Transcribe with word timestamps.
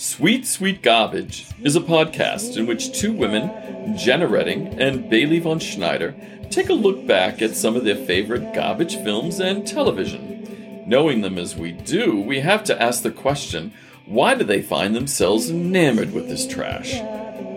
Sweet 0.00 0.46
Sweet 0.46 0.80
Garbage 0.80 1.46
is 1.62 1.76
a 1.76 1.80
podcast 1.80 2.56
in 2.56 2.66
which 2.66 2.98
two 2.98 3.12
women, 3.12 3.98
Jenna 3.98 4.26
Redding 4.26 4.68
and 4.80 5.10
Bailey 5.10 5.40
von 5.40 5.58
Schneider, 5.58 6.14
take 6.50 6.70
a 6.70 6.72
look 6.72 7.06
back 7.06 7.42
at 7.42 7.54
some 7.54 7.76
of 7.76 7.84
their 7.84 8.06
favorite 8.06 8.54
garbage 8.54 8.96
films 8.96 9.40
and 9.40 9.66
television. 9.66 10.84
Knowing 10.86 11.20
them 11.20 11.36
as 11.36 11.54
we 11.54 11.72
do, 11.72 12.18
we 12.18 12.40
have 12.40 12.64
to 12.64 12.82
ask 12.82 13.02
the 13.02 13.10
question 13.10 13.74
why 14.06 14.34
do 14.34 14.42
they 14.42 14.62
find 14.62 14.96
themselves 14.96 15.50
enamored 15.50 16.14
with 16.14 16.28
this 16.30 16.46
trash? 16.46 16.94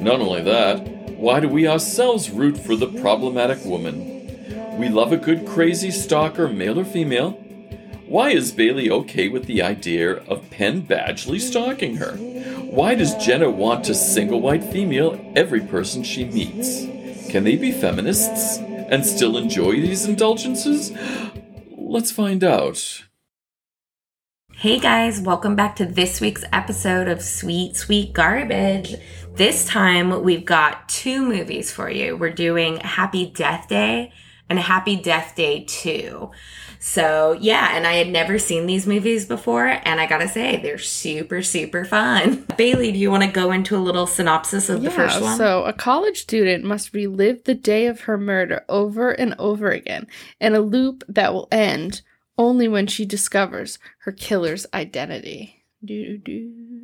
Not 0.04 0.20
only 0.20 0.44
that, 0.44 0.86
why 1.16 1.40
do 1.40 1.48
we 1.48 1.66
ourselves 1.66 2.30
root 2.30 2.58
for 2.58 2.76
the 2.76 2.92
problematic 3.00 3.64
woman? 3.64 4.78
We 4.78 4.90
love 4.90 5.14
a 5.14 5.18
good 5.18 5.48
crazy 5.48 5.92
stalker, 5.92 6.50
male 6.50 6.78
or 6.78 6.84
female, 6.84 7.42
why 8.14 8.30
is 8.30 8.52
Bailey 8.52 8.92
okay 8.92 9.28
with 9.28 9.48
the 9.48 9.64
idea 9.64 10.18
of 10.26 10.48
Penn 10.52 10.84
Badgley 10.84 11.40
stalking 11.40 11.96
her? 11.96 12.12
Why 12.62 12.94
does 12.94 13.16
Jenna 13.16 13.50
want 13.50 13.86
to 13.86 13.96
single 13.96 14.40
white 14.40 14.64
female 14.64 15.20
every 15.36 15.62
person 15.62 16.04
she 16.04 16.26
meets? 16.26 16.86
Can 17.32 17.44
they 17.44 17.56
be 17.56 17.72
feminists 17.72 18.60
and 18.60 19.04
still 19.04 19.36
enjoy 19.36 19.72
these 19.82 20.06
indulgences? 20.06 20.92
Let's 21.72 22.12
find 22.12 22.44
out. 22.44 23.04
Hey 24.58 24.78
guys, 24.78 25.20
welcome 25.20 25.56
back 25.56 25.76
to 25.78 25.86
this 25.88 26.22
week's 26.22 26.44
episode 26.54 27.08
of 27.08 27.24
Sweet 27.24 27.76
Sweet 27.76 28.14
Garbage. 28.14 28.94
This 29.34 29.66
time 29.66 30.22
we've 30.22 30.46
got 30.46 30.88
two 30.88 31.26
movies 31.26 31.72
for 31.72 31.90
you. 31.90 32.16
We're 32.16 32.30
doing 32.30 32.78
Happy 32.78 33.32
Death 33.32 33.68
Day 33.68 34.14
and 34.50 34.60
Happy 34.60 34.98
Death 34.98 35.34
Day 35.36 35.66
2. 35.68 36.30
So 36.86 37.32
yeah, 37.40 37.78
and 37.78 37.88
I 37.88 37.94
had 37.94 38.10
never 38.10 38.38
seen 38.38 38.66
these 38.66 38.86
movies 38.86 39.26
before, 39.26 39.68
and 39.68 40.02
I 40.02 40.06
gotta 40.06 40.28
say, 40.28 40.58
they're 40.58 40.78
super, 40.78 41.42
super 41.42 41.86
fun. 41.86 42.46
Bailey, 42.58 42.92
do 42.92 43.00
you 43.00 43.10
want 43.10 43.24
to 43.24 43.30
go 43.30 43.54
into 43.54 43.78
a 43.78 43.80
little 43.80 44.06
synopsis 44.06 44.68
of 44.68 44.84
yeah, 44.84 44.90
the 44.90 44.96
first 44.96 45.22
one? 45.22 45.38
So, 45.38 45.64
a 45.64 45.72
college 45.72 46.24
student 46.24 46.66
must 46.66 46.94
relive 46.94 47.46
the 47.46 47.54
day 47.54 47.86
of 47.86 48.02
her 48.02 48.18
murder 48.18 48.66
over 48.68 49.12
and 49.12 49.34
over 49.40 49.72
again 49.72 50.08
in 50.42 50.56
a 50.56 50.60
loop 50.60 51.06
that 51.08 51.34
will 51.34 51.48
end 51.54 52.02
only 52.38 52.68
when 52.68 52.88
she 52.88 53.06
discovers 53.06 53.80
her 54.00 54.12
killer's 54.12 54.66
identity. 54.74 55.64
Do-do-do. 55.86 56.84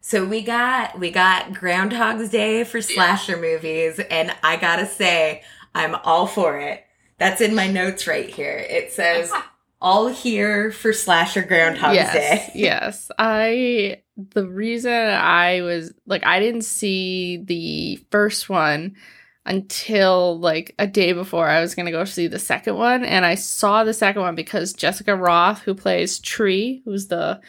So 0.00 0.24
we 0.24 0.42
got 0.42 0.98
we 0.98 1.12
got 1.12 1.54
Groundhog's 1.54 2.30
Day 2.30 2.64
for 2.64 2.82
slasher 2.82 3.36
movies, 3.36 4.00
and 4.10 4.34
I 4.42 4.56
gotta 4.56 4.86
say, 4.86 5.44
I'm 5.72 5.94
all 6.02 6.26
for 6.26 6.58
it. 6.58 6.84
That's 7.22 7.40
in 7.40 7.54
my 7.54 7.68
notes 7.68 8.08
right 8.08 8.28
here. 8.28 8.58
It 8.68 8.90
says 8.90 9.32
all 9.80 10.08
here 10.08 10.72
for 10.72 10.92
slasher 10.92 11.42
Groundhog's 11.42 11.94
yes, 11.94 12.12
Day. 12.12 12.50
yes. 12.56 13.12
I 13.16 14.02
the 14.16 14.48
reason 14.48 14.92
I 14.92 15.60
was 15.62 15.94
like 16.04 16.26
I 16.26 16.40
didn't 16.40 16.62
see 16.62 17.36
the 17.36 18.04
first 18.10 18.48
one 18.48 18.96
until 19.44 20.38
like 20.38 20.72
a 20.78 20.86
day 20.86 21.12
before 21.12 21.48
I 21.48 21.60
was 21.60 21.74
going 21.74 21.86
to 21.86 21.92
go 21.92 22.04
see 22.04 22.28
the 22.28 22.38
second 22.38 22.76
one 22.76 23.04
and 23.04 23.24
I 23.24 23.34
saw 23.34 23.82
the 23.82 23.92
second 23.92 24.22
one 24.22 24.36
because 24.36 24.72
Jessica 24.72 25.12
Rothe 25.12 25.58
who 25.58 25.74
plays 25.74 26.20
Tree 26.20 26.80
who's 26.84 27.08
the 27.08 27.40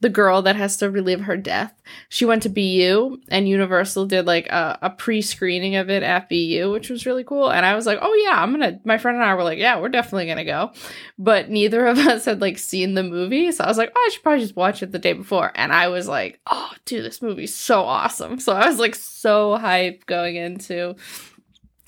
the 0.00 0.10
girl 0.10 0.42
that 0.42 0.56
has 0.56 0.76
to 0.78 0.90
relive 0.90 1.22
her 1.22 1.38
death 1.38 1.72
she 2.10 2.26
went 2.26 2.42
to 2.42 2.50
BU 2.50 3.22
and 3.28 3.48
Universal 3.48 4.06
did 4.06 4.26
like 4.26 4.46
a, 4.48 4.78
a 4.82 4.90
pre-screening 4.90 5.76
of 5.76 5.88
it 5.88 6.02
at 6.02 6.28
BU 6.28 6.70
which 6.70 6.90
was 6.90 7.06
really 7.06 7.24
cool 7.24 7.50
and 7.50 7.64
I 7.64 7.74
was 7.74 7.86
like 7.86 7.98
oh 8.02 8.22
yeah 8.26 8.42
I'm 8.42 8.54
going 8.54 8.74
to 8.74 8.80
my 8.84 8.98
friend 8.98 9.16
and 9.16 9.24
I 9.24 9.34
were 9.34 9.42
like 9.42 9.58
yeah 9.58 9.80
we're 9.80 9.88
definitely 9.88 10.26
going 10.26 10.36
to 10.36 10.44
go 10.44 10.72
but 11.18 11.48
neither 11.48 11.86
of 11.86 11.98
us 12.06 12.26
had 12.26 12.42
like 12.42 12.58
seen 12.58 12.92
the 12.92 13.02
movie 13.02 13.52
so 13.52 13.64
I 13.64 13.68
was 13.68 13.78
like 13.78 13.92
oh 13.96 14.06
I 14.06 14.10
should 14.12 14.22
probably 14.22 14.42
just 14.42 14.56
watch 14.56 14.82
it 14.82 14.92
the 14.92 14.98
day 14.98 15.14
before 15.14 15.50
and 15.54 15.72
I 15.72 15.88
was 15.88 16.06
like 16.08 16.40
oh 16.46 16.72
dude 16.84 17.06
this 17.06 17.22
movie's 17.22 17.54
so 17.54 17.80
awesome 17.80 18.38
so 18.38 18.52
I 18.52 18.68
was 18.68 18.78
like 18.78 18.94
so 18.94 19.56
hyped 19.58 20.04
going 20.04 20.36
into 20.36 20.94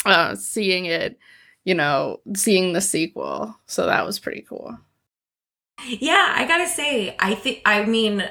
uh 0.05 0.35
seeing 0.35 0.87
it 0.87 1.19
you 1.65 1.75
know 1.75 2.21
seeing 2.35 2.73
the 2.73 2.81
sequel. 2.81 3.57
So 3.67 3.87
that 3.87 4.05
was 4.07 4.19
pretty 4.19 4.43
cool. 4.43 4.79
Yeah, 5.87 6.35
I 6.37 6.47
gotta 6.47 6.69
say, 6.69 7.17
I 7.19 7.35
think, 7.35 7.63
I 7.65 7.85
mean, 7.85 8.29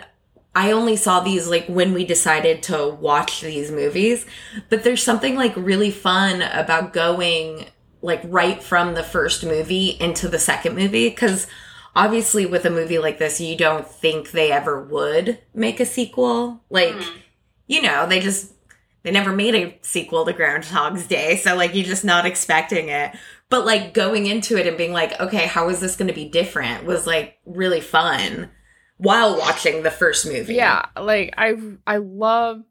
I 0.56 0.72
only 0.72 0.96
saw 0.96 1.20
these 1.20 1.48
like 1.48 1.66
when 1.68 1.94
we 1.94 2.06
decided 2.06 2.64
to 2.64 2.90
watch 2.90 3.42
these 3.42 3.72
movies, 3.72 4.26
but 4.70 4.84
there's 4.84 5.04
something 5.04 5.36
like 5.36 5.56
really 5.56 5.92
fun 5.92 6.42
about 6.42 6.94
going 6.94 7.66
like 8.02 8.22
right 8.26 8.62
from 8.62 8.94
the 8.94 9.04
first 9.04 9.44
movie 9.44 9.90
into 10.00 10.28
the 10.28 10.40
second 10.40 10.76
movie 10.76 11.10
because 11.10 11.48
obviously 11.96 12.46
with 12.46 12.66
a 12.66 12.70
movie 12.70 12.98
like 12.98 13.20
this 13.20 13.42
you 13.42 13.58
don't 13.58 13.86
think 13.86 14.32
they 14.32 14.52
ever 14.52 14.82
would 14.84 15.40
make 15.54 15.80
a 15.80 15.86
sequel. 15.86 16.64
Like 16.70 16.96
you 17.68 17.82
know 17.82 18.08
they 18.08 18.20
just 18.20 18.54
they 19.04 19.12
never 19.12 19.32
made 19.32 19.56
a 19.56 19.78
sequel 19.82 20.26
to 20.26 20.34
groundhog's 20.34 21.08
day 21.08 21.38
so 21.38 21.56
like 21.56 21.74
you're 21.74 21.86
just 21.86 22.06
not 22.06 22.26
expecting 22.26 22.90
it. 22.90 23.16
But 23.50 23.66
like 23.66 23.96
going 23.96 24.28
into 24.28 24.58
it 24.58 24.68
and 24.68 24.78
being 24.78 24.94
like 24.94 25.20
okay 25.20 25.46
how 25.48 25.70
is 25.70 25.80
this 25.80 25.96
going 25.96 26.08
to 26.08 26.14
be 26.14 26.30
different? 26.30 26.86
was 26.86 27.08
like 27.08 27.38
really 27.46 27.82
fun 27.82 28.50
while 28.98 29.38
watching 29.38 29.84
the 29.84 29.92
first 29.92 30.26
movie. 30.26 30.56
Yeah 30.56 30.86
like 30.98 31.34
i 31.38 31.56
i 31.88 31.98
love 31.98 32.64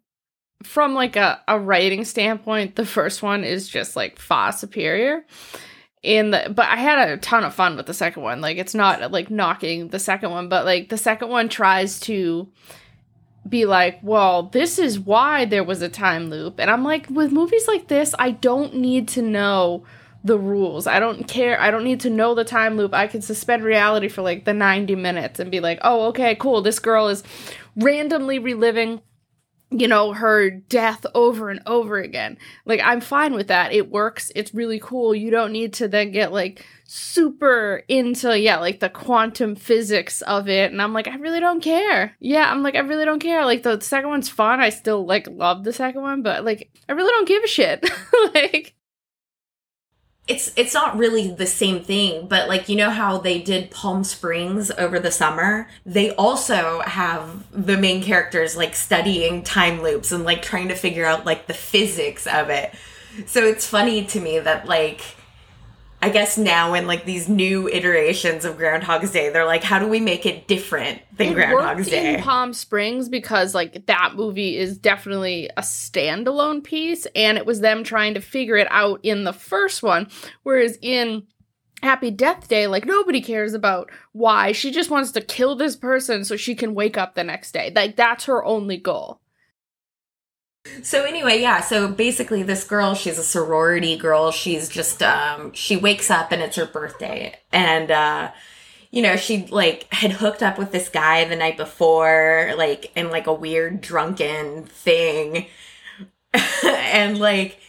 from 0.64 0.94
like 0.94 1.16
a, 1.16 1.40
a 1.46 1.58
writing 1.58 2.04
standpoint 2.04 2.74
the 2.74 2.84
first 2.84 3.22
one 3.22 3.44
is 3.44 3.68
just 3.68 3.96
like 3.96 4.18
far 4.18 4.52
superior. 4.52 5.24
In 6.02 6.30
the 6.30 6.52
but 6.54 6.66
i 6.66 6.76
had 6.76 7.08
a 7.08 7.16
ton 7.16 7.44
of 7.44 7.54
fun 7.54 7.76
with 7.76 7.86
the 7.86 7.94
second 7.94 8.22
one. 8.22 8.40
Like 8.40 8.58
it's 8.58 8.74
not 8.74 9.10
like 9.10 9.30
knocking 9.30 9.88
the 9.88 9.98
second 9.98 10.30
one 10.30 10.48
but 10.48 10.64
like 10.64 10.90
the 10.90 10.98
second 10.98 11.28
one 11.28 11.48
tries 11.48 11.98
to 12.00 12.48
be 13.48 13.64
like, 13.64 13.98
well, 14.02 14.44
this 14.44 14.78
is 14.78 14.98
why 14.98 15.44
there 15.44 15.64
was 15.64 15.82
a 15.82 15.88
time 15.88 16.30
loop. 16.30 16.58
And 16.58 16.70
I'm 16.70 16.84
like, 16.84 17.08
with 17.10 17.32
movies 17.32 17.66
like 17.68 17.88
this, 17.88 18.14
I 18.18 18.32
don't 18.32 18.74
need 18.74 19.08
to 19.08 19.22
know 19.22 19.84
the 20.24 20.38
rules. 20.38 20.86
I 20.86 21.00
don't 21.00 21.26
care. 21.26 21.60
I 21.60 21.70
don't 21.70 21.84
need 21.84 22.00
to 22.00 22.10
know 22.10 22.34
the 22.34 22.44
time 22.44 22.76
loop. 22.76 22.92
I 22.92 23.06
can 23.06 23.22
suspend 23.22 23.64
reality 23.64 24.08
for 24.08 24.22
like 24.22 24.44
the 24.44 24.54
90 24.54 24.94
minutes 24.96 25.40
and 25.40 25.50
be 25.50 25.60
like, 25.60 25.78
oh, 25.82 26.06
okay, 26.08 26.34
cool. 26.34 26.60
This 26.60 26.78
girl 26.78 27.08
is 27.08 27.22
randomly 27.76 28.38
reliving 28.38 29.00
you 29.70 29.86
know 29.86 30.12
her 30.12 30.50
death 30.50 31.04
over 31.14 31.50
and 31.50 31.60
over 31.66 31.98
again. 31.98 32.38
Like 32.64 32.80
i'm 32.82 33.00
fine 33.00 33.34
with 33.34 33.48
that. 33.48 33.72
It 33.72 33.90
works. 33.90 34.32
It's 34.34 34.54
really 34.54 34.80
cool. 34.80 35.14
You 35.14 35.30
don't 35.30 35.52
need 35.52 35.74
to 35.74 35.88
then 35.88 36.10
get 36.10 36.32
like 36.32 36.64
super 36.90 37.82
into 37.86 38.38
yeah 38.38 38.58
like 38.58 38.80
the 38.80 38.88
quantum 38.88 39.54
physics 39.54 40.22
of 40.22 40.48
it. 40.48 40.72
And 40.72 40.80
i'm 40.80 40.92
like 40.94 41.08
i 41.08 41.16
really 41.16 41.40
don't 41.40 41.62
care. 41.62 42.16
Yeah 42.20 42.50
i'm 42.50 42.62
like 42.62 42.76
i 42.76 42.80
really 42.80 43.04
don't 43.04 43.20
care. 43.20 43.44
Like 43.44 43.62
the 43.62 43.80
second 43.80 44.08
one's 44.08 44.28
fun. 44.28 44.60
I 44.60 44.70
still 44.70 45.04
like 45.04 45.28
love 45.28 45.64
the 45.64 45.72
second 45.72 46.02
one 46.02 46.22
but 46.22 46.44
like 46.44 46.70
i 46.88 46.92
really 46.92 47.10
don't 47.10 47.28
give 47.28 47.44
a 47.44 47.48
shit. 47.48 47.88
Like 48.34 48.74
it's 50.28 50.52
it's 50.56 50.74
not 50.74 50.96
really 50.96 51.30
the 51.30 51.46
same 51.46 51.82
thing 51.82 52.26
but 52.28 52.48
like 52.48 52.68
you 52.68 52.76
know 52.76 52.90
how 52.90 53.18
they 53.18 53.40
did 53.40 53.70
palm 53.70 54.04
springs 54.04 54.70
over 54.72 54.98
the 55.00 55.10
summer? 55.10 55.68
They 55.84 56.14
also 56.14 56.80
have 56.80 57.44
the 57.50 57.76
main 57.76 58.02
characters 58.02 58.56
like 58.56 58.74
studying 58.74 59.42
time 59.42 59.82
loops 59.82 60.12
and 60.12 60.24
like 60.24 60.42
trying 60.42 60.68
to 60.68 60.74
figure 60.74 61.04
out 61.04 61.26
like 61.26 61.46
the 61.46 61.54
physics 61.54 62.26
of 62.26 62.50
it. 62.50 62.74
So 63.26 63.42
it's 63.44 63.66
funny 63.66 64.04
to 64.06 64.20
me 64.20 64.38
that 64.38 64.66
like 64.66 65.02
i 66.02 66.08
guess 66.08 66.38
now 66.38 66.74
in 66.74 66.86
like 66.86 67.04
these 67.04 67.28
new 67.28 67.68
iterations 67.68 68.44
of 68.44 68.56
groundhog's 68.56 69.10
day 69.10 69.30
they're 69.30 69.46
like 69.46 69.62
how 69.62 69.78
do 69.78 69.86
we 69.86 70.00
make 70.00 70.26
it 70.26 70.46
different 70.46 71.00
than 71.18 71.28
it 71.28 71.34
groundhog's 71.34 71.88
day? 71.88 72.14
In 72.14 72.22
Palm 72.22 72.52
Springs 72.52 73.08
because 73.08 73.54
like 73.54 73.86
that 73.86 74.14
movie 74.14 74.56
is 74.56 74.78
definitely 74.78 75.50
a 75.56 75.62
standalone 75.62 76.62
piece 76.64 77.06
and 77.14 77.36
it 77.36 77.46
was 77.46 77.60
them 77.60 77.84
trying 77.84 78.14
to 78.14 78.20
figure 78.20 78.56
it 78.56 78.68
out 78.70 79.00
in 79.02 79.24
the 79.24 79.32
first 79.32 79.82
one. 79.82 80.08
Whereas 80.44 80.78
in 80.80 81.26
Happy 81.82 82.10
Death 82.10 82.48
Day 82.48 82.66
like 82.66 82.86
nobody 82.86 83.20
cares 83.20 83.54
about 83.54 83.90
why. 84.12 84.52
She 84.52 84.70
just 84.70 84.90
wants 84.90 85.12
to 85.12 85.20
kill 85.20 85.56
this 85.56 85.76
person 85.76 86.24
so 86.24 86.36
she 86.36 86.54
can 86.54 86.74
wake 86.74 86.96
up 86.96 87.14
the 87.14 87.24
next 87.24 87.52
day. 87.52 87.72
Like 87.74 87.96
that's 87.96 88.24
her 88.24 88.44
only 88.44 88.78
goal 88.78 89.20
So 90.82 91.04
anyway, 91.04 91.40
yeah, 91.40 91.60
so 91.60 91.88
basically 91.88 92.42
this 92.42 92.64
girl, 92.64 92.94
she's 92.94 93.18
a 93.18 93.22
sorority 93.22 93.96
girl. 93.96 94.30
She's 94.30 94.68
just 94.68 95.02
um 95.02 95.52
she 95.52 95.76
wakes 95.76 96.10
up 96.10 96.32
and 96.32 96.42
it's 96.42 96.56
her 96.56 96.66
birthday. 96.66 97.38
And 97.52 97.90
uh 97.90 98.32
you 98.90 99.02
know, 99.02 99.16
she 99.16 99.46
like 99.46 99.92
had 99.92 100.12
hooked 100.12 100.42
up 100.42 100.58
with 100.58 100.72
this 100.72 100.88
guy 100.88 101.24
the 101.24 101.36
night 101.36 101.56
before, 101.56 102.52
like 102.56 102.90
in 102.96 103.10
like 103.10 103.26
a 103.26 103.32
weird 103.32 103.80
drunken 103.80 104.64
thing. 104.64 105.46
and 106.64 107.18
like 107.18 107.60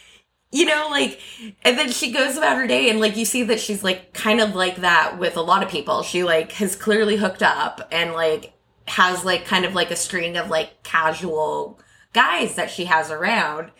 you 0.52 0.64
know, 0.64 0.88
like, 0.90 1.20
and 1.62 1.78
then 1.78 1.90
she 1.92 2.10
goes 2.10 2.36
about 2.36 2.56
her 2.56 2.66
day, 2.66 2.90
and 2.90 2.98
like, 2.98 3.16
you 3.16 3.24
see 3.24 3.44
that 3.44 3.60
she's 3.60 3.84
like 3.84 4.12
kind 4.12 4.40
of 4.40 4.54
like 4.54 4.78
that 4.78 5.18
with 5.18 5.36
a 5.36 5.42
lot 5.42 5.62
of 5.62 5.68
people. 5.68 6.02
She 6.02 6.24
like 6.24 6.52
has 6.52 6.74
clearly 6.74 7.16
hooked 7.16 7.42
up 7.42 7.86
and 7.92 8.12
like 8.14 8.52
has 8.88 9.24
like 9.24 9.44
kind 9.44 9.64
of 9.64 9.74
like 9.74 9.92
a 9.92 9.96
string 9.96 10.36
of 10.36 10.48
like 10.50 10.82
casual 10.82 11.78
guys 12.12 12.54
that 12.56 12.70
she 12.70 12.86
has 12.86 13.10
around. 13.10 13.70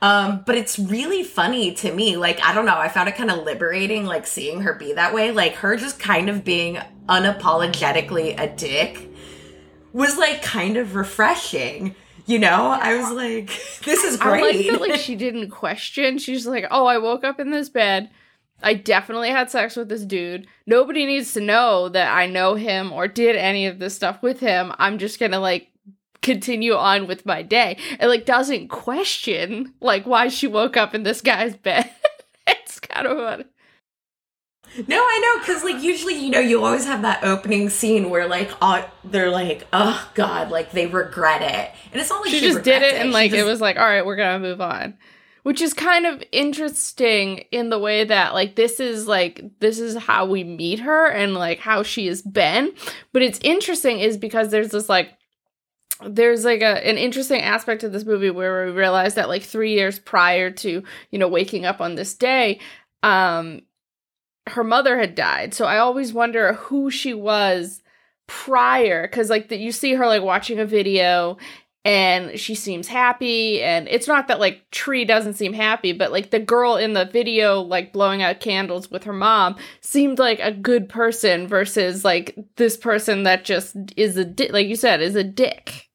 Um, 0.00 0.42
but 0.44 0.56
it's 0.56 0.80
really 0.80 1.22
funny 1.22 1.72
to 1.74 1.92
me. 1.92 2.16
Like, 2.16 2.42
I 2.42 2.52
don't 2.52 2.66
know, 2.66 2.76
I 2.76 2.88
found 2.88 3.08
it 3.08 3.14
kind 3.14 3.30
of 3.30 3.44
liberating, 3.44 4.04
like 4.04 4.26
seeing 4.26 4.62
her 4.62 4.74
be 4.74 4.92
that 4.94 5.14
way. 5.14 5.30
Like, 5.30 5.54
her 5.56 5.76
just 5.76 6.00
kind 6.00 6.28
of 6.28 6.44
being 6.44 6.78
unapologetically 7.08 8.38
a 8.38 8.48
dick 8.48 9.08
was 9.92 10.18
like 10.18 10.42
kind 10.42 10.76
of 10.76 10.96
refreshing. 10.96 11.94
You 12.26 12.38
know, 12.38 12.76
I 12.80 12.96
was 12.96 13.12
like, 13.12 13.46
this 13.84 14.04
is 14.04 14.20
I 14.20 14.40
like 14.40 14.66
that 14.66 14.80
like 14.80 15.00
she 15.00 15.14
didn't 15.14 15.50
question. 15.50 16.18
She's 16.18 16.46
like, 16.46 16.66
"Oh, 16.70 16.86
I 16.86 16.98
woke 16.98 17.24
up 17.24 17.40
in 17.40 17.50
this 17.50 17.68
bed. 17.68 18.10
I 18.62 18.74
definitely 18.74 19.30
had 19.30 19.50
sex 19.50 19.76
with 19.76 19.88
this 19.88 20.04
dude. 20.04 20.46
Nobody 20.66 21.04
needs 21.04 21.32
to 21.34 21.40
know 21.40 21.88
that 21.88 22.14
I 22.14 22.26
know 22.26 22.54
him 22.54 22.92
or 22.92 23.08
did 23.08 23.34
any 23.34 23.66
of 23.66 23.80
this 23.80 23.94
stuff 23.94 24.22
with 24.22 24.38
him. 24.38 24.72
I'm 24.78 24.98
just 24.98 25.18
going 25.18 25.32
to 25.32 25.40
like 25.40 25.71
continue 26.22 26.74
on 26.74 27.06
with 27.06 27.26
my 27.26 27.42
day." 27.42 27.76
And 27.98 28.10
like 28.10 28.24
doesn't 28.24 28.68
question 28.68 29.74
like 29.80 30.06
why 30.06 30.28
she 30.28 30.46
woke 30.46 30.76
up 30.76 30.94
in 30.94 31.02
this 31.02 31.20
guy's 31.20 31.56
bed. 31.56 31.90
it's 32.46 32.80
kind 32.80 33.06
of 33.06 33.18
funny. 33.18 33.44
No, 34.88 34.96
I 34.96 35.20
know, 35.20 35.40
because 35.40 35.64
like 35.64 35.82
usually, 35.82 36.14
you 36.14 36.30
know, 36.30 36.40
you 36.40 36.64
always 36.64 36.86
have 36.86 37.02
that 37.02 37.22
opening 37.24 37.68
scene 37.68 38.08
where 38.08 38.26
like 38.26 38.50
uh, 38.62 38.84
they're 39.04 39.30
like, 39.30 39.66
oh 39.72 40.10
god, 40.14 40.50
like 40.50 40.72
they 40.72 40.86
regret 40.86 41.42
it, 41.42 41.70
and 41.92 42.00
it's 42.00 42.08
not 42.08 42.22
like 42.22 42.30
she, 42.30 42.40
she, 42.40 42.46
just 42.46 42.64
did 42.64 42.82
it 42.82 42.94
and 42.94 43.10
She 43.10 43.12
like 43.12 43.32
it 43.32 43.44
was 43.44 43.60
like 43.60 43.76
all 43.76 43.84
right 43.84 44.04
we're 44.04 44.16
gonna 44.16 44.38
move 44.38 44.60
on 44.60 44.94
which 45.42 45.60
is 45.60 45.74
kind 45.74 46.06
of 46.06 46.22
interesting 46.32 47.38
in 47.50 47.70
the 47.70 47.78
way 47.78 48.04
that 48.04 48.32
like 48.32 48.56
this 48.56 48.80
is 48.80 49.06
like 49.06 49.42
this 49.60 49.78
is 49.78 49.96
how 49.96 50.24
we 50.26 50.44
meet 50.44 50.80
her 50.80 51.08
and 51.08 51.34
like 51.34 51.58
how 51.58 51.82
she 51.82 52.06
has 52.06 52.22
been 52.22 52.72
but 53.12 53.22
it's 53.22 53.40
interesting 53.42 53.98
is 53.98 54.16
because 54.16 54.50
there's 54.50 54.70
this 54.70 54.88
like 54.88 55.16
there's 56.08 56.44
like 56.44 56.62
a 56.62 56.86
an 56.86 56.98
interesting 56.98 57.40
aspect 57.42 57.82
of 57.82 57.92
this 57.92 58.04
movie 58.04 58.30
where 58.30 58.66
we 58.66 58.72
realize 58.72 59.14
that 59.14 59.28
like 59.28 59.42
three 59.42 59.74
years 59.74 59.98
prior 59.98 60.50
to 60.50 60.82
you 61.10 61.18
know 61.18 61.28
waking 61.28 61.64
up 61.64 61.80
on 61.80 61.94
this 61.94 62.14
day 62.14 62.58
um 63.02 63.60
her 64.48 64.64
mother 64.64 64.98
had 64.98 65.14
died. 65.14 65.54
So 65.54 65.66
i 65.66 65.78
always 65.78 66.12
wonder 66.12 66.54
who 66.54 66.90
she 66.90 67.14
was 67.14 67.82
prior 68.26 69.06
because 69.06 69.30
like 69.30 69.48
that 69.48 69.58
you 69.58 69.72
see 69.72 69.94
her 69.94 70.06
like 70.06 70.22
watching 70.22 70.58
a 70.58 70.66
video 70.66 71.36
and 71.84 72.38
she 72.38 72.54
seems 72.54 72.86
happy. 72.86 73.60
And 73.60 73.88
it's 73.88 74.06
not 74.06 74.28
that 74.28 74.38
like 74.38 74.70
tree 74.70 75.04
doesn't 75.04 75.34
seem 75.34 75.52
happy 75.52 75.92
but 75.92 76.12
like 76.12 76.30
the 76.30 76.38
girl 76.38 76.76
in 76.76 76.92
the 76.92 77.04
video 77.04 77.60
like 77.60 77.92
blowing 77.92 78.22
out 78.22 78.40
candles 78.40 78.90
with 78.90 79.04
her 79.04 79.12
mom 79.12 79.56
seemed 79.80 80.18
like 80.18 80.40
a 80.40 80.52
good 80.52 80.88
person 80.88 81.46
versus 81.46 82.04
like 82.04 82.36
this 82.56 82.76
person 82.76 83.24
that 83.24 83.44
just 83.44 83.76
is 83.96 84.16
a 84.16 84.24
di- 84.24 84.50
like 84.50 84.66
you 84.66 84.76
said 84.76 85.02
is 85.02 85.16
a 85.16 85.24
dick 85.24 85.90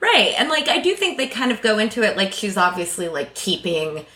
right, 0.00 0.34
and 0.38 0.48
like 0.48 0.68
I 0.68 0.80
do 0.80 0.94
think 0.94 1.18
they 1.18 1.26
kind 1.26 1.50
of 1.52 1.60
go 1.62 1.78
into 1.78 2.02
it 2.02 2.16
like 2.16 2.32
she's 2.32 2.56
obviously 2.56 3.08
like 3.08 3.34
keeping. 3.34 4.06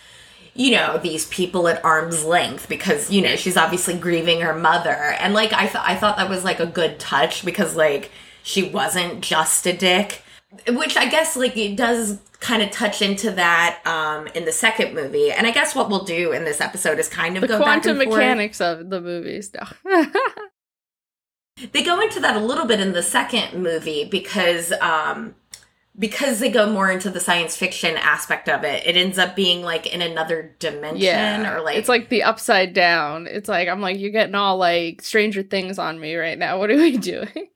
You 0.54 0.72
know 0.72 0.98
these 0.98 1.26
people 1.26 1.69
at 1.69 1.84
arm's 1.84 2.25
length 2.25 2.69
because 2.69 3.12
you 3.12 3.22
know 3.22 3.36
she's 3.36 3.56
obviously 3.56 3.96
grieving 3.96 4.40
her 4.40 4.52
mother, 4.58 4.90
and 4.90 5.32
like 5.32 5.52
I 5.52 5.66
th- 5.66 5.84
I 5.86 5.94
thought 5.94 6.16
that 6.16 6.28
was 6.28 6.42
like 6.42 6.58
a 6.58 6.66
good 6.66 6.98
touch 6.98 7.44
because 7.44 7.76
like 7.76 8.10
she 8.42 8.64
wasn't 8.69 9.20
just 9.20 9.64
a 9.66 9.72
dick, 9.72 10.20
which 10.66 10.96
I 10.96 11.06
guess 11.06 11.36
like 11.36 11.56
it 11.56 11.76
does 11.76 12.19
kind 12.40 12.60
of 12.60 12.72
touch 12.72 13.02
into 13.02 13.31
that 13.32 13.81
um 13.86 14.26
in 14.28 14.46
the 14.46 14.50
second 14.52 14.94
movie, 14.94 15.31
and 15.31 15.46
I 15.46 15.52
guess 15.52 15.76
what 15.76 15.88
we'll 15.90 16.02
do 16.04 16.32
in 16.32 16.44
this 16.44 16.60
episode 16.60 16.98
is 16.98 17.08
kind 17.08 17.36
of 17.36 17.42
the 17.42 17.46
go 17.46 17.58
back 17.60 17.82
quantum 17.82 18.00
and 18.00 18.08
forth. 18.10 18.19
mechanics 18.19 18.60
of 18.60 18.90
the 18.90 19.00
movies 19.00 19.46
stuff 19.46 19.81
They 21.72 21.82
go 21.82 22.00
into 22.00 22.20
that 22.20 22.36
a 22.36 22.40
little 22.40 22.66
bit 22.66 22.78
in 22.81 22.92
the 22.92 23.02
second 23.02 23.62
movie 23.62 24.04
because 24.04 24.72
um 24.81 25.34
because 25.98 26.38
they 26.38 26.50
go 26.50 26.70
more 26.70 26.90
into 26.90 27.10
the 27.10 27.20
science 27.20 27.56
fiction 27.56 27.96
aspect 27.96 28.48
of 28.48 28.64
it. 28.64 28.86
It 28.86 28.96
ends 28.96 29.18
up 29.18 29.34
being 29.34 29.62
like 29.62 29.86
in 29.86 30.00
another 30.02 30.54
dimension 30.58 31.00
yeah 31.00 31.54
or 31.54 31.60
like 31.60 31.76
it's 31.76 31.88
like 31.88 32.08
the 32.08 32.22
upside 32.22 32.72
down 32.72 33.26
it's 33.26 33.48
like 33.48 33.68
i'm 33.68 33.80
like 33.80 33.98
you're 33.98 34.10
getting 34.10 34.34
all 34.34 34.56
like 34.56 35.02
stranger 35.02 35.42
things 35.42 35.78
on 35.78 35.98
me 35.98 36.14
right 36.16 36.38
now 36.38 36.58
what 36.58 36.70
are 36.70 36.76
we 36.76 36.96
doing 36.96 37.48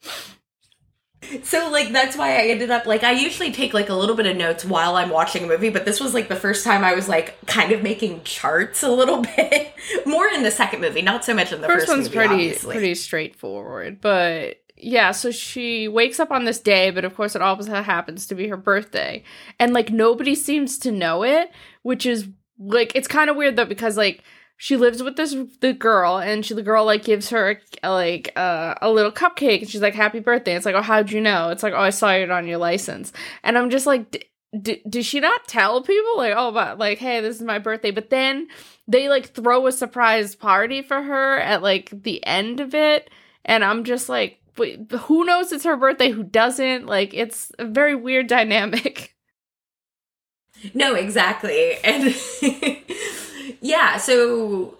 so 1.44 1.70
like 1.70 1.92
that's 1.92 2.16
why 2.16 2.36
I 2.36 2.48
ended 2.48 2.70
up 2.70 2.84
like 2.84 3.04
I 3.04 3.12
usually 3.12 3.52
take 3.52 3.72
like 3.72 3.88
a 3.88 3.94
little 3.94 4.16
bit 4.16 4.26
of 4.26 4.36
notes 4.36 4.64
while 4.64 4.96
I'm 4.96 5.08
watching 5.08 5.44
a 5.44 5.46
movie, 5.46 5.70
but 5.70 5.84
this 5.84 6.00
was 6.00 6.14
like 6.14 6.28
the 6.28 6.36
first 6.36 6.64
time 6.64 6.84
I 6.84 6.94
was 6.94 7.08
like 7.08 7.46
kind 7.46 7.72
of 7.72 7.82
making 7.82 8.22
charts 8.24 8.82
a 8.82 8.90
little 8.90 9.22
bit. 9.36 9.72
more 10.04 10.26
in 10.26 10.42
the 10.42 10.50
second 10.50 10.80
movie, 10.80 11.00
not 11.00 11.24
so 11.24 11.32
much 11.32 11.52
in 11.52 11.60
the 11.60 11.68
first 11.68 11.86
first, 11.86 11.88
one's 11.88 12.04
movie, 12.06 12.16
pretty 12.16 12.34
obviously. 12.34 12.74
pretty 12.74 12.94
straightforward 12.96 14.00
but 14.00 14.62
yeah 14.82 15.12
so 15.12 15.31
she 15.31 15.88
wakes 15.88 16.19
up 16.19 16.31
on 16.31 16.44
this 16.44 16.61
day 16.61 16.90
but 16.90 17.05
of 17.05 17.14
course 17.14 17.34
it 17.34 17.43
also 17.43 17.82
happens 17.82 18.26
to 18.26 18.34
be 18.34 18.49
her 18.49 18.56
birthday. 18.56 19.23
And 19.58 19.73
like 19.73 19.90
nobody 19.90 20.34
seems 20.34 20.79
to 20.79 20.90
know 20.90 21.23
it 21.23 21.50
which 21.82 22.06
is 22.06 22.29
like 22.58 22.93
it's 22.94 23.08
kind 23.08 23.31
of 23.31 23.37
weird 23.37 23.56
though 23.56 23.64
because 23.64 23.96
like 23.96 24.23
she 24.56 24.76
lives 24.76 25.02
with 25.02 25.17
this 25.17 25.34
the 25.61 25.73
girl 25.73 26.19
and 26.19 26.46
she 26.46 26.55
the 26.55 26.62
girl 26.62 26.84
like 26.84 27.02
gives 27.02 27.31
her 27.31 27.61
like 27.82 28.32
uh, 28.37 28.75
a 28.81 28.90
little 28.90 29.11
cupcake 29.11 29.62
and 29.62 29.69
she's 29.69 29.81
like 29.81 29.94
happy 29.94 30.20
birthday. 30.20 30.55
It's 30.55 30.64
like 30.64 30.76
oh 30.76 30.82
how'd 30.82 31.11
you 31.11 31.20
know? 31.20 31.49
It's 31.50 31.64
like 31.64 31.75
oh 31.75 31.81
i 31.81 31.90
saw 31.90 32.12
it 32.12 32.31
on 32.31 32.46
your 32.46 32.58
license. 32.58 33.12
And 33.43 33.58
i'm 33.58 33.70
just 33.70 33.87
like 33.87 34.28
d- 34.61 34.82
did 34.88 35.05
she 35.05 35.19
not 35.19 35.49
tell 35.49 35.82
people 35.82 36.17
like 36.17 36.35
oh 36.37 36.52
but 36.52 36.78
like 36.78 36.99
hey 36.99 37.20
this 37.20 37.37
is 37.37 37.43
my 37.43 37.58
birthday. 37.58 37.90
But 37.90 38.11
then 38.11 38.46
they 38.87 39.08
like 39.08 39.31
throw 39.35 39.67
a 39.67 39.73
surprise 39.73 40.37
party 40.37 40.82
for 40.82 41.02
her 41.02 41.40
at 41.40 41.62
like 41.62 41.90
the 41.90 42.25
end 42.25 42.61
of 42.61 42.75
it. 42.75 43.11
And 43.44 43.64
i'm 43.64 43.82
just 43.82 44.08
like 44.08 44.38
who 44.56 45.25
knows 45.25 45.52
it's 45.52 45.64
her 45.64 45.76
birthday 45.76 46.10
who 46.10 46.22
doesn't 46.22 46.87
like 46.87 47.14
it's 47.14 47.52
a 47.58 47.64
very 47.64 47.94
weird 47.94 48.26
dynamic 48.26 49.14
No, 50.75 50.94
exactly. 50.94 51.75
And 51.82 52.14
yeah, 53.60 53.96
so 53.96 54.76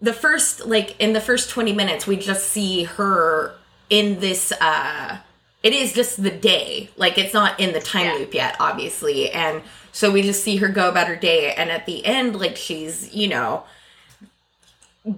the 0.00 0.12
first 0.12 0.66
like 0.66 1.00
in 1.00 1.12
the 1.12 1.20
first 1.20 1.50
20 1.50 1.72
minutes 1.72 2.06
we 2.06 2.16
just 2.16 2.48
see 2.50 2.84
her 2.84 3.54
in 3.88 4.20
this 4.20 4.52
uh 4.60 5.18
it 5.62 5.72
is 5.72 5.92
just 5.92 6.22
the 6.22 6.30
day. 6.30 6.90
Like 6.96 7.18
it's 7.18 7.34
not 7.34 7.58
in 7.58 7.72
the 7.72 7.80
time 7.80 8.06
Yeah. 8.06 8.14
loop 8.14 8.34
yet, 8.34 8.56
obviously. 8.60 9.30
And 9.30 9.62
so 9.92 10.10
we 10.12 10.22
just 10.22 10.44
see 10.44 10.56
her 10.58 10.68
go 10.68 10.88
about 10.88 11.08
her 11.08 11.16
day 11.16 11.54
and 11.54 11.70
at 11.70 11.86
the 11.86 12.04
end 12.04 12.36
like 12.38 12.56
she's, 12.56 13.12
you 13.14 13.28
know, 13.28 13.64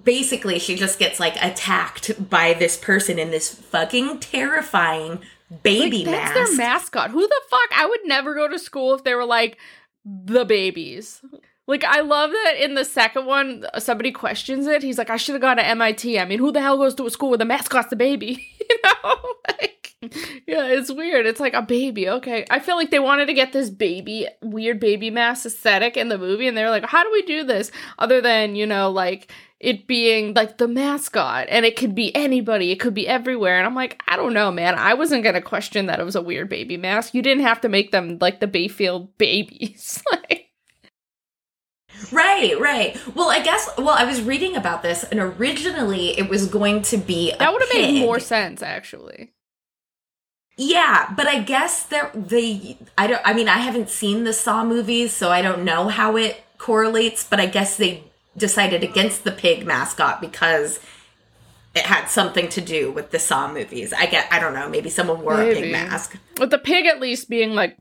basically 0.05 0.58
she 0.58 0.76
just 0.76 0.99
gets 0.99 1.19
like 1.19 1.37
attacked 1.43 2.29
by 2.31 2.52
this 2.55 2.76
person 2.76 3.19
in 3.19 3.31
this 3.31 3.55
fucking 3.55 4.19
terrifying 4.20 5.20
baby 5.62 6.05
Like, 6.05 6.14
that's 6.14 6.35
mask. 6.35 6.35
their 6.49 6.56
mascot. 6.56 7.11
Who 7.11 7.26
the 7.26 7.40
fuck? 7.49 7.69
I 7.75 7.87
would 7.87 8.00
never 8.05 8.35
go 8.35 8.49
to 8.49 8.58
school 8.58 8.94
if 8.94 9.05
they 9.05 9.14
were 9.14 9.25
like 9.25 9.56
the 10.05 10.44
babies. 10.44 11.23
Like 11.67 11.85
i 11.85 12.00
love 12.00 12.31
that 12.31 12.55
in 12.58 12.75
the 12.75 12.85
second 12.85 13.26
one 13.26 13.64
somebody 13.79 14.11
questions 14.11 14.67
it. 14.67 14.82
He's 14.82 14.96
like 14.99 15.11
i 15.11 15.17
should 15.19 15.35
have 15.35 15.43
gone 15.43 15.58
to 15.58 15.75
mit 15.75 16.05
i 16.19 16.25
mean 16.25 16.38
who 16.38 16.50
the 16.50 16.62
hell 16.62 16.79
goes 16.79 16.94
to 16.94 17.06
a 17.06 17.11
school 17.11 17.29
with 17.31 17.43
a 17.43 17.44
mascot's 17.44 17.90
the 17.90 17.96
baby 17.96 18.49
you 18.70 18.76
know 18.85 19.15
like 19.49 19.94
yeah 20.47 20.67
it's 20.67 20.93
weird. 20.93 21.26
It's 21.26 21.41
like 21.41 21.55
a 21.55 21.62
baby. 21.62 22.09
Okay. 22.09 22.47
I 22.50 22.61
feel 22.61 22.76
like 22.76 22.91
they 22.91 22.99
wanted 22.99 23.26
to 23.26 23.35
get 23.35 23.53
this 23.53 23.70
baby 23.70 24.26
weird 24.42 24.81
baby 24.81 25.11
mask 25.11 25.47
aesthetic 25.47 25.97
in 25.97 26.09
the 26.09 26.19
movie 26.19 26.47
and 26.47 26.57
they 26.57 26.62
were 26.62 26.71
like 26.71 26.85
how 26.85 27.02
do 27.02 27.11
we 27.12 27.23
do 27.23 27.45
this 27.45 27.71
other 27.99 28.21
than 28.21 28.54
you 28.54 28.66
know 28.66 28.90
like 28.90 29.33
it 29.61 29.88
being 29.88 30.35
like 30.35 30.59
the 30.59 30.69
mascot 30.69 31.49
and 31.50 31.66
it 31.66 31.75
could 31.75 31.95
be 31.95 32.14
anybody 32.14 32.71
it 32.71 32.78
could 32.78 32.95
be 32.95 33.09
everywhere? 33.09 33.59
And 33.59 33.66
i'm 33.66 33.75
like 33.75 34.00
i 34.07 34.16
don't 34.16 34.35
know 34.35 34.50
man. 34.52 34.76
I 34.76 34.95
wasn't 34.95 35.25
gonna 35.25 35.42
question 35.42 35.87
that 35.87 35.99
it 35.99 36.04
was 36.04 36.16
a 36.16 36.23
weird 36.23 36.49
baby 36.49 36.76
mask 36.76 37.12
you 37.14 37.23
didn't 37.23 37.42
have 37.42 37.61
to 37.62 37.69
make 37.69 37.90
them 37.90 38.19
like 38.21 38.40
the 38.40 38.47
bayfield 38.47 39.16
babies. 39.19 40.02
Like 40.12 40.38
Right, 42.12 42.59
right. 42.59 42.97
Well, 43.14 43.31
I 43.31 43.40
guess. 43.43 43.69
Well, 43.76 43.90
I 43.90 44.05
was 44.05 44.23
reading 44.23 44.57
about 44.57 44.83
this, 44.83 45.05
and 45.05 45.21
originally 45.21 46.19
it 46.19 46.28
was 46.28 46.47
going 46.47 46.83
to 46.83 46.97
be 46.97 47.33
a 47.33 47.37
that 47.38 47.52
would 47.52 47.62
have 47.62 47.73
made 47.73 48.00
more 48.00 48.21
sense 48.21 48.62
actually 48.62 49.31
Yeah, 50.57 51.12
but 51.17 51.26
I 51.26 51.40
guess 51.43 51.85
there 51.85 52.11
they. 52.14 52.78
I 52.97 53.07
don't. 53.07 53.23
I 53.25 53.33
mean, 53.35 53.49
I 53.49 53.59
haven't 53.59 53.90
seen 53.90 54.25
the 54.25 54.33
Saw 54.33 54.64
movies, 54.64 55.12
so 55.12 55.31
I 55.31 55.43
don't 55.43 55.64
know 55.64 55.88
how 55.88 56.17
it 56.17 56.43
correlates. 56.59 57.25
But 57.25 57.40
I 57.40 57.47
guess 57.47 57.76
they 57.76 58.05
decided 58.37 58.83
against 58.85 59.25
the 59.25 59.33
pig 59.33 59.67
mascot 59.67 60.21
because 60.21 60.81
it 61.75 61.83
had 61.85 62.07
something 62.07 62.49
to 62.50 62.61
do 62.61 62.90
with 62.90 63.11
the 63.11 63.19
Saw 63.19 63.52
movies. 63.52 63.93
I 63.93 64.07
get. 64.07 64.33
I 64.33 64.38
don't 64.40 64.55
know. 64.55 64.69
Maybe 64.69 64.90
someone 64.90 65.23
wore 65.23 65.40
a 65.40 65.55
pig 65.55 65.71
mask. 65.71 66.17
with 66.40 66.50
the 66.50 66.59
pig 66.59 66.87
at 66.87 67.00
least 67.00 67.28
being 67.28 67.55
like 67.55 67.76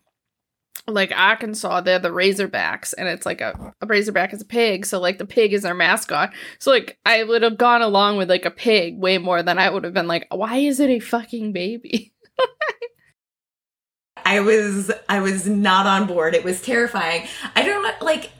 like 0.87 1.11
Arkansas, 1.11 1.81
they're 1.81 1.99
the 1.99 2.09
Razorbacks, 2.09 2.93
and 2.97 3.07
it's 3.07 3.25
like 3.25 3.41
a, 3.41 3.73
a 3.81 3.85
Razorback 3.85 4.33
is 4.33 4.41
a 4.41 4.45
pig, 4.45 4.85
so 4.85 4.99
like 4.99 5.17
the 5.17 5.25
pig 5.25 5.53
is 5.53 5.63
their 5.63 5.73
mascot. 5.73 6.33
So 6.59 6.71
like 6.71 6.97
I 7.05 7.23
would 7.23 7.43
have 7.43 7.57
gone 7.57 7.81
along 7.81 8.17
with 8.17 8.29
like 8.29 8.45
a 8.45 8.51
pig 8.51 8.97
way 8.97 9.17
more 9.17 9.43
than 9.43 9.59
I 9.59 9.69
would 9.69 9.83
have 9.83 9.93
been 9.93 10.07
like, 10.07 10.27
why 10.31 10.57
is 10.57 10.79
it 10.79 10.89
a 10.89 10.99
fucking 10.99 11.51
baby? 11.51 12.13
I 14.25 14.39
was 14.39 14.91
I 15.09 15.19
was 15.19 15.47
not 15.47 15.87
on 15.87 16.07
board. 16.07 16.35
It 16.35 16.43
was 16.43 16.61
terrifying. 16.61 17.27
I 17.55 17.63
don't 17.63 18.01
like 18.01 18.31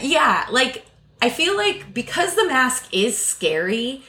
yeah, 0.00 0.46
like 0.50 0.84
I 1.20 1.30
feel 1.30 1.56
like 1.56 1.94
because 1.94 2.34
the 2.34 2.46
mask 2.46 2.88
is 2.92 3.16
scary, 3.16 4.02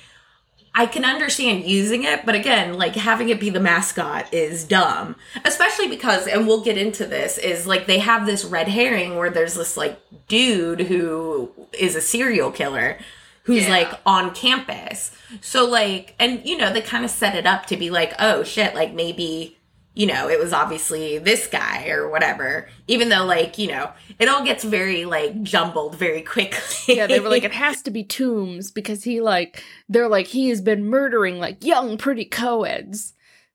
I 0.75 0.87
can 0.87 1.05
understand 1.05 1.65
using 1.65 2.03
it, 2.03 2.25
but 2.25 2.33
again, 2.33 2.73
like 2.73 2.95
having 2.95 3.29
it 3.29 3.39
be 3.39 3.49
the 3.51 3.59
mascot 3.59 4.33
is 4.33 4.63
dumb. 4.63 5.15
Especially 5.45 5.87
because 5.87 6.25
and 6.27 6.47
we'll 6.47 6.63
get 6.63 6.77
into 6.79 7.05
this 7.05 7.37
is 7.37 7.67
like 7.67 7.85
they 7.85 7.99
have 7.99 8.25
this 8.25 8.43
red 8.43 8.67
herring 8.67 9.15
where 9.15 9.29
there's 9.29 9.53
this 9.53 9.77
like 9.77 9.99
dude 10.27 10.81
who 10.81 11.51
is 11.77 11.95
a 11.95 12.01
serial 12.01 12.51
killer. 12.51 12.97
who's 13.43 13.63
Yeah. 13.65 13.69
like 13.71 13.99
on 14.05 14.33
campus. 14.33 15.11
So 15.41 15.65
like 15.65 16.15
and 16.19 16.43
you 16.45 16.57
know, 16.57 16.71
they 16.73 16.81
kind 16.81 17.03
of 17.05 17.11
set 17.11 17.35
it 17.35 17.45
up 17.45 17.65
to 17.67 17.77
be 17.77 17.89
like, 17.89 18.13
"Oh 18.17 18.43
shit, 18.43 18.73
like 18.73 18.93
maybe 18.93 19.57
you 19.93 20.05
know, 20.05 20.29
it 20.29 20.39
was 20.39 20.53
obviously 20.53 21.17
this 21.17 21.47
guy 21.47 21.87
or 21.89 22.09
whatever." 22.09 22.69
Even 22.87 23.09
though 23.09 23.25
like, 23.25 23.57
you 23.57 23.67
know, 23.67 23.91
it 24.19 24.27
all 24.27 24.43
gets 24.43 24.63
very 24.63 25.05
like 25.05 25.41
jumbled 25.43 25.95
very 25.95 26.21
quickly. 26.21 26.95
Yeah, 26.95 27.07
they 27.07 27.19
were 27.19 27.29
like, 27.29 27.43
it 27.43 27.51
has 27.65 27.81
to 27.83 27.91
be 27.91 28.03
Toombs 28.03 28.71
because 28.71 29.03
he 29.03 29.21
like 29.21 29.63
they're 29.89 30.09
like 30.09 30.27
he 30.27 30.49
has 30.49 30.61
been 30.61 30.89
murdering 30.89 31.39
like 31.39 31.63
young 31.63 31.97
pretty 31.97 32.25
co-eds. 32.25 33.13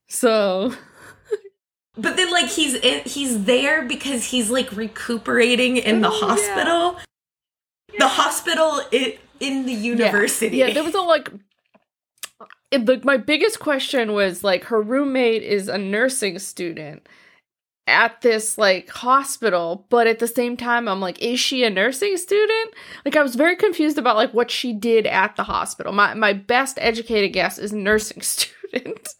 So 0.09 0.75
But 1.99 2.17
then, 2.17 2.31
like, 2.31 2.47
he's 2.47 2.75
in, 2.75 3.03
he's 3.05 3.45
there 3.45 3.85
because 3.85 4.25
he's 4.25 4.51
like 4.51 4.71
recuperating 4.73 5.77
in 5.79 6.01
the 6.01 6.09
mm, 6.09 6.21
yeah. 6.21 6.27
hospital. 6.27 6.97
The 7.99 8.09
hospital 8.09 8.83
i 8.93 9.19
in 9.41 9.67
the 9.67 9.73
university. 9.73 10.59
Yeah, 10.59 10.73
there 10.73 10.85
was 10.85 10.95
a 10.95 11.01
like. 11.01 11.29
It, 12.71 12.87
like 12.87 13.05
my 13.05 13.17
biggest 13.17 13.61
question 13.61 14.13
was 14.13 14.45
like 14.45 14.65
her 14.65 14.83
roommate 14.83 15.43
is 15.43 15.69
a 15.69 15.79
nursing 15.79 16.39
student 16.39 17.09
at 17.87 18.21
this 18.21 18.59
like 18.59 18.91
hospital, 18.91 19.87
but 19.89 20.07
at 20.07 20.19
the 20.19 20.27
same 20.29 20.57
time 20.57 20.89
I'm 20.89 21.01
like, 21.01 21.21
is 21.23 21.41
she 21.41 21.65
a 21.65 21.71
nursing 21.71 22.17
student? 22.19 22.75
Like 23.05 23.17
I 23.17 23.23
was 23.23 23.35
very 23.35 23.57
confused 23.57 23.99
about 23.99 24.17
like 24.17 24.35
what 24.35 24.51
she 24.51 24.73
did 24.75 25.07
at 25.07 25.37
the 25.37 25.45
hospital. 25.45 25.93
My 25.93 26.15
my 26.15 26.33
best 26.35 26.79
educated 26.81 27.33
guess 27.33 27.59
is 27.59 27.73
nursing 27.73 28.23
student, 28.23 29.15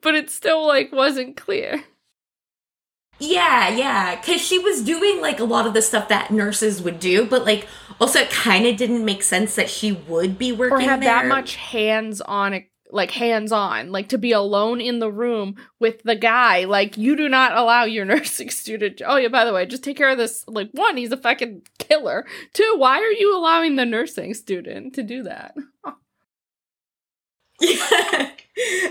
but 0.00 0.14
it 0.14 0.30
still 0.30 0.66
like 0.66 0.92
wasn't 0.92 1.36
clear. 1.36 1.82
yeah, 3.18 3.68
yeah, 3.68 4.16
because 4.16 4.40
she 4.40 4.58
was 4.58 4.82
doing 4.82 5.20
like 5.20 5.38
a 5.40 5.44
lot 5.44 5.66
of 5.66 5.74
the 5.74 5.82
stuff 5.82 6.08
that 6.08 6.30
nurses 6.30 6.82
would 6.82 6.98
do, 6.98 7.24
but 7.26 7.44
like 7.44 7.68
also 8.00 8.20
it 8.20 8.30
kind 8.30 8.66
of 8.66 8.76
didn't 8.76 9.04
make 9.04 9.22
sense 9.22 9.54
that 9.54 9.70
she 9.70 9.92
would 9.92 10.38
be 10.38 10.52
working 10.52 10.88
or 10.88 10.90
have 10.90 11.00
there. 11.00 11.10
that 11.10 11.26
much 11.26 11.56
hands 11.56 12.20
on 12.22 12.52
like 12.92 13.10
hands 13.10 13.50
on 13.52 13.90
like 13.90 14.08
to 14.08 14.18
be 14.18 14.32
alone 14.32 14.80
in 14.80 14.98
the 14.98 15.10
room 15.10 15.56
with 15.80 16.02
the 16.02 16.14
guy 16.16 16.64
like 16.64 16.96
you 16.96 17.16
do 17.16 17.28
not 17.28 17.56
allow 17.56 17.84
your 17.84 18.04
nursing 18.12 18.50
student 18.50 19.00
oh 19.04 19.16
yeah 19.16 19.28
by 19.28 19.44
the 19.44 19.52
way 19.52 19.64
just 19.66 19.82
take 19.84 19.96
care 19.96 20.10
of 20.10 20.18
this 20.18 20.44
like 20.46 20.70
one 20.72 20.96
he's 20.96 21.12
a 21.12 21.16
fucking 21.16 21.62
killer 21.78 22.26
two 22.52 22.74
why 22.76 22.98
are 22.98 23.12
you 23.12 23.36
allowing 23.36 23.76
the 23.76 23.86
nursing 23.86 24.34
student 24.34 24.94
to 24.94 25.02
do 25.02 25.22
that 25.22 25.54
Yeah. 27.60 28.30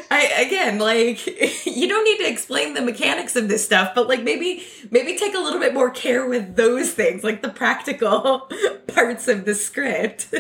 I 0.10 0.46
again 0.48 0.80
like 0.80 1.26
you 1.66 1.88
don't 1.88 2.04
need 2.04 2.18
to 2.18 2.28
explain 2.32 2.74
the 2.74 2.82
mechanics 2.82 3.36
of 3.36 3.48
this 3.48 3.64
stuff, 3.64 3.94
but 3.94 4.08
like 4.08 4.24
maybe 4.24 4.64
maybe 4.90 5.16
take 5.18 5.36
a 5.36 5.40
little 5.40 5.60
bit 5.60 5.74
more 5.74 5.92
care 5.92 6.26
with 6.26 6.56
those 6.56 6.94
things, 6.94 7.24
like 7.24 7.44
the 7.44 7.50
practical 7.50 8.50
parts 8.88 9.28
of 9.28 9.46
the 9.46 9.54
script. 9.54 10.34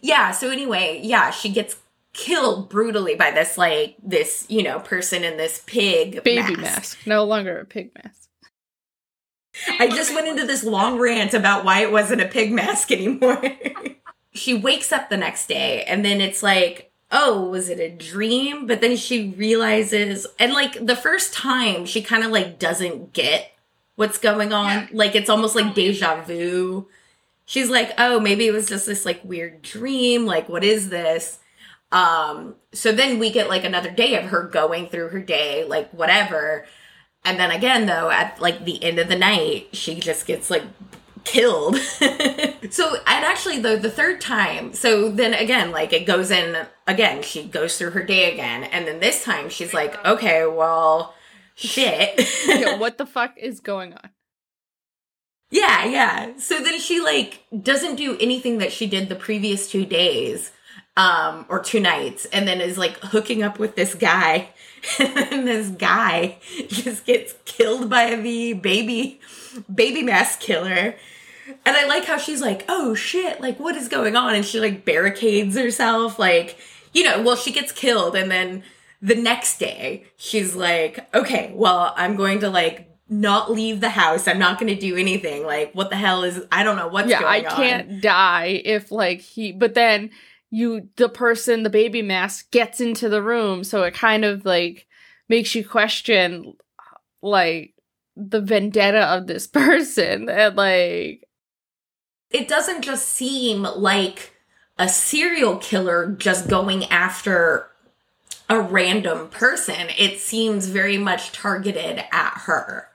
yeah, 0.00 0.30
so 0.30 0.50
anyway, 0.50 1.00
yeah, 1.02 1.30
she 1.30 1.50
gets 1.50 1.76
killed 2.16 2.68
brutally 2.68 3.14
by 3.14 3.30
this 3.30 3.56
like 3.58 3.96
this, 4.02 4.46
you 4.48 4.62
know, 4.62 4.80
person 4.80 5.22
in 5.22 5.36
this 5.36 5.62
pig 5.66 6.24
baby 6.24 6.56
mask. 6.56 7.06
no 7.06 7.24
longer 7.24 7.58
a 7.58 7.64
pig 7.64 7.90
mask 7.94 8.26
I 9.78 9.88
just 9.88 10.14
went 10.14 10.28
into 10.28 10.46
this 10.46 10.64
long 10.64 10.98
rant 10.98 11.34
about 11.34 11.64
why 11.64 11.80
it 11.80 11.92
wasn't 11.92 12.20
a 12.20 12.28
pig 12.28 12.52
mask 12.52 12.90
anymore. 12.92 13.42
she 14.32 14.54
wakes 14.54 14.92
up 14.92 15.08
the 15.08 15.16
next 15.16 15.46
day 15.46 15.84
and 15.84 16.04
then 16.04 16.20
it's 16.20 16.42
like, 16.42 16.92
oh, 17.10 17.48
was 17.48 17.68
it 17.68 17.80
a 17.80 17.90
dream? 17.90 18.66
But 18.66 18.80
then 18.80 18.96
she 18.96 19.30
realizes, 19.30 20.26
and 20.38 20.52
like 20.52 20.84
the 20.84 20.96
first 20.96 21.32
time, 21.32 21.86
she 21.86 22.02
kind 22.02 22.24
of 22.24 22.30
like 22.30 22.58
doesn't 22.58 23.12
get 23.12 23.52
what's 23.94 24.18
going 24.18 24.52
on. 24.52 24.66
Yeah. 24.66 24.88
Like 24.92 25.14
it's 25.14 25.30
almost 25.30 25.54
like 25.54 25.74
deja 25.74 26.22
vu. 26.22 26.88
She's 27.44 27.70
like, 27.70 27.92
oh, 27.96 28.18
maybe 28.18 28.46
it 28.46 28.52
was 28.52 28.68
just 28.68 28.86
this 28.86 29.06
like 29.06 29.20
weird 29.24 29.62
dream. 29.62 30.26
Like, 30.26 30.48
what 30.48 30.64
is 30.64 30.88
this? 30.88 31.38
Um, 31.96 32.56
so 32.72 32.92
then 32.92 33.18
we 33.18 33.30
get 33.30 33.48
like 33.48 33.64
another 33.64 33.90
day 33.90 34.16
of 34.16 34.24
her 34.24 34.42
going 34.42 34.86
through 34.88 35.08
her 35.08 35.20
day, 35.20 35.64
like 35.64 35.90
whatever. 35.92 36.66
And 37.24 37.40
then 37.40 37.50
again, 37.50 37.86
though, 37.86 38.10
at 38.10 38.38
like 38.38 38.66
the 38.66 38.82
end 38.84 38.98
of 38.98 39.08
the 39.08 39.16
night, 39.16 39.68
she 39.72 39.94
just 39.94 40.26
gets 40.26 40.50
like 40.50 40.64
killed. 41.24 41.76
so, 42.70 42.96
and 43.06 43.24
actually, 43.24 43.60
though, 43.60 43.76
the 43.76 43.90
third 43.90 44.20
time, 44.20 44.74
so 44.74 45.10
then 45.10 45.32
again, 45.32 45.70
like 45.70 45.94
it 45.94 46.04
goes 46.04 46.30
in 46.30 46.66
again, 46.86 47.22
she 47.22 47.44
goes 47.44 47.78
through 47.78 47.92
her 47.92 48.02
day 48.02 48.30
again. 48.30 48.64
And 48.64 48.86
then 48.86 49.00
this 49.00 49.24
time 49.24 49.48
she's 49.48 49.72
like, 49.72 50.04
okay, 50.04 50.44
well, 50.44 51.14
shit. 51.54 52.28
yeah, 52.46 52.76
what 52.76 52.98
the 52.98 53.06
fuck 53.16 53.38
is 53.38 53.60
going 53.60 53.94
on 53.94 54.10
Yeah, 55.50 55.86
yeah. 55.86 56.36
So 56.36 56.60
then 56.60 56.78
she 56.78 57.00
like 57.00 57.46
doesn't 57.62 57.96
do 57.96 58.18
anything 58.20 58.58
that 58.58 58.70
she 58.70 58.86
did 58.86 59.08
the 59.08 59.16
previous 59.16 59.70
two 59.70 59.86
days, 59.86 60.52
um, 60.96 61.44
or 61.48 61.60
two 61.60 61.80
nights, 61.80 62.24
and 62.26 62.48
then 62.48 62.60
is 62.60 62.78
like 62.78 62.98
hooking 62.98 63.42
up 63.42 63.58
with 63.58 63.76
this 63.76 63.94
guy, 63.94 64.48
and 64.98 65.46
this 65.46 65.68
guy 65.68 66.38
just 66.68 67.04
gets 67.04 67.34
killed 67.44 67.90
by 67.90 68.16
the 68.16 68.54
baby 68.54 69.20
baby 69.72 70.02
mask 70.02 70.40
killer. 70.40 70.94
And 71.64 71.76
I 71.76 71.86
like 71.86 72.04
how 72.04 72.18
she's 72.18 72.42
like, 72.42 72.64
oh 72.68 72.94
shit, 72.94 73.40
like 73.40 73.60
what 73.60 73.76
is 73.76 73.88
going 73.88 74.16
on? 74.16 74.34
And 74.34 74.44
she 74.44 74.58
like 74.58 74.84
barricades 74.84 75.56
herself, 75.56 76.18
like, 76.18 76.58
you 76.92 77.04
know, 77.04 77.22
well, 77.22 77.36
she 77.36 77.52
gets 77.52 77.72
killed, 77.72 78.16
and 78.16 78.30
then 78.30 78.62
the 79.02 79.14
next 79.14 79.58
day 79.58 80.06
she's 80.16 80.54
like, 80.54 81.06
okay, 81.14 81.52
well, 81.54 81.94
I'm 81.96 82.16
going 82.16 82.40
to 82.40 82.50
like 82.50 82.90
not 83.08 83.52
leave 83.52 83.80
the 83.80 83.90
house. 83.90 84.26
I'm 84.26 84.38
not 84.38 84.58
going 84.58 84.74
to 84.74 84.80
do 84.80 84.96
anything. 84.96 85.44
Like, 85.44 85.72
what 85.74 85.90
the 85.90 85.96
hell 85.96 86.24
is? 86.24 86.42
I 86.50 86.62
don't 86.64 86.76
know 86.76 86.88
what's 86.88 87.08
yeah 87.08 87.20
going 87.20 87.34
on. 87.34 87.42
Yeah, 87.42 87.52
I 87.52 87.54
can't 87.54 88.02
die 88.02 88.62
if 88.64 88.90
like 88.90 89.20
he 89.20 89.52
but 89.52 89.74
then 89.74 90.10
you 90.50 90.88
the 90.96 91.08
person 91.08 91.62
the 91.62 91.70
baby 91.70 92.02
mask 92.02 92.50
gets 92.50 92.80
into 92.80 93.08
the 93.08 93.22
room 93.22 93.64
so 93.64 93.82
it 93.82 93.94
kind 93.94 94.24
of 94.24 94.44
like 94.44 94.86
makes 95.28 95.54
you 95.54 95.66
question 95.66 96.54
like 97.22 97.74
the 98.16 98.40
vendetta 98.40 99.04
of 99.06 99.26
this 99.26 99.46
person 99.46 100.28
and 100.28 100.56
like 100.56 101.26
It 102.30 102.48
doesn't 102.48 102.82
just 102.82 103.08
seem 103.08 103.62
like 103.62 104.32
a 104.78 104.88
serial 104.88 105.56
killer 105.56 106.12
just 106.12 106.48
going 106.48 106.84
after 106.86 107.68
a 108.48 108.60
random 108.60 109.28
person. 109.28 109.88
It 109.98 110.18
seems 110.20 110.66
very 110.68 110.98
much 110.98 111.32
targeted 111.32 112.04
at 112.12 112.38
her. 112.44 112.88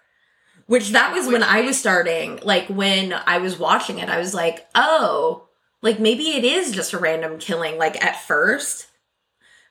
Which 0.67 0.91
that 0.91 1.13
was 1.13 1.27
when 1.27 1.43
I 1.43 1.61
was 1.61 1.77
starting, 1.77 2.39
like 2.43 2.67
when 2.67 3.13
I 3.13 3.39
was 3.39 3.59
watching 3.59 3.99
it, 3.99 4.07
I 4.07 4.19
was 4.19 4.33
like, 4.33 4.65
oh, 4.73 5.49
like 5.81 5.99
maybe 5.99 6.31
it 6.31 6.43
is 6.43 6.71
just 6.71 6.93
a 6.93 6.97
random 6.97 7.37
killing, 7.37 7.77
like 7.77 8.03
at 8.03 8.21
first. 8.21 8.87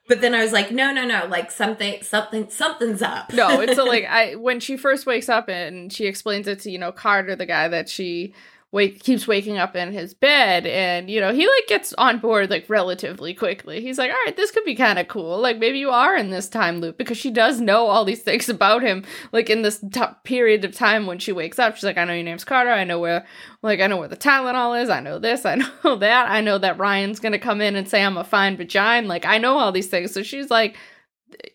But 0.08 0.20
then 0.20 0.34
I 0.34 0.42
was 0.42 0.52
like, 0.52 0.72
no, 0.72 0.92
no, 0.92 1.04
no, 1.06 1.26
like 1.26 1.52
something, 1.52 2.02
something, 2.02 2.50
something's 2.50 3.00
up. 3.00 3.32
no 3.32 3.60
it's 3.60 3.78
a, 3.78 3.84
like 3.84 4.04
i 4.08 4.34
when 4.34 4.58
she 4.58 4.76
first 4.76 5.06
wakes 5.06 5.28
up 5.28 5.48
and 5.48 5.92
she 5.92 6.06
explains 6.06 6.48
it 6.48 6.58
to 6.60 6.70
you 6.70 6.78
know 6.78 6.90
carter 6.90 7.36
the 7.36 7.46
guy 7.46 7.68
that 7.68 7.88
she 7.88 8.34
wake 8.72 9.02
keeps 9.02 9.26
waking 9.26 9.58
up 9.58 9.74
in 9.74 9.92
his 9.92 10.14
bed 10.14 10.64
and 10.64 11.10
you 11.10 11.20
know 11.20 11.32
he 11.32 11.44
like 11.44 11.66
gets 11.66 11.92
on 11.94 12.18
board 12.18 12.50
like 12.50 12.64
relatively 12.68 13.34
quickly. 13.34 13.80
He's 13.80 13.98
like 13.98 14.10
all 14.10 14.16
right 14.26 14.36
this 14.36 14.52
could 14.52 14.64
be 14.64 14.76
kind 14.76 14.98
of 14.98 15.08
cool. 15.08 15.40
Like 15.40 15.58
maybe 15.58 15.78
you 15.78 15.90
are 15.90 16.16
in 16.16 16.30
this 16.30 16.48
time 16.48 16.80
loop 16.80 16.96
because 16.96 17.18
she 17.18 17.30
does 17.30 17.60
know 17.60 17.86
all 17.86 18.04
these 18.04 18.22
things 18.22 18.48
about 18.48 18.82
him 18.82 19.04
like 19.32 19.50
in 19.50 19.62
this 19.62 19.80
t- 19.92 20.00
period 20.22 20.64
of 20.64 20.72
time 20.72 21.06
when 21.06 21.18
she 21.18 21.32
wakes 21.32 21.58
up. 21.58 21.74
She's 21.74 21.84
like 21.84 21.98
i 21.98 22.04
know 22.04 22.12
your 22.12 22.22
name's 22.22 22.44
carter. 22.44 22.70
I 22.70 22.84
know 22.84 23.00
where 23.00 23.26
like 23.62 23.80
i 23.80 23.88
know 23.88 23.96
where 23.96 24.08
the 24.08 24.16
tylenol 24.16 24.80
is. 24.80 24.88
I 24.88 25.00
know 25.00 25.18
this. 25.18 25.44
I 25.44 25.56
know 25.84 25.96
that. 25.96 26.30
I 26.30 26.40
know 26.40 26.58
that 26.58 26.78
ryan's 26.78 27.18
gonna 27.18 27.40
come 27.40 27.60
in 27.60 27.74
and 27.74 27.88
say 27.88 28.04
i'm 28.04 28.16
a 28.16 28.24
fine 28.24 28.56
vagina. 28.56 29.06
Like 29.08 29.26
i 29.26 29.38
know 29.38 29.58
all 29.58 29.72
these 29.72 29.88
things. 29.88 30.12
So 30.12 30.22
she's 30.22 30.48
like 30.48 30.76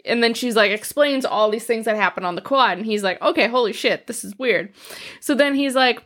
and 0.05 0.21
then 0.21 0.33
she's 0.33 0.55
like 0.55 0.71
explains 0.71 1.23
all 1.23 1.49
these 1.49 1.65
things 1.65 1.85
that 1.85 1.95
happen 1.95 2.25
on 2.25 2.35
the 2.35 2.41
quad. 2.41 2.77
And 2.77 2.85
he's 2.85 3.03
like 3.03 3.21
okay 3.21 3.47
holy 3.47 3.71
shit. 3.71 4.05
This 4.05 4.25
is 4.25 4.37
weird. 4.37 4.73
So 5.21 5.33
then 5.33 5.55
he's 5.55 5.75
like 5.75 6.03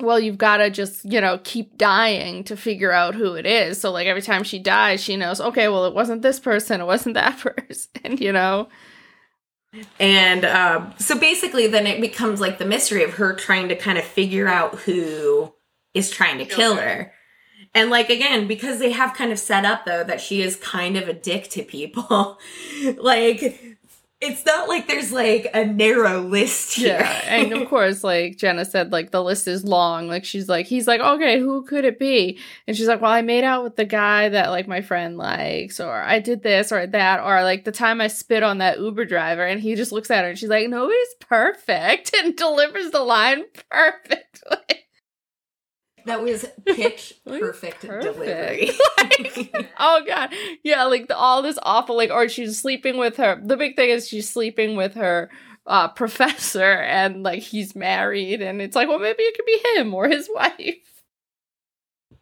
well 0.00 0.18
you've 0.18 0.38
got 0.38 0.58
to 0.58 0.70
just 0.70 1.04
you 1.04 1.20
know 1.20 1.38
keep 1.44 1.76
dying 1.78 2.44
to 2.44 2.56
figure 2.56 2.92
out 2.92 3.14
who 3.14 3.34
it 3.34 3.46
is. 3.46 3.80
So 3.80 3.90
like 3.90 4.06
every 4.06 4.22
time 4.22 4.44
she 4.44 4.58
dies 4.58 5.02
she 5.02 5.16
knows 5.16 5.40
okay 5.40 5.68
well 5.68 5.86
it 5.86 5.94
wasn't 5.94 6.22
this 6.22 6.40
person 6.40 6.80
it 6.80 6.86
wasn't 6.86 7.14
that 7.14 7.38
person 7.38 8.16
you 8.18 8.32
know? 8.32 8.68
And 9.98 10.44
um, 10.44 10.94
so 10.98 11.18
basically, 11.18 11.66
then 11.66 11.86
it 11.86 12.00
becomes 12.00 12.40
like 12.40 12.58
the 12.58 12.64
mystery 12.64 13.02
of 13.02 13.14
her 13.14 13.34
trying 13.34 13.68
to 13.68 13.76
kind 13.76 13.98
of 13.98 14.04
figure 14.04 14.46
out 14.46 14.76
who 14.80 15.52
is 15.94 16.10
trying 16.10 16.38
to 16.38 16.44
kill 16.44 16.76
her. 16.76 17.12
And 17.74 17.90
like 17.90 18.08
again, 18.08 18.46
because 18.46 18.78
they 18.78 18.92
have 18.92 19.14
kind 19.14 19.32
of 19.32 19.38
set 19.38 19.64
up 19.64 19.84
though 19.84 20.04
that 20.04 20.20
she 20.20 20.42
is 20.42 20.56
kind 20.56 20.96
of 20.96 21.08
a 21.08 21.12
dick 21.12 21.48
to 21.50 21.62
people, 21.62 22.38
like 22.96 23.73
it's 24.24 24.44
not 24.44 24.68
like 24.68 24.86
there's 24.88 25.12
like 25.12 25.48
a 25.54 25.64
narrow 25.64 26.20
list 26.20 26.74
here. 26.74 26.98
yeah 26.98 27.20
and 27.26 27.52
of 27.52 27.68
course 27.68 28.02
like 28.02 28.36
jenna 28.36 28.64
said 28.64 28.92
like 28.92 29.10
the 29.10 29.22
list 29.22 29.46
is 29.48 29.64
long. 29.64 30.08
Like 30.08 30.24
she's 30.24 30.48
like 30.48 30.66
he's 30.66 30.86
like 30.86 31.00
okay 31.00 31.38
who 31.38 31.64
could 31.64 31.84
it 31.84 31.98
be? 31.98 32.38
And 32.66 32.76
she's 32.76 32.88
like 32.88 33.00
well 33.00 33.10
i 33.10 33.22
made 33.22 33.44
out 33.44 33.62
with 33.64 33.76
the 33.76 33.84
guy 33.84 34.28
that 34.28 34.50
like 34.50 34.66
my 34.68 34.80
friend 34.80 35.16
likes 35.16 35.80
or 35.80 35.92
i 36.02 36.18
did 36.18 36.42
this 36.42 36.72
or 36.72 36.86
that 36.86 37.20
or 37.20 37.42
like 37.42 37.64
the 37.64 37.72
time 37.72 38.00
i 38.00 38.08
spit 38.08 38.42
on 38.42 38.58
that 38.58 38.78
uber 38.78 39.04
driver. 39.04 39.44
And 39.44 39.60
he 39.60 39.74
just 39.74 39.92
looks 39.92 40.10
at 40.10 40.24
her 40.24 40.30
and 40.30 40.38
she's 40.38 40.48
like 40.48 40.68
nobody's 40.68 41.14
perfect. 41.20 42.12
And 42.24 42.36
delivers 42.36 42.90
the 42.90 43.02
line 43.02 43.42
perfectly 43.70 44.83
That 46.06 46.22
was 46.22 46.44
pitch 46.66 47.14
perfect, 47.26 47.86
Perfect. 47.86 48.02
delivery. 48.14 48.70
Like, 48.98 49.70
oh 49.78 50.02
god 50.06 50.34
yeah 50.62 50.84
like 50.84 51.08
the, 51.08 51.16
all 51.16 51.42
this 51.42 51.58
awful 51.62 51.96
like 51.96 52.10
or 52.10 52.28
she's 52.28 52.58
sleeping 52.60 52.96
with 52.96 53.16
her 53.18 53.40
the 53.42 53.56
big 53.56 53.76
thing 53.76 53.90
is 53.90 54.08
she's 54.08 54.28
sleeping 54.28 54.76
with 54.76 54.94
her 54.94 55.30
uh 55.66 55.88
professor 56.00 56.62
and 56.62 57.22
like 57.22 57.42
he's 57.42 57.76
married 57.76 58.40
and 58.42 58.60
it's 58.62 58.74
like 58.74 58.88
well 58.88 58.98
maybe 58.98 59.22
it 59.22 59.34
could 59.36 59.44
be 59.46 59.62
him 59.76 59.94
or 59.94 60.08
his 60.08 60.28
wife 60.34 60.74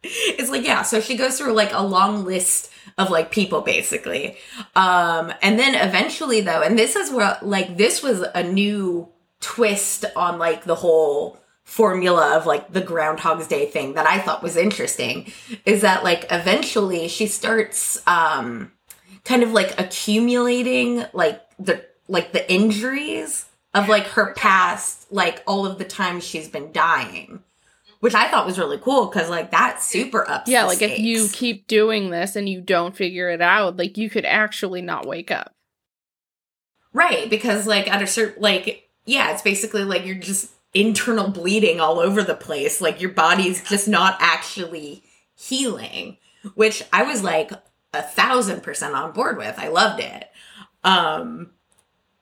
it's 0.03 0.49
like 0.51 0.65
yeah 0.65 0.81
so 0.81 0.99
she 0.99 1.15
goes 1.15 1.37
through 1.37 1.53
like 1.53 1.71
a 1.73 1.81
long 1.83 2.25
list 2.25 2.69
of 2.97 3.09
like 3.09 3.31
people 3.31 3.61
basically 3.61 4.37
um 4.75 5.33
and 5.41 5.57
then 5.57 5.75
eventually 5.75 6.41
though 6.41 6.61
and 6.61 6.77
this 6.77 6.95
is 6.95 7.11
where 7.11 7.37
like 7.41 7.77
this 7.77 8.03
was 8.03 8.21
a 8.35 8.43
new 8.43 9.07
twist 9.39 10.05
on 10.15 10.37
like 10.37 10.63
the 10.65 10.75
whole 10.75 11.39
formula 11.63 12.35
of 12.37 12.45
like 12.45 12.71
the 12.73 12.81
groundhog's 12.81 13.47
day 13.47 13.65
thing 13.65 13.93
that 13.93 14.05
i 14.05 14.19
thought 14.19 14.43
was 14.43 14.57
interesting 14.57 15.31
is 15.65 15.81
that 15.81 16.03
like 16.03 16.25
eventually 16.29 17.07
she 17.07 17.25
starts 17.25 18.05
um 18.05 18.71
kind 19.23 19.43
of 19.43 19.51
like 19.51 19.79
accumulating 19.79 21.05
like 21.13 21.41
the 21.57 21.83
like 22.07 22.33
the 22.33 22.51
injuries 22.51 23.45
of 23.73 23.87
like 23.87 24.05
her 24.07 24.33
past 24.33 25.11
like 25.11 25.41
all 25.47 25.65
of 25.65 25.77
the 25.77 25.85
times 25.85 26.23
she's 26.23 26.49
been 26.49 26.71
dying 26.71 27.41
which 28.01 28.13
I 28.13 28.29
thought 28.29 28.45
was 28.45 28.59
really 28.59 28.77
cool 28.79 29.05
because 29.05 29.29
like 29.29 29.51
that 29.51 29.81
super 29.81 30.29
ups. 30.29 30.49
yeah 30.49 30.65
like 30.65 30.81
if 30.81 30.99
you 30.99 31.29
keep 31.31 31.67
doing 31.67 32.09
this 32.09 32.35
and 32.35 32.49
you 32.49 32.59
don't 32.59 32.93
figure 32.93 33.29
it 33.29 33.41
out 33.41 33.77
like 33.77 33.97
you 33.97 34.09
could 34.09 34.25
actually 34.25 34.81
not 34.81 35.07
wake 35.07 35.31
up 35.31 35.55
right 36.91 37.29
because 37.29 37.65
like 37.65 37.89
at 37.89 38.01
a 38.01 38.07
certain 38.07 38.41
like 38.41 38.89
yeah, 39.05 39.31
it's 39.31 39.41
basically 39.41 39.83
like 39.83 40.05
you're 40.05 40.15
just 40.15 40.49
internal 40.73 41.29
bleeding 41.29 41.79
all 41.79 41.99
over 41.99 42.23
the 42.23 42.35
place. 42.35 42.81
Like 42.81 43.01
your 43.01 43.11
body's 43.11 43.63
just 43.63 43.87
not 43.87 44.17
actually 44.19 45.03
healing, 45.35 46.17
which 46.55 46.83
I 46.91 47.03
was 47.03 47.23
like 47.23 47.51
a 47.93 48.01
thousand 48.01 48.63
percent 48.63 48.95
on 48.95 49.11
board 49.11 49.37
with. 49.37 49.57
I 49.59 49.67
loved 49.69 49.99
it. 49.99 50.29
Um, 50.83 51.51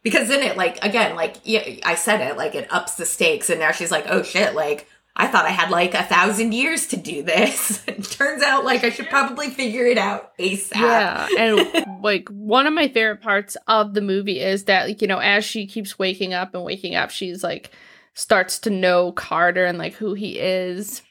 because 0.04 0.28
then 0.28 0.42
it 0.42 0.58
like 0.58 0.84
again 0.84 1.16
like 1.16 1.38
yeah 1.44 1.64
i 1.84 1.96
said 1.96 2.22
it 2.22 2.38
like 2.38 2.56
it 2.56 2.72
ups 2.72 2.96
the 2.96 3.06
stakes 3.06 3.50
and 3.50 3.60
now 3.60 3.72
she's 3.72 3.92
like 3.92 4.06
oh 4.10 4.24
shit 4.24 4.56
like 4.56 4.88
i 5.16 5.28
thought 5.28 5.46
i 5.46 5.50
had 5.50 5.70
like 5.70 5.94
a 5.94 6.04
thousand 6.04 6.54
years 6.54 6.88
to 6.88 6.98
do 6.98 7.22
this 7.22 7.84
it 7.88 8.04
turns 8.04 8.42
out 8.42 8.66
like 8.66 8.84
i 8.84 8.90
should 8.90 9.10
probably 9.10 9.50
figure 9.50 9.86
it 9.86 9.98
out 9.98 10.36
asap 10.38 10.76
Yeah, 10.76 11.28
and 11.38 11.86
like 12.02 12.28
one 12.30 12.68
of 12.68 12.74
my 12.74 12.88
favorite 12.88 13.22
parts 13.22 13.58
of 13.68 13.94
the 13.94 14.02
movie 14.02 14.40
is 14.40 14.66
that 14.66 14.88
like, 14.88 15.02
you 15.02 15.08
know 15.08 15.20
as 15.20 15.46
she 15.46 15.68
keeps 15.68 16.00
waking 16.00 16.34
up 16.34 16.56
and 16.56 16.64
waking 16.64 16.96
up, 16.96 17.12
she's 17.12 17.44
like 17.44 17.72
starts 18.14 18.60
to 18.60 18.70
know 18.70 19.12
Carter 19.12 19.66
and 19.66 19.78
like 19.78 19.94
who 19.94 20.14
he 20.14 20.40
is. 20.40 21.02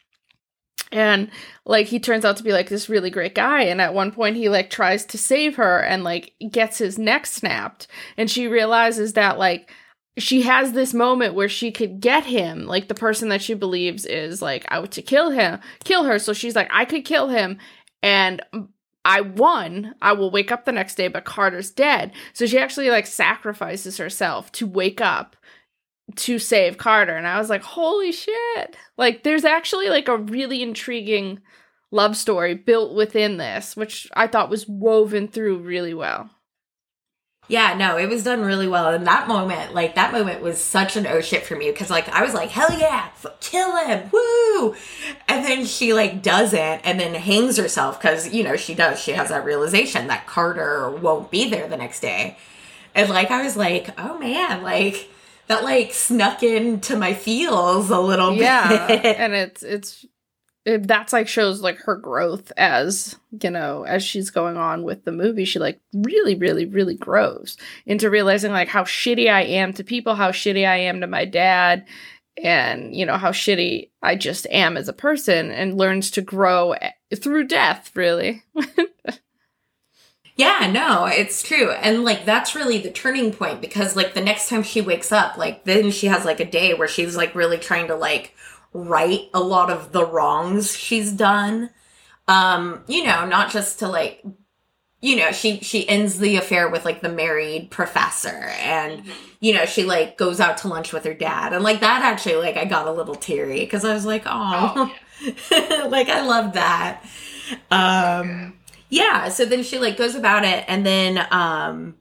And 0.92 1.30
like 1.64 1.86
he 1.86 2.00
turns 2.00 2.24
out 2.24 2.36
to 2.38 2.42
be 2.42 2.52
like 2.52 2.68
this 2.68 2.88
really 2.88 3.10
great 3.10 3.34
guy 3.34 3.62
and 3.62 3.80
at 3.80 3.94
one 3.94 4.10
point 4.10 4.36
he 4.36 4.48
like 4.48 4.70
tries 4.70 5.04
to 5.06 5.18
save 5.18 5.54
her 5.54 5.78
and 5.78 6.02
like 6.02 6.32
gets 6.50 6.78
his 6.78 6.98
neck 6.98 7.26
snapped 7.26 7.86
and 8.16 8.28
she 8.28 8.48
realizes 8.48 9.12
that 9.12 9.38
like 9.38 9.70
she 10.18 10.42
has 10.42 10.72
this 10.72 10.92
moment 10.92 11.34
where 11.34 11.48
she 11.48 11.70
could 11.70 12.00
get 12.00 12.24
him 12.24 12.66
like 12.66 12.88
the 12.88 12.94
person 12.94 13.28
that 13.28 13.40
she 13.40 13.54
believes 13.54 14.04
is 14.04 14.42
like 14.42 14.64
out 14.68 14.90
to 14.90 15.00
kill 15.00 15.30
him 15.30 15.60
kill 15.84 16.02
her 16.02 16.18
so 16.18 16.32
she's 16.32 16.56
like 16.56 16.68
I 16.72 16.84
could 16.84 17.04
kill 17.04 17.28
him 17.28 17.58
and 18.02 18.42
I 19.04 19.22
won. 19.22 19.94
I 20.02 20.12
will 20.12 20.30
wake 20.30 20.52
up 20.52 20.64
the 20.64 20.72
next 20.72 20.96
day, 20.96 21.08
but 21.08 21.24
Carter's 21.24 21.70
dead. 21.70 22.12
So 22.32 22.46
she 22.46 22.58
actually 22.58 22.90
like 22.90 23.06
sacrifices 23.06 23.96
herself 23.96 24.52
to 24.52 24.66
wake 24.66 25.00
up 25.00 25.36
to 26.16 26.38
save 26.38 26.78
Carter. 26.78 27.16
And 27.16 27.26
I 27.26 27.38
was 27.38 27.50
like, 27.50 27.62
holy 27.62 28.12
shit. 28.12 28.76
Like 28.96 29.22
there's 29.22 29.44
actually 29.44 29.88
like 29.88 30.08
a 30.08 30.16
really 30.16 30.62
intriguing 30.62 31.40
love 31.90 32.16
story 32.16 32.54
built 32.54 32.94
within 32.94 33.36
this, 33.36 33.76
which 33.76 34.08
I 34.14 34.26
thought 34.26 34.50
was 34.50 34.68
woven 34.68 35.28
through 35.28 35.58
really 35.58 35.94
well. 35.94 36.30
Yeah, 37.48 37.74
no, 37.74 37.98
it 37.98 38.08
was 38.08 38.22
done 38.22 38.42
really 38.42 38.68
well. 38.68 38.94
And 38.94 39.04
that 39.08 39.26
moment, 39.26 39.74
like 39.74 39.96
that 39.96 40.12
moment 40.12 40.40
was 40.40 40.62
such 40.62 40.94
an 40.96 41.04
oh 41.08 41.20
shit 41.20 41.44
for 41.44 41.56
me 41.56 41.68
because 41.72 41.90
like 41.90 42.08
I 42.08 42.22
was 42.22 42.32
like, 42.32 42.50
hell 42.50 42.78
yeah, 42.78 43.08
f- 43.24 43.40
kill 43.40 43.76
him, 43.76 44.08
woo! 44.12 44.76
And 45.26 45.44
then 45.44 45.66
she 45.66 45.92
like 45.92 46.22
doesn't 46.22 46.80
and 46.84 47.00
then 47.00 47.12
hangs 47.14 47.56
herself 47.56 48.00
because, 48.00 48.32
you 48.32 48.44
know, 48.44 48.54
she 48.54 48.76
does. 48.76 49.00
She 49.00 49.10
has 49.12 49.30
that 49.30 49.44
realization 49.44 50.06
that 50.06 50.28
Carter 50.28 50.90
won't 50.90 51.32
be 51.32 51.50
there 51.50 51.66
the 51.66 51.76
next 51.76 51.98
day. 51.98 52.38
And 52.94 53.08
like 53.10 53.32
I 53.32 53.42
was 53.42 53.56
like, 53.56 53.98
oh 53.98 54.16
man, 54.18 54.62
like 54.62 55.10
that 55.50 55.64
like 55.64 55.92
snuck 55.92 56.42
into 56.42 56.96
my 56.96 57.12
feels 57.12 57.90
a 57.90 58.00
little 58.00 58.32
Yeah. 58.34 58.86
bit. 58.86 59.04
and 59.18 59.34
it's 59.34 59.62
it's 59.62 60.06
it, 60.64 60.86
that's 60.86 61.12
like 61.12 61.26
shows 61.26 61.60
like 61.62 61.78
her 61.78 61.96
growth 61.96 62.52
as 62.56 63.16
you 63.42 63.50
know 63.50 63.82
as 63.84 64.02
she's 64.04 64.30
going 64.30 64.56
on 64.56 64.82
with 64.84 65.04
the 65.04 65.10
movie 65.12 65.44
she 65.46 65.58
like 65.58 65.80
really 65.94 66.34
really 66.34 66.66
really 66.66 66.94
grows 66.96 67.56
into 67.86 68.10
realizing 68.10 68.52
like 68.52 68.68
how 68.68 68.84
shitty 68.84 69.30
i 69.32 69.42
am 69.42 69.72
to 69.72 69.82
people 69.82 70.14
how 70.14 70.30
shitty 70.30 70.68
i 70.68 70.76
am 70.76 71.00
to 71.00 71.06
my 71.06 71.24
dad 71.24 71.86
and 72.44 72.94
you 72.94 73.06
know 73.06 73.16
how 73.16 73.32
shitty 73.32 73.88
i 74.02 74.14
just 74.14 74.46
am 74.50 74.76
as 74.76 74.86
a 74.86 74.92
person 74.92 75.50
and 75.50 75.78
learns 75.78 76.10
to 76.10 76.20
grow 76.20 76.72
eh, 76.72 76.90
through 77.16 77.46
death 77.46 77.90
really 77.96 78.42
Yeah, 80.40 80.70
no, 80.72 81.04
it's 81.04 81.42
true. 81.42 81.70
And 81.70 82.02
like 82.02 82.24
that's 82.24 82.54
really 82.54 82.78
the 82.78 82.90
turning 82.90 83.30
point 83.30 83.60
because 83.60 83.94
like 83.94 84.14
the 84.14 84.22
next 84.22 84.48
time 84.48 84.62
she 84.62 84.80
wakes 84.80 85.12
up, 85.12 85.36
like 85.36 85.64
then 85.64 85.90
she 85.90 86.06
has 86.06 86.24
like 86.24 86.40
a 86.40 86.50
day 86.50 86.72
where 86.72 86.88
she's 86.88 87.14
like 87.14 87.34
really 87.34 87.58
trying 87.58 87.88
to 87.88 87.94
like 87.94 88.34
right 88.72 89.28
a 89.34 89.40
lot 89.40 89.68
of 89.68 89.92
the 89.92 90.06
wrongs 90.06 90.74
she's 90.74 91.12
done. 91.12 91.68
Um, 92.26 92.82
you 92.86 93.04
know, 93.04 93.26
not 93.26 93.50
just 93.50 93.80
to 93.80 93.88
like 93.88 94.24
you 95.02 95.16
know, 95.16 95.32
she 95.32 95.60
she 95.60 95.88
ends 95.88 96.18
the 96.18 96.36
affair 96.36 96.68
with 96.70 96.86
like 96.86 97.02
the 97.02 97.10
married 97.10 97.70
professor 97.70 98.28
and 98.62 99.04
you 99.40 99.54
know, 99.54 99.66
she 99.66 99.84
like 99.84 100.16
goes 100.18 100.40
out 100.40 100.58
to 100.58 100.68
lunch 100.68 100.92
with 100.92 101.04
her 101.04 101.14
dad. 101.14 101.52
And 101.52 101.64
like 101.64 101.80
that 101.80 102.02
actually 102.02 102.36
like 102.36 102.56
I 102.56 102.64
got 102.64 102.88
a 102.88 102.92
little 102.92 103.14
teary 103.16 103.60
because 103.60 103.84
I 103.84 103.94
was 103.94 104.06
like, 104.06 104.22
"Oh." 104.26 104.94
like 105.90 106.08
I 106.08 106.22
love 106.26 106.54
that. 106.54 107.04
Um 107.70 108.54
yeah 108.90 109.28
so 109.28 109.44
then 109.44 109.62
she 109.62 109.78
like 109.78 109.96
goes 109.96 110.14
about 110.14 110.44
it 110.44 110.64
and 110.68 110.84
then 110.84 111.26
um 111.30 111.94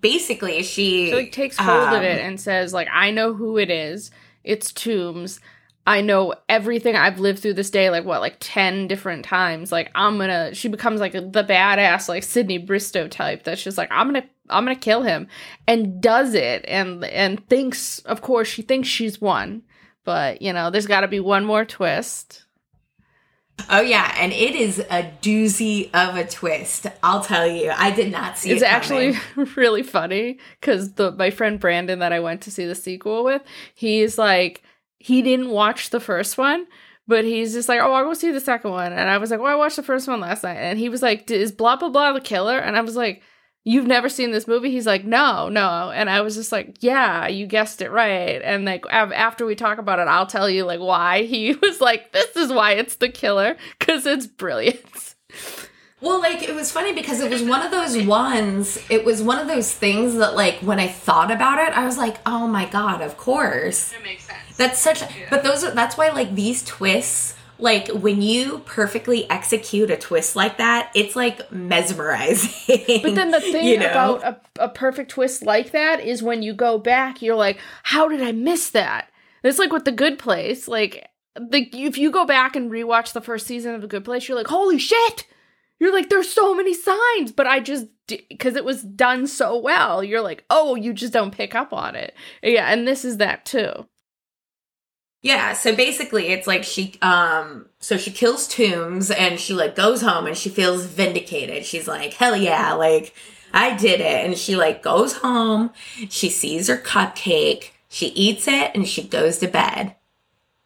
basically 0.00 0.62
she 0.62 1.08
she 1.10 1.14
like 1.14 1.32
takes 1.32 1.58
hold 1.58 1.88
of 1.88 1.94
um, 1.94 2.02
it 2.02 2.20
and 2.20 2.40
says 2.40 2.72
like 2.72 2.88
i 2.92 3.10
know 3.10 3.34
who 3.34 3.58
it 3.58 3.70
is. 3.70 4.10
It's 4.44 4.72
tombs. 4.72 5.40
I 5.86 6.00
know 6.00 6.34
everything. 6.48 6.94
I've 6.94 7.18
lived 7.18 7.40
through 7.40 7.54
this 7.54 7.70
day 7.70 7.90
like 7.90 8.04
what 8.04 8.20
like 8.20 8.36
10 8.40 8.88
different 8.88 9.24
times. 9.24 9.72
Like 9.72 9.90
i'm 9.94 10.18
gonna 10.18 10.54
she 10.54 10.68
becomes 10.68 11.00
like 11.00 11.12
the 11.12 11.44
badass 11.44 12.08
like 12.08 12.22
sydney 12.22 12.58
bristow 12.58 13.08
type 13.08 13.44
that's 13.44 13.62
just 13.62 13.78
like 13.78 13.88
i'm 13.90 14.06
gonna 14.06 14.24
i'm 14.48 14.64
gonna 14.64 14.76
kill 14.76 15.02
him 15.02 15.26
and 15.66 16.00
does 16.00 16.34
it 16.34 16.64
and 16.68 17.04
and 17.04 17.46
thinks 17.48 17.98
of 18.00 18.22
course 18.22 18.48
she 18.48 18.62
thinks 18.62 18.88
she's 18.88 19.20
won. 19.20 19.62
But 20.04 20.42
you 20.42 20.52
know 20.52 20.70
there's 20.70 20.86
gotta 20.86 21.08
be 21.08 21.20
one 21.20 21.44
more 21.44 21.64
twist 21.64 22.44
oh 23.70 23.80
yeah 23.80 24.14
and 24.18 24.32
it 24.32 24.54
is 24.54 24.78
a 24.78 25.12
doozy 25.22 25.88
of 25.94 26.16
a 26.16 26.26
twist 26.26 26.86
i'll 27.02 27.22
tell 27.22 27.46
you 27.46 27.70
i 27.76 27.90
did 27.90 28.10
not 28.10 28.36
see 28.36 28.50
it. 28.50 28.54
it's 28.54 28.62
it 28.62 28.66
actually 28.66 29.14
really 29.56 29.82
funny 29.82 30.38
because 30.60 30.94
the 30.94 31.12
my 31.12 31.30
friend 31.30 31.60
Brandon 31.60 32.00
that 32.00 32.12
I 32.12 32.20
went 32.20 32.42
to 32.42 32.50
see 32.50 32.66
the 32.66 32.74
sequel 32.74 33.24
with, 33.24 33.42
he's 33.74 34.18
like 34.18 34.62
he 34.98 35.22
didn't 35.22 35.50
watch 35.50 35.90
the 35.90 36.00
first 36.00 36.38
one, 36.38 36.66
but 37.08 37.24
he's 37.24 37.52
just 37.54 37.68
like, 37.68 37.80
oh, 37.80 37.92
I'll 37.92 38.04
go 38.04 38.14
see 38.14 38.30
the 38.30 38.40
second 38.40 38.70
one, 38.70 38.92
and 38.92 39.08
I 39.08 39.18
was 39.18 39.30
like, 39.30 39.40
well, 39.40 39.52
I 39.52 39.56
watched 39.56 39.76
the 39.76 39.82
first 39.82 40.06
one 40.06 40.20
last 40.20 40.44
night, 40.44 40.56
and 40.56 40.78
he 40.78 40.88
was 40.88 41.02
like, 41.02 41.30
is 41.30 41.52
blah 41.52 41.76
blah 41.76 41.88
blah 41.88 42.12
the 42.12 42.20
killer, 42.20 42.58
and 42.58 42.76
I 42.76 42.80
was 42.80 42.96
like. 42.96 43.22
You've 43.64 43.86
never 43.86 44.08
seen 44.08 44.32
this 44.32 44.48
movie? 44.48 44.70
He's 44.72 44.86
like, 44.86 45.04
no, 45.04 45.48
no. 45.48 45.92
And 45.94 46.10
I 46.10 46.20
was 46.22 46.34
just 46.34 46.50
like, 46.50 46.78
yeah, 46.80 47.28
you 47.28 47.46
guessed 47.46 47.80
it 47.80 47.90
right. 47.92 48.40
And 48.42 48.64
like, 48.64 48.84
av- 48.92 49.12
after 49.12 49.46
we 49.46 49.54
talk 49.54 49.78
about 49.78 50.00
it, 50.00 50.08
I'll 50.08 50.26
tell 50.26 50.50
you 50.50 50.64
like 50.64 50.80
why 50.80 51.22
he 51.22 51.52
was 51.62 51.80
like, 51.80 52.12
this 52.12 52.34
is 52.36 52.52
why 52.52 52.72
it's 52.72 52.96
the 52.96 53.08
killer 53.08 53.56
because 53.78 54.04
it's 54.04 54.26
brilliant. 54.26 55.14
well 56.00 56.20
like 56.20 56.42
it 56.42 56.54
was 56.54 56.72
funny 56.72 56.92
because 56.92 57.20
it 57.20 57.30
was 57.30 57.42
one 57.44 57.62
of 57.64 57.70
those 57.70 57.96
ones 58.04 58.76
it 58.90 59.04
was 59.04 59.22
one 59.22 59.38
of 59.38 59.46
those 59.46 59.72
things 59.72 60.16
that 60.16 60.34
like 60.34 60.56
when 60.56 60.78
i 60.80 60.86
thought 60.88 61.30
about 61.30 61.58
it 61.58 61.72
i 61.78 61.86
was 61.86 61.96
like 61.96 62.16
oh 62.26 62.46
my 62.46 62.66
god 62.66 63.00
of 63.00 63.16
course 63.16 63.92
It 63.94 64.02
makes 64.02 64.24
sense. 64.24 64.56
That's 64.56 64.78
such 64.80 65.02
but 65.30 65.42
those 65.44 65.62
are 65.64 65.70
that's 65.70 65.96
why 65.96 66.08
like 66.10 66.34
these 66.34 66.62
twists 66.64 67.34
like 67.62 67.86
when 67.88 68.20
you 68.20 68.58
perfectly 68.66 69.30
execute 69.30 69.90
a 69.90 69.96
twist 69.96 70.34
like 70.34 70.58
that, 70.58 70.90
it's 70.94 71.14
like 71.14 71.50
mesmerizing. 71.52 73.00
But 73.02 73.14
then 73.14 73.30
the 73.30 73.40
thing 73.52 73.66
you 73.66 73.78
know? 73.78 73.90
about 73.90 74.24
a, 74.24 74.64
a 74.64 74.68
perfect 74.68 75.12
twist 75.12 75.42
like 75.42 75.70
that 75.70 76.00
is 76.00 76.22
when 76.22 76.42
you 76.42 76.54
go 76.54 76.76
back, 76.76 77.22
you're 77.22 77.36
like, 77.36 77.60
how 77.84 78.08
did 78.08 78.20
I 78.20 78.32
miss 78.32 78.70
that? 78.70 79.10
It's 79.44 79.58
like 79.58 79.72
with 79.72 79.84
The 79.84 79.92
Good 79.92 80.18
Place. 80.18 80.66
Like, 80.66 81.08
the, 81.36 81.68
if 81.72 81.96
you 81.98 82.10
go 82.10 82.26
back 82.26 82.56
and 82.56 82.70
rewatch 82.70 83.12
the 83.12 83.20
first 83.20 83.46
season 83.46 83.74
of 83.74 83.80
The 83.80 83.88
Good 83.88 84.04
Place, 84.04 84.28
you're 84.28 84.36
like, 84.36 84.48
holy 84.48 84.78
shit! 84.78 85.26
You're 85.78 85.92
like, 85.92 86.10
there's 86.10 86.32
so 86.32 86.54
many 86.54 86.74
signs, 86.74 87.32
but 87.32 87.46
I 87.46 87.58
just, 87.58 87.86
because 88.06 88.54
it 88.54 88.64
was 88.64 88.82
done 88.82 89.26
so 89.26 89.58
well, 89.58 90.02
you're 90.02 90.20
like, 90.20 90.44
oh, 90.50 90.76
you 90.76 90.92
just 90.92 91.12
don't 91.12 91.34
pick 91.34 91.54
up 91.54 91.72
on 91.72 91.96
it. 91.96 92.14
Yeah, 92.42 92.66
and 92.66 92.86
this 92.86 93.04
is 93.04 93.16
that 93.18 93.44
too. 93.44 93.86
Yeah, 95.24 95.52
so 95.52 95.74
basically 95.76 96.28
it's 96.28 96.48
like 96.48 96.64
she 96.64 96.94
um 97.00 97.66
so 97.78 97.96
she 97.96 98.10
kills 98.10 98.48
Toombs 98.48 99.10
and 99.10 99.38
she 99.38 99.54
like 99.54 99.76
goes 99.76 100.02
home 100.02 100.26
and 100.26 100.36
she 100.36 100.48
feels 100.50 100.84
vindicated. 100.86 101.64
She's 101.64 101.86
like, 101.86 102.14
"Hell 102.14 102.36
yeah, 102.36 102.72
like 102.72 103.14
I 103.52 103.76
did 103.76 104.00
it." 104.00 104.24
And 104.26 104.36
she 104.36 104.56
like 104.56 104.82
goes 104.82 105.18
home, 105.18 105.70
she 106.08 106.28
sees 106.28 106.66
her 106.66 106.76
cupcake, 106.76 107.70
she 107.88 108.06
eats 108.08 108.48
it 108.48 108.72
and 108.74 108.86
she 108.88 109.04
goes 109.06 109.38
to 109.38 109.46
bed. 109.46 109.94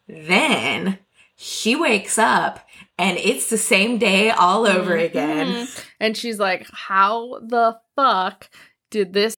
Then 0.07 0.97
she 1.35 1.75
wakes 1.75 2.17
up 2.17 2.65
and 2.97 3.17
it's 3.19 3.51
the 3.51 3.59
same 3.59 3.99
day 3.99 4.31
all 4.31 4.65
over 4.65 4.97
Mhm. 4.97 5.05
again. 5.05 5.67
And 5.99 6.17
she's 6.17 6.39
like, 6.39 6.65
How 6.73 7.37
the 7.43 7.79
fuck 7.95 8.49
did 8.89 9.13
this? 9.13 9.35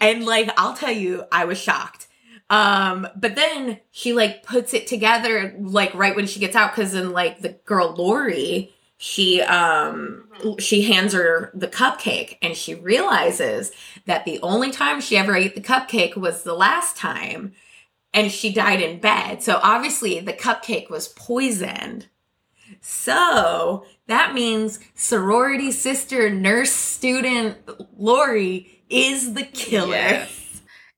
And 0.00 0.24
like 0.26 0.50
I'll 0.56 0.74
tell 0.74 0.90
you, 0.90 1.24
I 1.30 1.44
was 1.44 1.58
shocked. 1.58 2.05
Um, 2.48 3.08
but 3.16 3.34
then 3.34 3.80
she 3.90 4.12
like 4.12 4.44
puts 4.44 4.72
it 4.72 4.86
together 4.86 5.54
like 5.58 5.92
right 5.94 6.14
when 6.14 6.26
she 6.26 6.38
gets 6.40 6.54
out 6.54 6.74
because 6.74 6.92
then 6.92 7.10
like 7.12 7.40
the 7.40 7.58
girl 7.64 7.94
Lori, 7.96 8.72
she 8.98 9.42
um 9.42 10.28
she 10.58 10.82
hands 10.82 11.12
her 11.12 11.50
the 11.54 11.68
cupcake 11.68 12.38
and 12.40 12.56
she 12.56 12.74
realizes 12.74 13.72
that 14.06 14.24
the 14.24 14.40
only 14.42 14.70
time 14.70 15.00
she 15.00 15.16
ever 15.16 15.34
ate 15.34 15.54
the 15.54 15.60
cupcake 15.60 16.16
was 16.16 16.42
the 16.44 16.54
last 16.54 16.96
time 16.96 17.52
and 18.14 18.30
she 18.30 18.52
died 18.52 18.80
in 18.80 19.00
bed. 19.00 19.42
So 19.42 19.58
obviously 19.62 20.20
the 20.20 20.32
cupcake 20.32 20.88
was 20.88 21.08
poisoned. 21.08 22.06
So 22.80 23.84
that 24.06 24.34
means 24.34 24.78
sorority 24.94 25.72
sister, 25.72 26.30
nurse 26.30 26.72
student 26.72 27.58
Lori 27.98 28.82
is 28.88 29.34
the 29.34 29.42
killer. 29.42 29.96
Yes. 29.96 30.45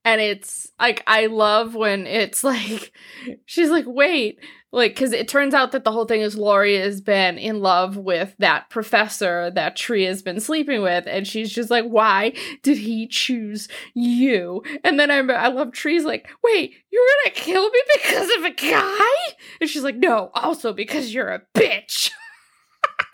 And 0.05 0.21
it's 0.21 0.71
like, 0.79 1.03
I 1.07 1.27
love 1.27 1.75
when 1.75 2.07
it's 2.07 2.43
like, 2.43 2.91
she's 3.45 3.69
like, 3.69 3.85
wait, 3.87 4.39
like, 4.71 4.93
because 4.93 5.13
it 5.13 5.27
turns 5.27 5.55
out 5.55 5.71
that 5.71 5.83
the 5.83 5.91
whole 5.91 6.05
thing 6.05 6.21
is 6.21 6.37
Lori 6.37 6.77
has 6.77 7.01
been 7.01 7.39
in 7.39 7.59
love 7.59 7.97
with 7.97 8.35
that 8.37 8.69
professor 8.69 9.49
that 9.51 9.75
Tree 9.75 10.03
has 10.03 10.21
been 10.21 10.39
sleeping 10.39 10.83
with. 10.83 11.05
And 11.07 11.27
she's 11.27 11.51
just 11.51 11.71
like, 11.71 11.85
why 11.85 12.33
did 12.61 12.77
he 12.77 13.07
choose 13.07 13.67
you? 13.95 14.61
And 14.83 14.99
then 14.99 15.09
I, 15.09 15.17
I 15.33 15.47
love 15.47 15.71
Tree's 15.71 16.05
like, 16.05 16.29
wait, 16.43 16.75
you 16.91 17.01
were 17.01 17.31
gonna 17.31 17.35
kill 17.35 17.69
me 17.69 17.79
because 17.95 18.29
of 18.37 18.43
a 18.45 18.51
guy? 18.51 19.33
And 19.59 19.69
she's 19.69 19.83
like, 19.83 19.97
no, 19.97 20.29
also 20.35 20.71
because 20.71 21.13
you're 21.13 21.29
a 21.29 21.41
bitch. 21.55 22.11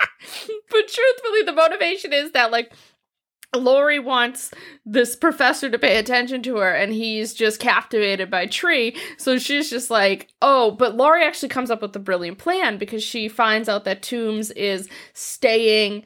but 0.70 0.88
truthfully, 0.88 1.44
the 1.46 1.54
motivation 1.54 2.12
is 2.12 2.32
that, 2.32 2.52
like, 2.52 2.74
Lori 3.62 4.00
wants 4.00 4.52
this 4.86 5.16
professor 5.16 5.70
to 5.70 5.80
pay 5.80 5.98
attention 5.98 6.44
to 6.44 6.58
her, 6.58 6.72
and 6.72 6.94
he's 6.94 7.34
just 7.34 7.60
captivated 7.60 8.30
by 8.30 8.46
Tree. 8.46 8.96
So 9.18 9.38
she's 9.38 9.70
just 9.70 9.90
like, 9.90 10.30
oh, 10.42 10.72
but 10.72 10.96
Lori 10.96 11.24
actually 11.24 11.50
comes 11.50 11.72
up 11.72 11.82
with 11.82 11.96
a 11.96 12.00
brilliant 12.00 12.38
plan 12.38 12.78
because 12.78 13.04
she 13.04 13.28
finds 13.28 13.68
out 13.68 13.84
that 13.86 14.02
Toombs 14.02 14.52
is 14.52 14.90
staying 15.14 16.06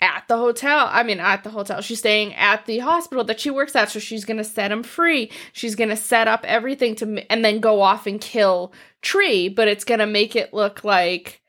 at 0.00 0.24
the 0.28 0.36
hotel. 0.36 0.88
I 0.90 1.02
mean, 1.02 1.20
at 1.20 1.44
the 1.44 1.50
hotel. 1.50 1.80
She's 1.80 1.98
staying 1.98 2.34
at 2.34 2.66
the 2.66 2.78
hospital 2.78 3.24
that 3.24 3.40
she 3.40 3.50
works 3.50 3.74
at. 3.74 3.90
So 3.90 3.98
she's 3.98 4.24
going 4.24 4.36
to 4.36 4.44
set 4.44 4.70
him 4.70 4.82
free. 4.82 5.30
She's 5.52 5.74
going 5.74 5.90
to 5.90 5.96
set 5.96 6.28
up 6.28 6.44
everything 6.44 6.94
to, 6.96 7.30
and 7.30 7.44
then 7.44 7.60
go 7.60 7.80
off 7.80 8.06
and 8.06 8.20
kill 8.20 8.72
Tree, 9.02 9.48
but 9.48 9.68
it's 9.68 9.84
going 9.84 10.00
to 10.00 10.06
make 10.06 10.34
it 10.36 10.54
look 10.54 10.84
like 10.84 11.42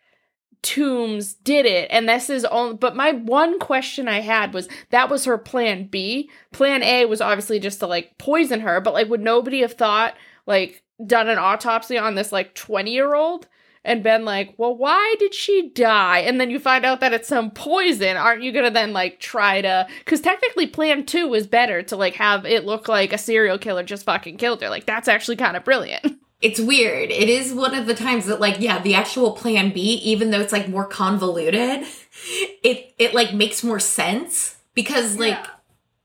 Toombs 0.66 1.36
did 1.36 1.68
it, 1.68 1.88
and 1.92 2.10
this 2.10 2.28
is 2.28 2.44
only. 2.46 2.76
But 2.76 2.96
my 2.96 3.12
one 3.12 3.60
question 3.60 4.08
I 4.08 4.22
had 4.22 4.52
was 4.52 4.68
that 4.90 5.12
was 5.12 5.26
her 5.26 5.38
plan 5.38 5.86
B. 5.86 6.28
Plan 6.52 6.82
A 6.82 7.06
was 7.06 7.22
obviously 7.22 7.60
just 7.60 7.80
to 7.82 7.88
like 7.88 8.18
poison 8.18 8.62
her, 8.62 8.82
but 8.82 8.96
like, 8.96 9.08
would 9.08 9.22
nobody 9.22 9.62
have 9.62 9.74
thought 9.74 10.16
like 10.48 10.82
done 11.06 11.30
an 11.30 11.38
autopsy 11.38 12.00
on 12.00 12.16
this 12.16 12.32
like 12.32 12.56
twenty 12.56 12.94
year 12.94 13.14
old 13.14 13.48
and 13.84 14.02
been 14.02 14.26
like, 14.26 14.56
well, 14.58 14.76
why 14.76 15.16
did 15.20 15.36
she 15.36 15.70
die? 15.70 16.22
And 16.22 16.42
then 16.42 16.50
you 16.50 16.58
find 16.58 16.84
out 16.84 17.00
that 17.02 17.14
it's 17.14 17.28
some 17.28 17.52
poison. 17.52 18.18
Aren't 18.18 18.42
you 18.42 18.52
gonna 18.52 18.72
then 18.72 18.92
like 18.92 19.20
try 19.20 19.62
to? 19.62 19.86
Because 20.00 20.20
technically, 20.20 20.66
Plan 20.66 21.06
Two 21.06 21.28
was 21.28 21.46
better 21.46 21.84
to 21.84 21.96
like 21.96 22.16
have 22.16 22.44
it 22.44 22.66
look 22.66 22.88
like 22.88 23.14
a 23.14 23.20
serial 23.20 23.60
killer 23.60 23.84
just 23.84 24.06
fucking 24.06 24.38
killed 24.38 24.64
her. 24.64 24.70
Like 24.70 24.88
that's 24.88 25.08
actually 25.08 25.36
kind 25.36 25.56
of 25.56 25.64
brilliant. 25.64 26.20
It's 26.42 26.60
weird. 26.60 27.12
It 27.12 27.30
is 27.30 27.54
one 27.54 27.74
of 27.74 27.86
the 27.88 27.96
times 27.96 28.26
that 28.26 28.40
like 28.40 28.60
yeah, 28.60 28.82
the 28.82 28.96
actual 28.96 29.32
plan 29.32 29.72
B, 29.74 29.82
even 30.04 30.32
though 30.32 30.42
it's 30.42 30.52
like 30.52 30.68
more 30.68 30.86
convoluted, 30.86 31.88
it 32.64 32.94
it 32.98 33.14
like 33.14 33.34
makes 33.34 33.64
more 33.64 33.80
sense 33.80 34.58
because 34.74 35.18
like 35.18 35.46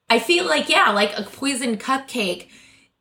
I 0.08 0.18
feel 0.18 0.46
like 0.46 0.68
yeah, 0.68 0.90
like 0.90 1.16
a 1.18 1.22
poisoned 1.22 1.80
cupcake 1.80 2.48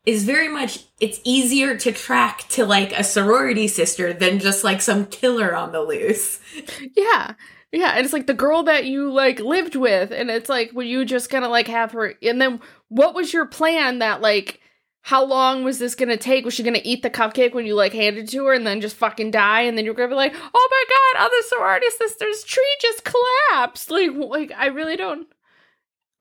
is 0.06 0.24
very 0.24 0.48
much 0.48 0.86
it's 1.00 1.20
easier 1.24 1.78
to 1.78 1.92
track 1.92 2.46
to 2.50 2.66
like 2.66 2.92
a 2.94 3.04
sorority 3.04 3.68
sister 3.68 4.14
than 4.14 4.40
just 4.40 4.64
like 4.64 4.82
some 4.82 5.06
killer 5.06 5.56
on 5.56 5.72
the 5.72 5.82
loose. 5.82 6.40
Yeah. 6.96 7.34
Yeah, 7.72 7.92
and 7.96 8.04
it's 8.04 8.14
like 8.14 8.26
the 8.26 8.34
girl 8.34 8.64
that 8.64 8.86
you 8.86 9.12
like 9.12 9.40
lived 9.40 9.76
with, 9.76 10.12
and 10.12 10.32
it's 10.32 10.50
like, 10.50 10.72
were 10.74 10.82
you 10.82 11.06
just 11.06 11.30
gonna 11.30 11.50
like 11.50 11.68
have 11.68 11.92
her? 11.92 12.16
And 12.24 12.42
then 12.42 12.62
what 12.88 13.14
was 13.14 13.32
your 13.32 13.46
plan 13.46 14.00
that 14.00 14.22
like, 14.22 14.60
how 15.02 15.24
long 15.24 15.64
was 15.64 15.80
this 15.80 15.96
gonna 15.96 16.18
take? 16.18 16.46
Was 16.46 16.54
she 16.54 16.64
gonna 16.64 16.82
eat 16.84 17.02
the 17.02 17.10
cupcake 17.10 17.54
when 17.54 17.66
you 17.66 17.76
like 17.76 17.94
handed 17.94 18.28
to 18.30 18.46
her 18.46 18.54
and 18.54 18.66
then 18.66 18.82
just 18.82 18.96
fucking 18.96 19.32
die? 19.32 19.62
And 19.62 19.78
then 19.78 19.86
you're 19.86 19.94
gonna 19.94 20.10
be 20.10 20.16
like, 20.16 20.36
oh 20.36 20.70
my 20.72 20.84
god, 20.90 21.26
other 21.26 21.42
sorority 21.48 21.90
sisters, 21.98 22.44
tree 22.44 22.78
just 22.82 23.04
collapsed. 23.04 23.90
Like, 24.00 24.12
like 24.16 24.52
I 24.58 24.68
really 24.68 24.96
don't, 24.96 25.28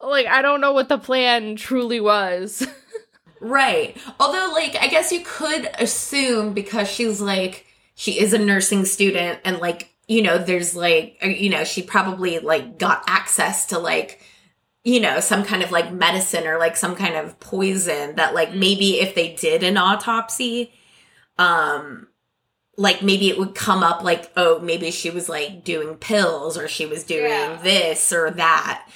like, 0.00 0.26
I 0.26 0.42
don't 0.42 0.60
know 0.60 0.72
what 0.72 0.88
the 0.88 0.98
plan 0.98 1.56
truly 1.56 2.00
was. 2.00 2.66
Right. 3.40 3.96
Although, 4.18 4.50
like, 4.52 4.74
I 4.74 4.88
guess 4.88 5.12
you 5.12 5.20
could 5.24 5.70
assume 5.78 6.54
because 6.54 6.88
she's 6.88 7.20
like, 7.20 7.66
she 7.94 8.18
is 8.18 8.32
a 8.32 8.38
nursing 8.38 8.84
student 8.84 9.38
and, 9.44 9.58
like, 9.58 9.90
you 10.08 10.22
know, 10.22 10.38
there's 10.38 10.74
like, 10.74 11.18
uh, 11.22 11.28
you 11.28 11.50
know, 11.50 11.64
she 11.64 11.82
probably 11.82 12.38
like 12.38 12.78
got 12.78 13.04
access 13.06 13.66
to 13.66 13.78
like, 13.78 14.20
you 14.88 15.00
know, 15.00 15.20
some 15.20 15.44
kind 15.44 15.62
of 15.62 15.70
like 15.70 15.92
medicine 15.92 16.46
or 16.46 16.58
like 16.58 16.76
some 16.76 16.96
kind 16.96 17.14
of 17.14 17.38
poison 17.40 18.14
that, 18.16 18.34
like, 18.34 18.54
maybe 18.54 19.00
if 19.00 19.14
they 19.14 19.34
did 19.34 19.62
an 19.62 19.76
autopsy, 19.76 20.72
um, 21.38 22.08
like 22.76 23.02
maybe 23.02 23.28
it 23.28 23.38
would 23.38 23.54
come 23.54 23.82
up 23.82 24.02
like, 24.02 24.30
oh, 24.36 24.60
maybe 24.60 24.90
she 24.90 25.10
was 25.10 25.28
like 25.28 25.62
doing 25.64 25.96
pills 25.96 26.56
or 26.56 26.68
she 26.68 26.86
was 26.86 27.04
doing 27.04 27.24
Yeah. 27.30 27.58
this 27.62 28.12
or 28.12 28.30
that. 28.30 28.88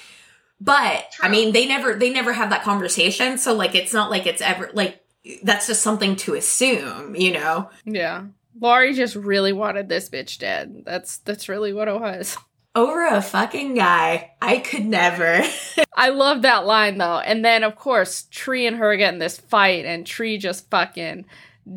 But 0.60 1.04
I 1.20 1.28
mean, 1.28 1.52
they 1.52 1.66
never 1.66 1.94
they 1.94 2.08
never 2.10 2.32
have 2.32 2.50
that 2.50 2.62
conversation, 2.62 3.36
so 3.36 3.52
like 3.52 3.74
it's 3.74 3.92
not 3.92 4.10
like 4.10 4.26
it's 4.26 4.40
ever 4.40 4.70
like 4.72 5.02
that's 5.42 5.66
just 5.66 5.82
something 5.82 6.14
to 6.16 6.34
assume, 6.34 7.16
you 7.16 7.32
know. 7.32 7.68
yeah, 7.84 8.26
Lori 8.60 8.94
just 8.94 9.16
really 9.16 9.52
wanted 9.52 9.88
this 9.88 10.08
bitch 10.08 10.38
dead. 10.38 10.82
That's 10.86 11.18
that's 11.18 11.48
really 11.48 11.72
what 11.72 11.88
it 11.88 12.00
was. 12.00 12.38
Over 12.74 13.06
a 13.06 13.20
fucking 13.20 13.74
guy, 13.74 14.32
I 14.40 14.58
could 14.58 14.86
never. 14.86 15.42
I 15.94 16.08
love 16.08 16.42
that 16.42 16.64
line 16.64 16.96
though. 16.96 17.18
And 17.18 17.44
then 17.44 17.64
of 17.64 17.76
course 17.76 18.26
Tree 18.30 18.66
and 18.66 18.76
her 18.76 18.96
get 18.96 19.12
in 19.12 19.18
this 19.18 19.38
fight 19.38 19.84
and 19.84 20.06
Tree 20.06 20.38
just 20.38 20.70
fucking 20.70 21.26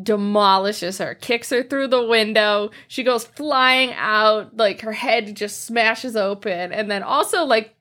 demolishes 0.02 0.98
her, 0.98 1.14
kicks 1.14 1.50
her 1.50 1.62
through 1.62 1.88
the 1.88 2.06
window. 2.06 2.70
She 2.88 3.02
goes 3.02 3.24
flying 3.24 3.92
out, 3.92 4.56
like 4.56 4.80
her 4.80 4.92
head 4.92 5.36
just 5.36 5.64
smashes 5.64 6.16
open. 6.16 6.72
And 6.72 6.90
then 6.90 7.02
also 7.02 7.44
like 7.44 7.74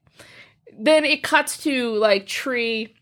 then 0.77 1.05
it 1.05 1.23
cuts 1.23 1.57
to 1.59 1.95
like 1.95 2.27
Tree 2.27 2.95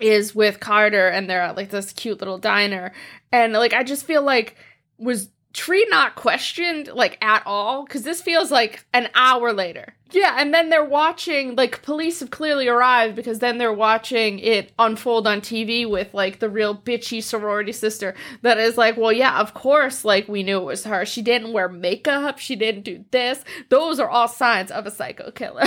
is 0.00 0.34
with 0.34 0.58
Carter 0.58 1.08
and 1.08 1.30
they're 1.30 1.42
at 1.42 1.56
like 1.56 1.70
this 1.70 1.92
cute 1.92 2.18
little 2.18 2.38
diner. 2.38 2.92
And 3.30 3.52
like 3.52 3.72
I 3.72 3.84
just 3.84 4.04
feel 4.04 4.22
like 4.22 4.56
was 4.98 5.28
Tree 5.58 5.84
not 5.90 6.14
questioned 6.14 6.86
like 6.86 7.18
at 7.20 7.42
all? 7.44 7.84
Because 7.84 8.04
this 8.04 8.22
feels 8.22 8.52
like 8.52 8.86
an 8.94 9.08
hour 9.16 9.52
later. 9.52 9.92
Yeah, 10.12 10.36
and 10.38 10.54
then 10.54 10.70
they're 10.70 10.84
watching 10.84 11.56
like 11.56 11.82
police 11.82 12.20
have 12.20 12.30
clearly 12.30 12.68
arrived 12.68 13.16
because 13.16 13.40
then 13.40 13.58
they're 13.58 13.72
watching 13.72 14.38
it 14.38 14.70
unfold 14.78 15.26
on 15.26 15.40
TV 15.40 15.90
with 15.90 16.14
like 16.14 16.38
the 16.38 16.48
real 16.48 16.76
bitchy 16.76 17.20
sorority 17.20 17.72
sister 17.72 18.14
that 18.42 18.58
is 18.58 18.78
like, 18.78 18.96
well, 18.96 19.10
yeah, 19.10 19.40
of 19.40 19.52
course, 19.52 20.04
like 20.04 20.28
we 20.28 20.44
knew 20.44 20.58
it 20.58 20.64
was 20.64 20.84
her. 20.84 21.04
She 21.04 21.22
didn't 21.22 21.52
wear 21.52 21.68
makeup. 21.68 22.38
She 22.38 22.54
didn't 22.54 22.84
do 22.84 23.04
this. 23.10 23.42
Those 23.68 23.98
are 23.98 24.08
all 24.08 24.28
signs 24.28 24.70
of 24.70 24.86
a 24.86 24.92
psycho 24.92 25.32
killer. 25.32 25.66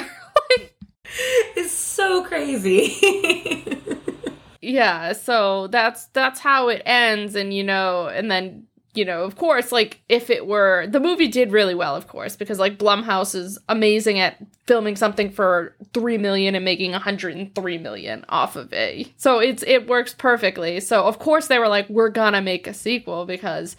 it's 1.58 1.74
so 1.74 2.24
crazy. 2.24 3.78
yeah 4.64 5.12
so 5.12 5.66
that's 5.68 6.06
that's 6.14 6.40
how 6.40 6.68
it 6.68 6.84
ends 6.86 7.34
and 7.34 7.52
you 7.52 7.64
know 7.64 8.08
and 8.08 8.30
then 8.30 8.68
you 8.94 9.06
know 9.06 9.24
of 9.24 9.36
course 9.36 9.72
like 9.72 10.02
if 10.10 10.30
it 10.30 10.46
were 10.46 10.86
the 10.88 11.00
movie 11.00 11.28
did 11.28 11.52
really 11.52 11.76
well 11.76 11.96
of 11.96 12.08
course 12.08 12.36
because 12.36 12.60
like 12.60 12.78
blumhouse 12.78 13.34
is 13.34 13.58
amazing 13.70 14.20
at 14.20 14.38
filming 14.72 14.96
something 14.96 15.30
for 15.30 15.76
3 15.94 16.18
million 16.18 16.56
and 16.56 16.64
making 16.64 16.92
103 16.92 17.78
million 17.80 18.24
off 18.30 18.56
of 18.56 18.72
it. 18.72 19.10
So 19.18 19.40
it's 19.40 19.64
it 19.68 19.88
works 19.88 20.14
perfectly. 20.14 20.80
So 20.80 21.04
of 21.06 21.20
course 21.20 21.48
they 21.48 21.60
were 21.60 21.68
like 21.68 21.90
we're 21.90 22.10
gonna 22.10 22.42
make 22.42 22.68
a 22.68 22.74
sequel 22.74 23.26
because 23.26 23.76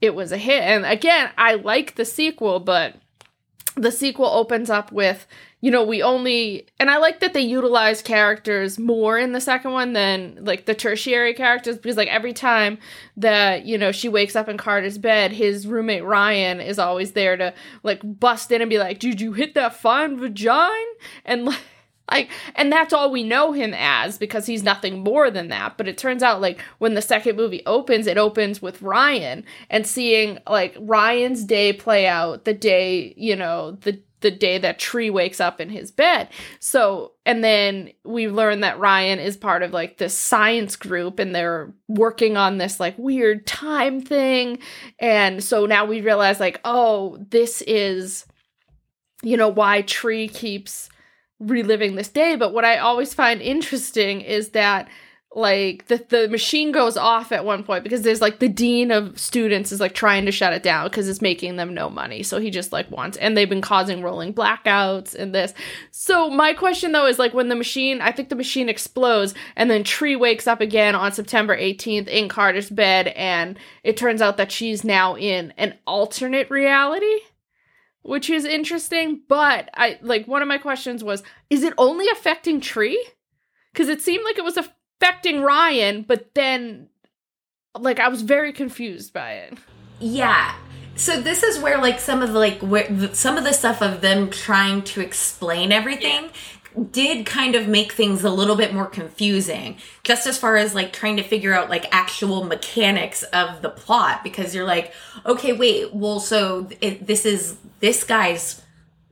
it 0.00 0.14
was 0.14 0.30
a 0.30 0.36
hit. 0.36 0.62
And 0.62 0.86
again 0.86 1.30
i 1.36 1.54
like 1.54 1.96
the 1.96 2.04
sequel 2.04 2.60
but 2.60 2.94
the 3.76 3.92
sequel 3.92 4.26
opens 4.26 4.70
up 4.70 4.90
with 4.90 5.26
you 5.60 5.70
know 5.70 5.84
we 5.84 6.02
only 6.02 6.66
and 6.80 6.90
i 6.90 6.96
like 6.96 7.20
that 7.20 7.34
they 7.34 7.40
utilize 7.40 8.00
characters 8.00 8.78
more 8.78 9.18
in 9.18 9.32
the 9.32 9.40
second 9.40 9.72
one 9.72 9.92
than 9.92 10.38
like 10.40 10.64
the 10.64 10.74
tertiary 10.74 11.34
characters 11.34 11.76
because 11.76 11.96
like 11.96 12.08
every 12.08 12.32
time 12.32 12.78
that 13.16 13.66
you 13.66 13.76
know 13.76 13.92
she 13.92 14.08
wakes 14.08 14.34
up 14.34 14.48
in 14.48 14.56
carter's 14.56 14.98
bed 14.98 15.30
his 15.30 15.66
roommate 15.66 16.04
ryan 16.04 16.60
is 16.60 16.78
always 16.78 17.12
there 17.12 17.36
to 17.36 17.52
like 17.82 18.00
bust 18.02 18.50
in 18.50 18.62
and 18.62 18.70
be 18.70 18.78
like 18.78 18.98
did 18.98 19.20
you 19.20 19.32
hit 19.32 19.54
that 19.54 19.76
fine 19.76 20.18
vagina? 20.18 20.72
And 21.24 21.44
like 21.44 21.58
like 22.10 22.30
and 22.54 22.72
that's 22.72 22.92
all 22.92 23.10
we 23.10 23.22
know 23.22 23.52
him 23.52 23.74
as 23.76 24.18
because 24.18 24.46
he's 24.46 24.62
nothing 24.62 25.02
more 25.02 25.30
than 25.30 25.48
that. 25.48 25.76
But 25.76 25.88
it 25.88 25.98
turns 25.98 26.22
out 26.22 26.40
like 26.40 26.60
when 26.78 26.94
the 26.94 27.02
second 27.02 27.36
movie 27.36 27.62
opens 27.66 28.06
it 28.06 28.18
opens 28.18 28.62
with 28.62 28.82
ryan 28.82 29.44
and 29.70 29.86
seeing 29.86 30.38
like 30.48 30.76
ryan's 30.78 31.44
day 31.44 31.72
play 31.72 32.06
out 32.06 32.44
the 32.44 32.54
day 32.54 33.14
you 33.16 33.36
know 33.36 33.72
the 33.82 34.00
the 34.20 34.30
day 34.30 34.58
that 34.58 34.78
tree 34.78 35.10
wakes 35.10 35.40
up 35.40 35.60
in 35.60 35.68
his 35.68 35.90
bed. 35.90 36.28
So 36.58 37.12
and 37.24 37.44
then 37.44 37.90
we 38.04 38.28
learn 38.28 38.60
that 38.60 38.78
ryan 38.78 39.18
is 39.18 39.36
part 39.36 39.62
of 39.62 39.72
like 39.72 39.98
this 39.98 40.16
science 40.16 40.74
group 40.76 41.18
and 41.18 41.34
they're 41.34 41.72
working 41.86 42.36
on 42.36 42.58
this 42.58 42.80
like 42.80 42.96
weird 42.98 43.46
time 43.46 44.00
thing. 44.00 44.58
And 44.98 45.44
so 45.44 45.66
now 45.66 45.84
we 45.84 46.00
realize 46.00 46.40
like 46.40 46.60
oh 46.64 47.18
this 47.30 47.62
is 47.62 48.24
you 49.22 49.36
know 49.36 49.48
why 49.48 49.82
tree 49.82 50.28
keeps 50.28 50.88
reliving 51.40 51.96
this 51.96 52.08
day. 52.08 52.36
But 52.36 52.52
what 52.52 52.64
I 52.64 52.78
always 52.78 53.14
find 53.14 53.40
interesting 53.40 54.20
is 54.20 54.50
that 54.50 54.88
like 55.36 55.86
the 55.88 56.02
the 56.08 56.28
machine 56.28 56.72
goes 56.72 56.96
off 56.96 57.30
at 57.30 57.44
one 57.44 57.62
point 57.62 57.84
because 57.84 58.00
there's 58.00 58.22
like 58.22 58.38
the 58.38 58.48
dean 58.48 58.90
of 58.90 59.18
students 59.20 59.70
is 59.70 59.80
like 59.80 59.94
trying 59.94 60.24
to 60.24 60.32
shut 60.32 60.54
it 60.54 60.62
down 60.62 60.86
because 60.86 61.10
it's 61.10 61.20
making 61.20 61.56
them 61.56 61.74
no 61.74 61.90
money 61.90 62.22
so 62.22 62.40
he 62.40 62.48
just 62.48 62.72
like 62.72 62.90
wants 62.90 63.18
and 63.18 63.36
they've 63.36 63.50
been 63.50 63.60
causing 63.60 64.02
rolling 64.02 64.32
blackouts 64.32 65.14
and 65.14 65.34
this 65.34 65.52
so 65.90 66.30
my 66.30 66.54
question 66.54 66.92
though 66.92 67.06
is 67.06 67.18
like 67.18 67.34
when 67.34 67.50
the 67.50 67.54
machine 67.54 68.00
i 68.00 68.10
think 68.10 68.30
the 68.30 68.34
machine 68.34 68.70
explodes 68.70 69.34
and 69.56 69.70
then 69.70 69.84
tree 69.84 70.16
wakes 70.16 70.46
up 70.46 70.62
again 70.62 70.94
on 70.94 71.12
september 71.12 71.54
18th 71.54 72.08
in 72.08 72.30
carter's 72.30 72.70
bed 72.70 73.08
and 73.08 73.58
it 73.84 73.98
turns 73.98 74.22
out 74.22 74.38
that 74.38 74.50
she's 74.50 74.84
now 74.84 75.18
in 75.18 75.52
an 75.58 75.74
alternate 75.86 76.48
reality 76.48 77.18
which 78.06 78.30
is 78.30 78.44
interesting. 78.44 79.20
But 79.28 79.70
I 79.74 79.98
like 80.02 80.26
one 80.26 80.42
of 80.42 80.48
my 80.48 80.58
questions 80.58 81.04
was, 81.04 81.22
is 81.50 81.62
it 81.62 81.74
only 81.78 82.08
affecting 82.08 82.60
Tree? 82.60 83.04
Because 83.72 83.88
it 83.88 84.00
seemed 84.00 84.24
like 84.24 84.38
it 84.38 84.44
was 84.44 84.56
affecting 84.56 85.42
Ryan, 85.42 86.02
but 86.02 86.34
then 86.34 86.88
like 87.78 88.00
I 88.00 88.08
was 88.08 88.22
very 88.22 88.52
confused 88.52 89.12
by 89.12 89.32
it. 89.32 89.58
Yeah. 90.00 90.54
So 90.96 91.20
this 91.20 91.42
is 91.42 91.58
where 91.58 91.78
like 91.78 92.00
some 92.00 92.22
of 92.22 92.32
the 92.32 92.38
like 92.38 92.58
where 92.60 92.88
the, 92.88 93.14
some 93.14 93.36
of 93.36 93.44
the 93.44 93.52
stuff 93.52 93.82
of 93.82 94.00
them 94.00 94.30
trying 94.30 94.80
to 94.82 95.02
explain 95.02 95.70
everything 95.70 96.24
yeah 96.24 96.30
did 96.76 97.24
kind 97.24 97.54
of 97.54 97.66
make 97.66 97.92
things 97.92 98.22
a 98.22 98.30
little 98.30 98.56
bit 98.56 98.74
more 98.74 98.86
confusing 98.86 99.76
just 100.04 100.26
as 100.26 100.36
far 100.36 100.56
as 100.56 100.74
like 100.74 100.92
trying 100.92 101.16
to 101.16 101.22
figure 101.22 101.54
out 101.54 101.70
like 101.70 101.86
actual 101.90 102.44
mechanics 102.44 103.22
of 103.24 103.62
the 103.62 103.70
plot 103.70 104.22
because 104.22 104.54
you're 104.54 104.66
like 104.66 104.92
okay 105.24 105.52
wait 105.52 105.94
well 105.94 106.20
so 106.20 106.68
it, 106.80 107.06
this 107.06 107.24
is 107.24 107.56
this 107.80 108.04
guy's 108.04 108.62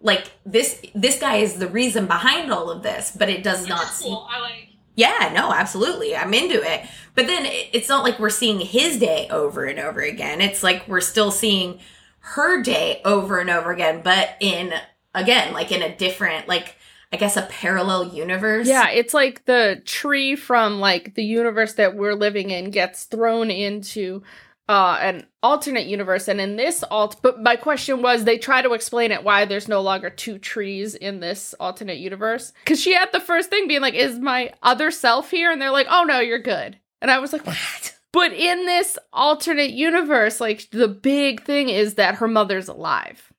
like 0.01 0.31
this 0.45 0.81
this 0.95 1.19
guy 1.19 1.37
is 1.37 1.55
the 1.55 1.69
reason 1.69 2.07
behind 2.07 2.53
all 2.53 2.71
of 2.71 2.83
this 2.83 3.11
but 3.17 3.29
it 3.31 3.43
does 3.43 3.61
Which 3.61 3.71
not 3.71 3.87
cool. 4.01 4.27
I 4.31 4.41
like 4.41 4.69
yeah 4.95 5.33
no 5.35 5.53
absolutely 5.53 6.15
i'm 6.15 6.35
into 6.35 6.63
it 6.63 6.87
but 7.15 7.27
then 7.27 7.47
it's 7.47 7.89
not 7.89 8.05
like 8.05 8.19
we're 8.19 8.31
seeing 8.31 8.61
his 8.61 8.99
day 8.99 9.27
over 9.31 9.65
and 9.65 9.79
over 9.79 10.01
again 10.01 10.41
it's 10.41 10.63
like 10.63 10.87
we're 10.87 11.01
still 11.01 11.31
seeing 11.31 11.81
her 12.21 12.63
day 12.63 13.01
over 13.05 13.39
and 13.39 13.51
over 13.51 13.73
again 13.73 14.03
but 14.05 14.37
in 14.41 14.73
again 15.15 15.53
like 15.53 15.73
in 15.73 15.83
a 15.83 15.97
different 15.97 16.47
like 16.47 16.77
I 17.15 17.17
guess 17.17 17.37
a 17.37 17.43
parallel 17.43 18.09
universe. 18.09 18.67
Yeah, 18.67 18.91
it's 18.91 19.15
like 19.15 19.45
the 19.45 19.81
tree 19.85 20.35
from 20.35 20.81
like 20.81 21.15
the 21.15 21.23
universe 21.23 21.75
that 21.75 21.95
we're 21.95 22.17
living 22.17 22.51
in 22.51 22.73
gets 22.73 23.05
thrown 23.05 23.53
into 23.53 24.25
uh 24.69 24.99
an 25.01 25.25
alternate 25.41 25.87
universe. 25.87 26.27
And 26.27 26.41
in 26.41 26.57
this 26.57 26.83
alt 26.91 27.23
but 27.23 27.41
my 27.41 27.55
question 27.55 28.03
was 28.03 28.25
they 28.25 28.37
try 28.37 28.63
to 28.63 28.73
explain 28.73 29.13
it 29.13 29.23
why 29.23 29.45
there's 29.45 29.69
no 29.69 29.81
longer 29.81 30.11
two 30.11 30.39
trees 30.39 30.97
in 30.97 31.21
this 31.21 31.55
alternate 31.61 31.99
universe. 31.99 32.53
Cuz 32.67 32.81
she 32.81 32.95
had 32.95 33.13
the 33.13 33.21
first 33.21 33.49
thing 33.49 33.69
being 33.69 33.81
like 33.81 33.95
is 33.95 34.19
my 34.19 34.53
other 34.61 34.91
self 34.91 35.31
here? 35.31 35.53
And 35.53 35.63
they're 35.63 35.71
like 35.71 35.87
oh 35.89 36.03
no 36.03 36.19
you're 36.19 36.41
good. 36.41 36.81
And 37.01 37.13
I 37.13 37.21
was 37.21 37.33
like 37.33 37.47
what? 37.47 37.95
But 38.11 38.33
in 38.33 38.67
this 38.67 38.99
alternate 39.13 39.71
universe 39.71 40.41
like 40.41 40.69
the 40.73 40.89
big 40.89 41.45
thing 41.45 41.69
is 41.69 41.95
that 41.95 42.17
her 42.17 42.27
mother's 42.27 42.67
alive. 42.67 43.33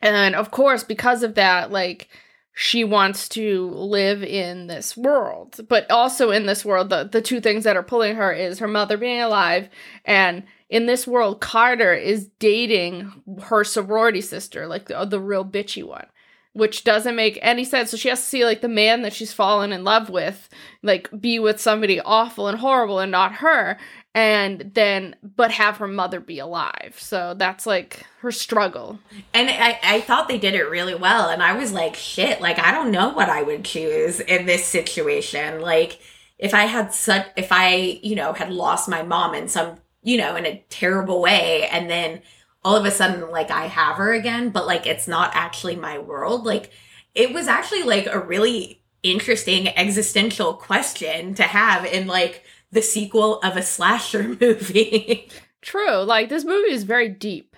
And 0.00 0.34
of 0.34 0.50
course 0.50 0.84
because 0.84 1.22
of 1.22 1.36
that 1.36 1.70
like 1.72 2.10
she 2.54 2.84
wants 2.84 3.28
to 3.30 3.70
live 3.70 4.22
in 4.22 4.66
this 4.66 4.96
world. 4.96 5.60
But 5.68 5.90
also 5.90 6.30
in 6.30 6.46
this 6.46 6.64
world, 6.64 6.90
the, 6.90 7.04
the 7.04 7.22
two 7.22 7.40
things 7.40 7.64
that 7.64 7.76
are 7.76 7.82
pulling 7.82 8.16
her 8.16 8.32
is 8.32 8.58
her 8.58 8.68
mother 8.68 8.96
being 8.96 9.20
alive, 9.20 9.68
and 10.04 10.44
in 10.68 10.86
this 10.86 11.06
world, 11.06 11.40
Carter 11.40 11.92
is 11.92 12.30
dating 12.38 13.12
her 13.42 13.62
sorority 13.62 14.22
sister, 14.22 14.66
like 14.66 14.86
the, 14.86 15.04
the 15.04 15.20
real 15.20 15.44
bitchy 15.44 15.84
one. 15.84 16.06
Which 16.54 16.84
doesn't 16.84 17.16
make 17.16 17.38
any 17.40 17.64
sense. 17.64 17.90
So 17.90 17.96
she 17.96 18.10
has 18.10 18.20
to 18.20 18.26
see 18.26 18.44
like 18.44 18.60
the 18.60 18.68
man 18.68 19.00
that 19.02 19.14
she's 19.14 19.32
fallen 19.32 19.72
in 19.72 19.84
love 19.84 20.10
with, 20.10 20.50
like 20.82 21.08
be 21.18 21.38
with 21.38 21.58
somebody 21.58 21.98
awful 21.98 22.46
and 22.46 22.58
horrible 22.58 22.98
and 22.98 23.10
not 23.10 23.36
her 23.36 23.78
and 24.14 24.72
then 24.74 25.16
but 25.22 25.50
have 25.52 25.78
her 25.78 25.88
mother 25.88 26.20
be 26.20 26.38
alive. 26.38 26.96
So 26.98 27.34
that's 27.36 27.66
like 27.66 28.04
her 28.20 28.30
struggle. 28.30 28.98
And 29.32 29.48
I, 29.48 29.78
I 29.82 30.00
thought 30.02 30.28
they 30.28 30.38
did 30.38 30.54
it 30.54 30.68
really 30.68 30.94
well 30.94 31.30
and 31.30 31.42
i 31.42 31.54
was 31.54 31.72
like 31.72 31.96
shit 31.96 32.40
like 32.40 32.58
i 32.58 32.70
don't 32.70 32.90
know 32.90 33.10
what 33.10 33.28
i 33.28 33.42
would 33.42 33.64
choose 33.64 34.20
in 34.20 34.46
this 34.46 34.64
situation. 34.64 35.60
Like 35.60 35.98
if 36.42 36.52
i 36.52 36.64
had 36.64 36.92
such 36.92 37.26
if 37.36 37.48
i 37.52 38.00
you 38.02 38.16
know 38.16 38.32
had 38.32 38.52
lost 38.52 38.88
my 38.88 39.02
mom 39.02 39.34
in 39.34 39.48
some 39.48 39.76
you 40.02 40.18
know 40.18 40.36
in 40.36 40.44
a 40.44 40.62
terrible 40.68 41.22
way 41.22 41.68
and 41.68 41.88
then 41.88 42.20
all 42.64 42.76
of 42.76 42.84
a 42.84 42.90
sudden 42.90 43.30
like 43.30 43.50
i 43.50 43.66
have 43.66 43.96
her 43.96 44.12
again 44.12 44.50
but 44.50 44.66
like 44.66 44.84
it's 44.86 45.06
not 45.08 45.30
actually 45.34 45.76
my 45.76 45.98
world 45.98 46.44
like 46.44 46.70
it 47.14 47.32
was 47.32 47.46
actually 47.46 47.84
like 47.84 48.06
a 48.06 48.18
really 48.18 48.82
interesting 49.02 49.68
existential 49.68 50.54
question 50.54 51.34
to 51.34 51.44
have 51.44 51.84
in 51.84 52.06
like 52.06 52.42
the 52.72 52.82
sequel 52.82 53.38
of 53.40 53.56
a 53.56 53.62
slasher 53.62 54.22
movie. 54.40 55.28
True. 55.60 55.98
Like 55.98 56.28
this 56.28 56.44
movie 56.44 56.72
is 56.72 56.82
very 56.82 57.08
deep. 57.08 57.56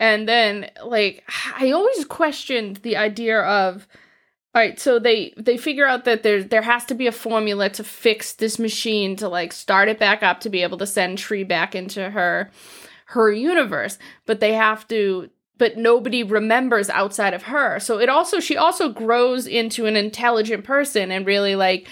And 0.00 0.28
then 0.28 0.70
like 0.84 1.22
I 1.56 1.70
always 1.70 2.04
questioned 2.04 2.78
the 2.78 2.96
idea 2.96 3.40
of 3.40 3.86
all 4.54 4.62
right, 4.62 4.78
so 4.78 5.00
they 5.00 5.34
they 5.36 5.56
figure 5.56 5.86
out 5.86 6.04
that 6.04 6.22
there 6.22 6.42
there 6.42 6.62
has 6.62 6.84
to 6.86 6.94
be 6.94 7.06
a 7.06 7.12
formula 7.12 7.68
to 7.70 7.82
fix 7.82 8.32
this 8.32 8.58
machine 8.58 9.16
to 9.16 9.28
like 9.28 9.52
start 9.52 9.88
it 9.88 9.98
back 9.98 10.22
up 10.22 10.40
to 10.40 10.48
be 10.48 10.62
able 10.62 10.78
to 10.78 10.86
send 10.86 11.18
Tree 11.18 11.42
back 11.44 11.74
into 11.74 12.10
her 12.10 12.50
her 13.06 13.32
universe, 13.32 13.98
but 14.26 14.40
they 14.40 14.52
have 14.52 14.86
to 14.88 15.30
but 15.56 15.76
nobody 15.76 16.22
remembers 16.22 16.90
outside 16.90 17.32
of 17.34 17.44
her. 17.44 17.78
So 17.78 17.98
it 17.98 18.08
also 18.08 18.40
she 18.40 18.56
also 18.56 18.88
grows 18.88 19.46
into 19.46 19.86
an 19.86 19.96
intelligent 19.96 20.64
person 20.64 21.10
and 21.10 21.26
really 21.26 21.56
like 21.56 21.88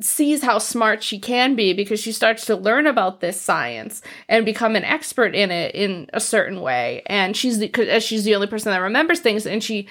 sees 0.00 0.42
how 0.42 0.58
smart 0.58 1.02
she 1.02 1.18
can 1.18 1.54
be 1.54 1.72
because 1.72 2.00
she 2.00 2.12
starts 2.12 2.46
to 2.46 2.56
learn 2.56 2.86
about 2.86 3.20
this 3.20 3.40
science 3.40 4.02
and 4.28 4.44
become 4.44 4.74
an 4.74 4.84
expert 4.84 5.34
in 5.34 5.50
it 5.50 5.74
in 5.74 6.08
a 6.12 6.20
certain 6.20 6.60
way 6.60 7.02
and 7.06 7.36
she's 7.36 7.58
the, 7.58 7.72
as 7.88 7.88
uh, 7.88 8.00
she's 8.00 8.24
the 8.24 8.34
only 8.34 8.46
person 8.46 8.72
that 8.72 8.78
remembers 8.78 9.20
things 9.20 9.46
and 9.46 9.62
she 9.62 9.88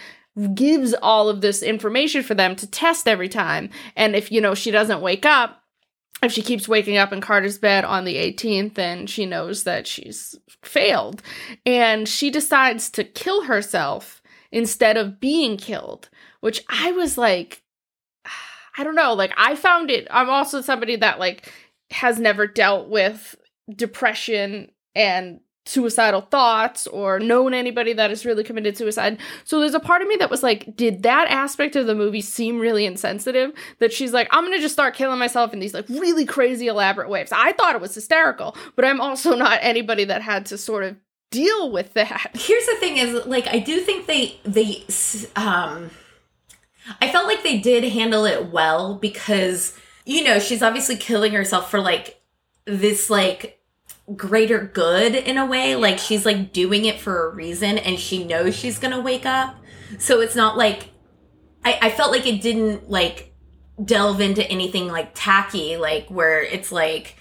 gives 0.53 0.93
all 0.95 1.29
of 1.29 1.41
this 1.41 1.61
information 1.63 2.21
for 2.21 2.33
them 2.33 2.55
to 2.55 2.67
test 2.67 3.07
every 3.07 3.29
time 3.29 3.69
and 3.95 4.15
if 4.15 4.31
you 4.31 4.41
know 4.41 4.53
she 4.53 4.71
doesn't 4.71 5.01
wake 5.01 5.25
up 5.25 5.63
if 6.23 6.31
she 6.31 6.41
keeps 6.41 6.67
waking 6.67 6.97
up 6.97 7.11
in 7.11 7.21
Carter's 7.21 7.57
bed 7.57 7.83
on 7.83 8.05
the 8.05 8.15
18th, 8.15 8.75
then 8.75 9.07
she 9.07 9.25
knows 9.25 9.63
that 9.63 9.85
she's 9.85 10.35
failed. 10.61 11.21
And 11.65 12.07
she 12.07 12.29
decides 12.29 12.89
to 12.91 13.03
kill 13.03 13.43
herself 13.43 14.21
instead 14.51 14.95
of 14.95 15.19
being 15.19 15.57
killed, 15.57 16.09
which 16.39 16.63
I 16.69 16.93
was 16.93 17.17
like, 17.17 17.62
I 18.77 18.83
don't 18.83 18.95
know, 18.95 19.13
like 19.13 19.33
I 19.37 19.55
found 19.55 19.91
it 19.91 20.07
I'm 20.09 20.29
also 20.29 20.61
somebody 20.61 20.95
that 20.97 21.19
like 21.19 21.51
has 21.91 22.19
never 22.19 22.47
dealt 22.47 22.89
with 22.89 23.35
depression 23.69 24.71
and 24.95 25.39
suicidal 25.65 26.21
thoughts 26.21 26.87
or 26.87 27.19
known 27.19 27.53
anybody 27.53 27.93
that 27.93 28.09
has 28.09 28.25
really 28.25 28.43
committed 28.43 28.77
suicide. 28.77 29.17
So 29.45 29.59
there's 29.59 29.73
a 29.73 29.79
part 29.79 30.01
of 30.01 30.07
me 30.07 30.17
that 30.17 30.29
was 30.29 30.43
like, 30.43 30.75
did 30.75 31.03
that 31.03 31.29
aspect 31.29 31.75
of 31.75 31.87
the 31.87 31.95
movie 31.95 32.21
seem 32.21 32.59
really 32.59 32.85
insensitive? 32.85 33.53
That 33.79 33.93
she's 33.93 34.11
like, 34.11 34.27
I'm 34.31 34.43
gonna 34.43 34.59
just 34.59 34.73
start 34.73 34.95
killing 34.95 35.19
myself 35.19 35.53
in 35.53 35.59
these 35.59 35.73
like 35.73 35.87
really 35.87 36.25
crazy 36.25 36.67
elaborate 36.67 37.09
ways. 37.09 37.29
I 37.31 37.53
thought 37.53 37.75
it 37.75 37.81
was 37.81 37.95
hysterical, 37.95 38.57
but 38.75 38.85
I'm 38.85 38.99
also 38.99 39.35
not 39.37 39.59
anybody 39.61 40.03
that 40.05 40.21
had 40.21 40.45
to 40.47 40.57
sort 40.57 40.83
of 40.83 40.97
deal 41.31 41.71
with 41.71 41.93
that. 41.93 42.31
Here's 42.33 42.65
the 42.65 42.75
thing 42.79 42.97
is 42.97 43.25
like 43.25 43.47
I 43.47 43.59
do 43.59 43.79
think 43.79 44.07
they 44.07 44.37
they 44.43 44.83
um 45.35 45.91
I 47.01 47.11
felt 47.11 47.27
like 47.27 47.43
they 47.43 47.59
did 47.59 47.83
handle 47.83 48.25
it 48.25 48.51
well 48.51 48.95
because, 48.95 49.77
you 50.05 50.23
know, 50.23 50.39
she's 50.39 50.61
obviously 50.61 50.97
killing 50.97 51.33
herself 51.33 51.71
for 51.71 51.79
like 51.79 52.21
this 52.65 53.09
like 53.09 53.59
greater 54.15 54.59
good 54.59 55.15
in 55.15 55.37
a 55.37 55.45
way. 55.45 55.75
Like 55.75 55.99
she's 55.99 56.25
like 56.25 56.53
doing 56.53 56.85
it 56.85 56.99
for 56.99 57.29
a 57.29 57.33
reason 57.33 57.77
and 57.77 57.99
she 57.99 58.23
knows 58.23 58.55
she's 58.55 58.79
gonna 58.79 58.99
wake 58.99 59.25
up. 59.25 59.55
So 59.99 60.21
it's 60.21 60.35
not 60.35 60.57
like 60.57 60.89
I, 61.63 61.79
I 61.83 61.89
felt 61.89 62.11
like 62.11 62.27
it 62.27 62.41
didn't 62.41 62.89
like 62.89 63.33
delve 63.83 64.21
into 64.21 64.47
anything 64.49 64.87
like 64.87 65.11
tacky, 65.13 65.77
like 65.77 66.07
where 66.09 66.41
it's 66.41 66.71
like 66.71 67.17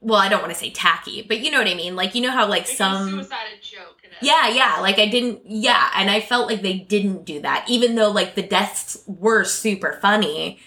well, 0.00 0.20
I 0.20 0.28
don't 0.28 0.40
want 0.40 0.52
to 0.52 0.58
say 0.58 0.70
tacky, 0.70 1.22
but 1.22 1.40
you 1.40 1.50
know 1.50 1.58
what 1.58 1.66
I 1.66 1.74
mean? 1.74 1.96
Like 1.96 2.14
you 2.14 2.22
know 2.22 2.30
how 2.30 2.46
like, 2.46 2.66
some 2.66 3.10
suicide 3.10 3.46
joke. 3.60 4.01
Yeah, 4.22 4.48
yeah. 4.48 4.78
Like 4.80 4.98
I 4.98 5.06
didn't 5.08 5.40
yeah, 5.44 5.90
and 5.94 6.10
I 6.10 6.20
felt 6.20 6.48
like 6.48 6.62
they 6.62 6.74
didn't 6.78 7.24
do 7.24 7.40
that, 7.40 7.64
even 7.68 7.94
though 7.94 8.10
like 8.10 8.34
the 8.34 8.42
deaths 8.42 9.02
were 9.06 9.44
super 9.44 9.98
funny. 10.00 10.58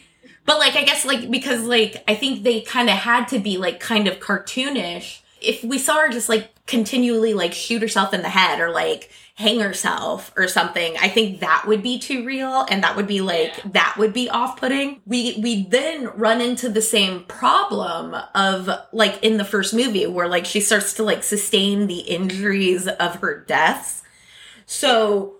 But 0.45 0.59
like 0.59 0.75
I 0.75 0.83
guess 0.83 1.05
like 1.05 1.29
because 1.31 1.63
like 1.63 2.03
I 2.07 2.15
think 2.15 2.43
they 2.43 2.61
kind 2.61 2.89
of 2.89 2.95
had 2.97 3.27
to 3.29 3.39
be 3.39 3.57
like 3.57 3.79
kind 3.79 4.07
of 4.07 4.19
cartoonish. 4.19 5.19
If 5.41 5.63
we 5.63 5.77
saw 5.77 5.99
her 5.99 6.09
just 6.09 6.29
like 6.29 6.51
continually 6.65 7.33
like 7.33 7.53
shoot 7.53 7.81
herself 7.81 8.13
in 8.13 8.21
the 8.21 8.29
head 8.29 8.59
or 8.59 8.71
like 8.71 9.09
hang 9.38 9.60
herself 9.60 10.32
or 10.38 10.48
something, 10.48 10.95
I 11.02 11.10
think 11.10 11.41
that 11.41 11.65
would 11.67 11.84
be 11.84 12.00
too 12.00 12.26
real 12.26 12.65
and 12.69 12.82
that 12.84 12.95
would 12.95 13.06
be 13.08 13.19
like 13.21 13.54
Yeah. 13.58 13.71
that 13.74 13.95
would 13.98 14.13
be 14.13 14.30
off-putting. 14.30 15.02
We 15.06 15.38
we 15.43 15.63
then 15.63 16.08
run 16.15 16.39
into 16.39 16.69
the 16.69 16.82
same 16.82 17.26
problem 17.26 18.15
of 18.34 18.69
like 18.93 19.21
in 19.24 19.38
the 19.38 19.43
first 19.45 19.74
movie 19.74 20.08
where 20.08 20.28
like 20.30 20.45
she 20.45 20.62
starts 20.62 20.93
to 20.93 21.04
like 21.04 21.21
sustain 21.24 21.88
the 21.88 22.00
injuries 22.00 22.88
of 22.88 23.15
her 23.15 23.41
deaths. 23.45 24.04
So 24.65 25.36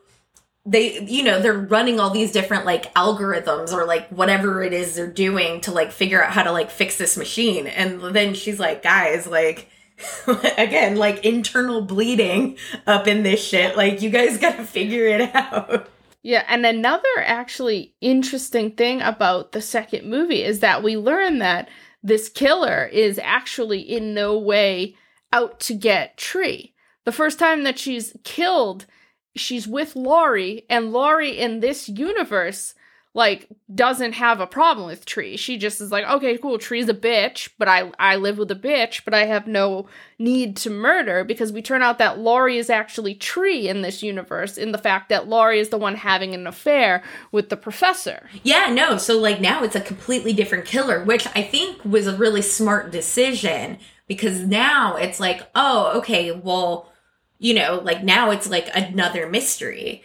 they 0.66 1.00
you 1.04 1.24
know 1.24 1.40
they're 1.40 1.54
running 1.54 2.00
all 2.00 2.10
these 2.10 2.32
different 2.34 2.66
like 2.66 2.94
algorithms 2.96 3.72
or 3.72 3.86
like 3.86 4.10
whatever 4.10 4.62
it 4.64 4.74
is 4.74 4.96
they're 4.96 5.08
doing 5.08 5.62
to 5.62 5.72
like 5.72 5.92
figure 5.92 6.22
out 6.24 6.32
how 6.34 6.44
to 6.44 6.52
like 6.52 6.72
fix 6.72 6.98
this 6.98 7.16
machine 7.16 7.68
and 7.68 8.02
then 8.16 8.34
she's 8.34 8.60
like 8.60 8.82
guys 8.82 9.28
like 9.28 9.70
again 10.58 10.96
like 10.96 11.24
internal 11.26 11.82
bleeding 11.82 12.58
up 12.86 13.08
in 13.08 13.24
this 13.24 13.44
shit 13.44 13.78
like 13.78 14.02
you 14.02 14.10
guys 14.10 14.38
gotta 14.38 14.64
figure 14.64 15.08
it 15.08 15.34
out 15.34 15.90
Yeah, 16.26 16.44
and 16.48 16.66
another 16.66 17.08
actually 17.20 17.94
interesting 18.02 18.72
thing 18.72 19.00
about 19.00 19.52
the 19.52 19.62
second 19.62 20.10
movie 20.10 20.42
is 20.42 20.60
that 20.62 20.82
we 20.82 20.98
learn 20.98 21.38
that 21.38 21.70
this 22.02 22.30
killer 22.30 22.86
is 22.86 23.20
actually 23.22 23.82
in 23.82 24.16
no 24.16 24.36
way 24.36 24.96
out 25.32 25.60
to 25.60 25.76
get 25.76 26.18
Tree. 26.18 26.74
The 27.04 27.12
first 27.12 27.38
time 27.38 27.64
that 27.64 27.78
she's 27.78 28.18
killed, 28.24 28.88
she's 29.36 29.68
with 29.68 29.96
Lori, 29.96 30.66
and 30.68 30.92
Lori 30.92 31.38
in 31.38 31.60
this 31.60 31.88
universe 31.88 32.74
like 33.16 33.48
doesn't 33.74 34.12
have 34.12 34.42
a 34.42 34.46
problem 34.46 34.86
with 34.86 35.06
Tree. 35.06 35.38
She 35.38 35.58
just 35.58 35.80
is 35.80 35.90
like, 35.90 36.06
okay, 36.06 36.38
cool, 36.38 36.60
Tree's 36.60 36.90
a 36.90 36.94
bitch, 36.94 37.50
but 37.58 37.68
I 37.68 37.92
I 37.98 38.18
live 38.18 38.38
with 38.38 38.52
a 38.52 38.56
bitch, 38.56 39.04
but 39.06 39.14
I 39.14 39.26
have 39.26 39.48
no 39.48 39.88
need 40.20 40.58
to 40.58 40.70
murder 40.70 41.24
because 41.24 41.52
we 41.54 41.62
turn 41.62 41.82
out 41.82 41.98
that 41.98 42.20
Lori 42.20 42.58
is 42.58 42.70
actually 42.70 43.16
Tree 43.16 43.68
in 43.70 43.82
this 43.82 44.04
universe, 44.04 44.58
in 44.58 44.74
the 44.74 44.78
fact 44.78 45.08
that 45.10 45.28
Lori 45.28 45.60
is 45.60 45.70
the 45.70 45.78
one 45.78 45.96
having 45.96 46.36
an 46.36 46.46
affair 46.46 47.02
with 47.32 47.48
the 47.50 47.58
professor. 47.58 48.30
yeah 48.44 48.70
no 48.70 48.98
so 48.98 49.18
like 49.18 49.40
now 49.40 49.64
it's 49.64 49.76
a 49.76 49.82
completely 49.82 50.34
different 50.34 50.66
killer 50.66 51.04
which 51.04 51.26
i 51.36 51.42
think 51.42 51.84
was 51.86 52.08
a 52.08 52.18
really 52.18 52.42
smart 52.42 52.92
decision 52.92 53.78
because 54.08 54.42
now 54.42 54.96
it's 54.98 55.20
like 55.20 55.50
oh 55.56 55.98
okay 55.98 56.32
well 56.32 56.92
you 57.40 57.54
know 57.54 57.80
like 57.84 58.04
now 58.04 58.30
it's 58.32 58.50
like 58.50 58.70
another 58.76 59.28
mystery 59.30 60.04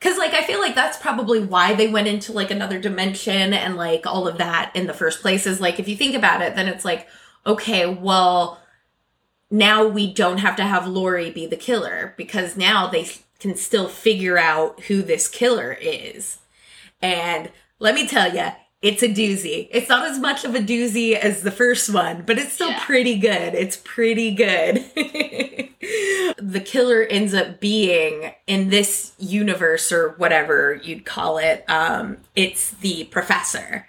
Cause 0.00 0.16
like 0.16 0.32
I 0.32 0.44
feel 0.44 0.60
like 0.60 0.76
that's 0.76 0.96
probably 0.96 1.40
why 1.40 1.74
they 1.74 1.88
went 1.88 2.06
into 2.06 2.32
like 2.32 2.52
another 2.52 2.78
dimension 2.78 3.52
and 3.52 3.76
like 3.76 4.06
all 4.06 4.28
of 4.28 4.38
that 4.38 4.70
in 4.74 4.86
the 4.86 4.94
first 4.94 5.20
place 5.20 5.44
is 5.44 5.60
like 5.60 5.80
if 5.80 5.88
you 5.88 5.96
think 5.96 6.14
about 6.14 6.40
it, 6.40 6.54
then 6.54 6.68
it's 6.68 6.84
like, 6.84 7.08
okay, 7.44 7.86
well, 7.86 8.60
now 9.50 9.86
we 9.86 10.12
don't 10.12 10.38
have 10.38 10.56
to 10.56 10.62
have 10.62 10.86
Lori 10.86 11.30
be 11.30 11.46
the 11.46 11.56
killer 11.56 12.14
because 12.16 12.56
now 12.56 12.86
they 12.86 13.08
can 13.40 13.56
still 13.56 13.88
figure 13.88 14.38
out 14.38 14.80
who 14.84 15.02
this 15.02 15.26
killer 15.26 15.76
is. 15.80 16.38
And 17.00 17.50
let 17.78 17.94
me 17.94 18.06
tell 18.06 18.34
you, 18.34 18.48
it's 18.80 19.02
a 19.02 19.08
doozy. 19.08 19.68
It's 19.72 19.88
not 19.88 20.06
as 20.08 20.18
much 20.18 20.44
of 20.44 20.54
a 20.54 20.60
doozy 20.60 21.14
as 21.14 21.42
the 21.42 21.50
first 21.50 21.92
one, 21.92 22.22
but 22.26 22.38
it's 22.38 22.52
still 22.52 22.70
Yeah. 22.70 22.84
pretty 22.84 23.16
good. 23.18 23.54
It's 23.54 23.76
pretty 23.76 24.30
good. 24.32 24.76
the 26.38 26.62
killer 26.64 27.02
ends 27.02 27.34
up 27.34 27.60
being 27.60 28.32
in 28.46 28.70
this 28.70 29.12
universe 29.18 29.90
or 29.90 30.10
whatever 30.10 30.80
you'd 30.82 31.04
call 31.04 31.38
it. 31.38 31.64
Um, 31.68 32.18
it's 32.36 32.70
the 32.72 33.04
professor. 33.04 33.86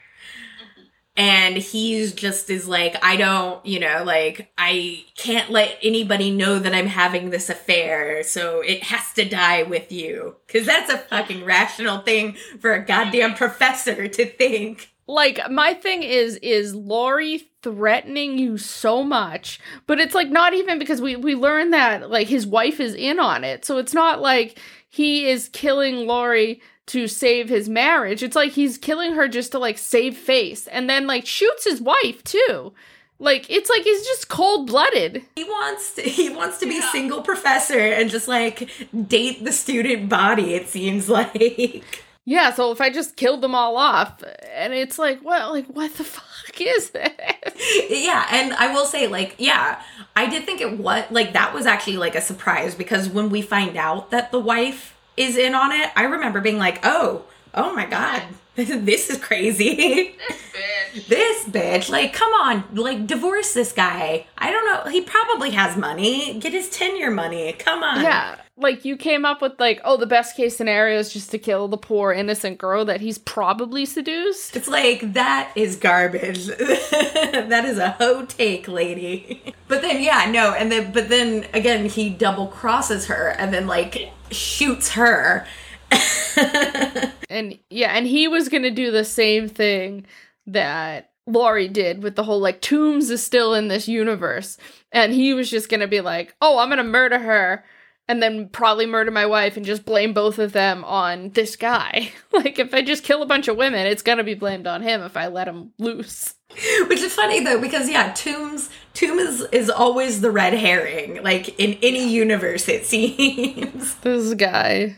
And 1.19 1.57
he's 1.57 2.13
just 2.13 2.49
is 2.49 2.65
like, 2.65 2.95
I 3.03 3.17
don't, 3.17 3.63
you 3.65 3.77
know, 3.77 4.03
like, 4.05 4.53
I 4.57 5.03
can't 5.17 5.51
let 5.51 5.77
anybody 5.83 6.31
know 6.31 6.59
that 6.59 6.73
I'm 6.73 6.87
having 6.87 7.29
this 7.29 7.49
affair, 7.49 8.23
so 8.23 8.61
it 8.61 8.83
has 8.83 9.11
to 9.15 9.25
die 9.25 9.63
with 9.63 9.91
you. 9.91 10.37
Cause 10.47 10.65
that's 10.65 10.89
a 10.89 10.97
fucking 10.97 11.43
rational 11.43 11.99
thing 11.99 12.37
for 12.61 12.71
a 12.71 12.85
goddamn 12.85 13.33
professor 13.33 14.07
to 14.07 14.25
think. 14.25 14.91
Like 15.07 15.41
my 15.51 15.73
thing 15.73 16.03
is 16.03 16.37
is 16.37 16.73
Lori 16.73 17.49
threatening 17.63 18.37
you 18.37 18.57
so 18.57 19.03
much, 19.03 19.59
but 19.87 19.99
it's 19.99 20.15
like 20.15 20.29
not 20.29 20.53
even 20.53 20.79
because 20.79 21.01
we 21.01 21.17
we 21.17 21.35
learn 21.35 21.71
that 21.71 22.09
like 22.09 22.27
his 22.27 22.47
wife 22.47 22.79
is 22.79 22.95
in 22.95 23.19
on 23.19 23.43
it. 23.43 23.65
So 23.65 23.77
it's 23.77 23.93
not 23.93 24.21
like 24.21 24.57
he 24.87 25.27
is 25.27 25.49
killing 25.49 26.07
Lori 26.07 26.61
to 26.89 27.07
save 27.07 27.49
his 27.49 27.67
marriage. 27.69 28.21
It's 28.23 28.35
like 28.35 28.51
he's 28.51 28.77
killing 28.77 29.13
her 29.13 29.27
just 29.27 29.51
to 29.53 29.59
like 29.59 29.77
save 29.77 30.17
face 30.17 30.67
and 30.67 30.89
then 30.89 31.07
like 31.07 31.25
shoots 31.25 31.63
his 31.65 31.81
wife 31.81 32.23
too. 32.23 32.73
Like 33.19 33.49
it's 33.49 33.69
like 33.69 33.81
he's 33.83 34.05
just 34.05 34.29
cold-blooded. 34.29 35.23
He 35.35 35.43
wants 35.43 35.93
to, 35.95 36.01
he 36.03 36.29
wants 36.29 36.57
to 36.59 36.65
be 36.65 36.75
Yeah. 36.75 36.91
single 36.91 37.21
professor 37.21 37.79
and 37.79 38.09
just 38.09 38.27
like 38.27 38.69
date 39.07 39.43
the 39.43 39.51
student 39.51 40.09
body, 40.09 40.53
it 40.53 40.67
seems 40.67 41.09
like. 41.19 41.83
Yeah, 42.25 42.53
so 42.53 42.71
if 42.71 42.79
I 42.79 42.91
just 42.91 43.15
killed 43.15 43.41
them 43.41 43.55
all 43.55 43.75
off 43.75 44.23
and 44.53 44.73
it's 44.73 44.99
like 44.99 45.23
well, 45.23 45.51
like 45.51 45.65
what 45.67 45.93
the 45.95 46.03
fuck 46.03 46.59
is 46.61 46.89
this? 46.91 47.89
yeah 47.89 48.25
and 48.31 48.53
i 48.53 48.73
will 48.73 48.85
say 48.85 49.07
like 49.07 49.35
yeah 49.37 49.81
i 50.15 50.29
did 50.29 50.45
think 50.45 50.61
it 50.61 50.77
was 50.77 51.03
like 51.11 51.33
that 51.33 51.53
was 51.53 51.65
actually 51.65 51.97
like 51.97 52.15
a 52.15 52.21
surprise 52.21 52.73
because 52.75 53.09
when 53.09 53.29
we 53.29 53.41
find 53.41 53.75
out 53.77 54.11
that 54.11 54.31
the 54.31 54.39
wife 54.39 54.95
is 55.19 55.37
in 55.37 55.53
on 55.53 55.71
it 55.71 55.89
i 55.95 56.03
remember 56.03 56.41
being 56.41 56.57
like 56.57 56.79
oh 56.83 57.23
oh 57.53 57.75
my 57.75 57.85
god 57.85 58.23
this 58.55 59.09
is 59.09 59.17
crazy 59.19 60.15
This 60.27 60.41
bitch. 60.53 61.07
this 61.07 61.45
bitch 61.45 61.89
like 61.89 62.13
come 62.13 62.31
on 62.33 62.63
like 62.73 63.05
divorce 63.07 63.53
this 63.53 63.71
guy 63.71 64.25
i 64.37 64.51
don't 64.51 64.65
know 64.65 64.91
he 64.91 65.01
probably 65.01 65.51
has 65.51 65.77
money 65.77 66.37
get 66.39 66.53
his 66.53 66.69
tenure 66.69 67.11
money 67.11 67.53
come 67.53 67.83
on 67.83 68.01
Yeah, 68.01 68.35
like 68.57 68.83
you 68.83 68.97
came 68.97 69.23
up 69.23 69.41
with 69.41 69.53
like, 69.57 69.79
oh, 69.85 69.95
the 69.95 70.05
best 70.05 70.35
case 70.35 70.57
scenario 70.57 70.99
is 70.99 71.13
just 71.13 71.31
to 71.31 71.37
kill 71.37 71.69
the 71.69 71.77
poor 71.77 72.11
innocent 72.11 72.57
girl 72.57 72.83
that 72.83 72.99
he's 72.99 73.17
probably 73.17 73.85
seduced. 73.85 74.53
It's 74.57 74.67
like 74.67 75.13
that 75.13 75.53
is 75.55 75.77
garbage. 75.77 76.47
that 76.57 77.63
is 77.65 77.77
a 77.77 77.91
hoe 77.91 78.25
take, 78.25 78.67
lady. 78.67 79.53
But 79.69 79.81
then 79.83 80.01
yeah, 80.03 80.29
no, 80.29 80.51
and 80.53 80.69
then 80.71 80.91
but 80.91 81.07
then 81.09 81.45
again 81.53 81.85
he 81.85 82.09
double 82.09 82.47
crosses 82.47 83.05
her 83.05 83.29
and 83.39 83.53
then 83.53 83.65
like 83.67 84.11
shoots 84.31 84.89
her. 84.89 85.45
And 87.29 87.59
yeah, 87.69 87.91
and 87.95 88.07
he 88.07 88.27
was 88.27 88.49
gonna 88.49 88.71
do 88.71 88.91
the 88.91 89.05
same 89.05 89.47
thing 89.47 90.05
that 90.47 91.11
Lori 91.27 91.67
did 91.67 92.01
with 92.01 92.15
the 92.15 92.23
whole 92.23 92.39
like 92.39 92.61
Tombs 92.61 93.09
is 93.09 93.23
still 93.23 93.53
in 93.53 93.67
this 93.67 93.87
universe. 93.87 94.57
And 94.91 95.13
he 95.13 95.33
was 95.33 95.49
just 95.49 95.69
gonna 95.69 95.87
be 95.87 96.01
like, 96.01 96.35
oh, 96.41 96.57
I'm 96.57 96.69
gonna 96.69 96.83
murder 96.83 97.19
her 97.19 97.63
and 98.07 98.23
then 98.23 98.49
probably 98.49 98.87
murder 98.87 99.11
my 99.11 99.27
wife 99.27 99.55
and 99.55 99.65
just 99.65 99.85
blame 99.85 100.13
both 100.13 100.39
of 100.39 100.51
them 100.51 100.83
on 100.83 101.29
this 101.29 101.55
guy. 101.55 102.11
like 102.31 102.57
if 102.57 102.73
I 102.73 102.81
just 102.81 103.03
kill 103.03 103.21
a 103.21 103.27
bunch 103.27 103.47
of 103.47 103.57
women, 103.57 103.85
it's 103.85 104.01
gonna 104.01 104.23
be 104.23 104.33
blamed 104.33 104.65
on 104.65 104.81
him 104.81 105.01
if 105.01 105.15
I 105.15 105.27
let 105.27 105.47
him 105.47 105.71
loose. 105.77 106.33
Which 106.87 107.01
is 107.01 107.13
funny 107.13 107.43
though, 107.43 107.61
because 107.61 107.89
yeah, 107.89 108.11
Tombs 108.13 108.69
Tomb 108.93 109.19
is, 109.19 109.41
is 109.51 109.69
always 109.69 110.21
the 110.21 110.31
red 110.31 110.53
herring, 110.53 111.23
like 111.23 111.57
in 111.59 111.77
any 111.81 112.09
universe 112.09 112.67
it 112.67 112.85
seems. 112.85 113.95
This 114.01 114.33
guy 114.33 114.97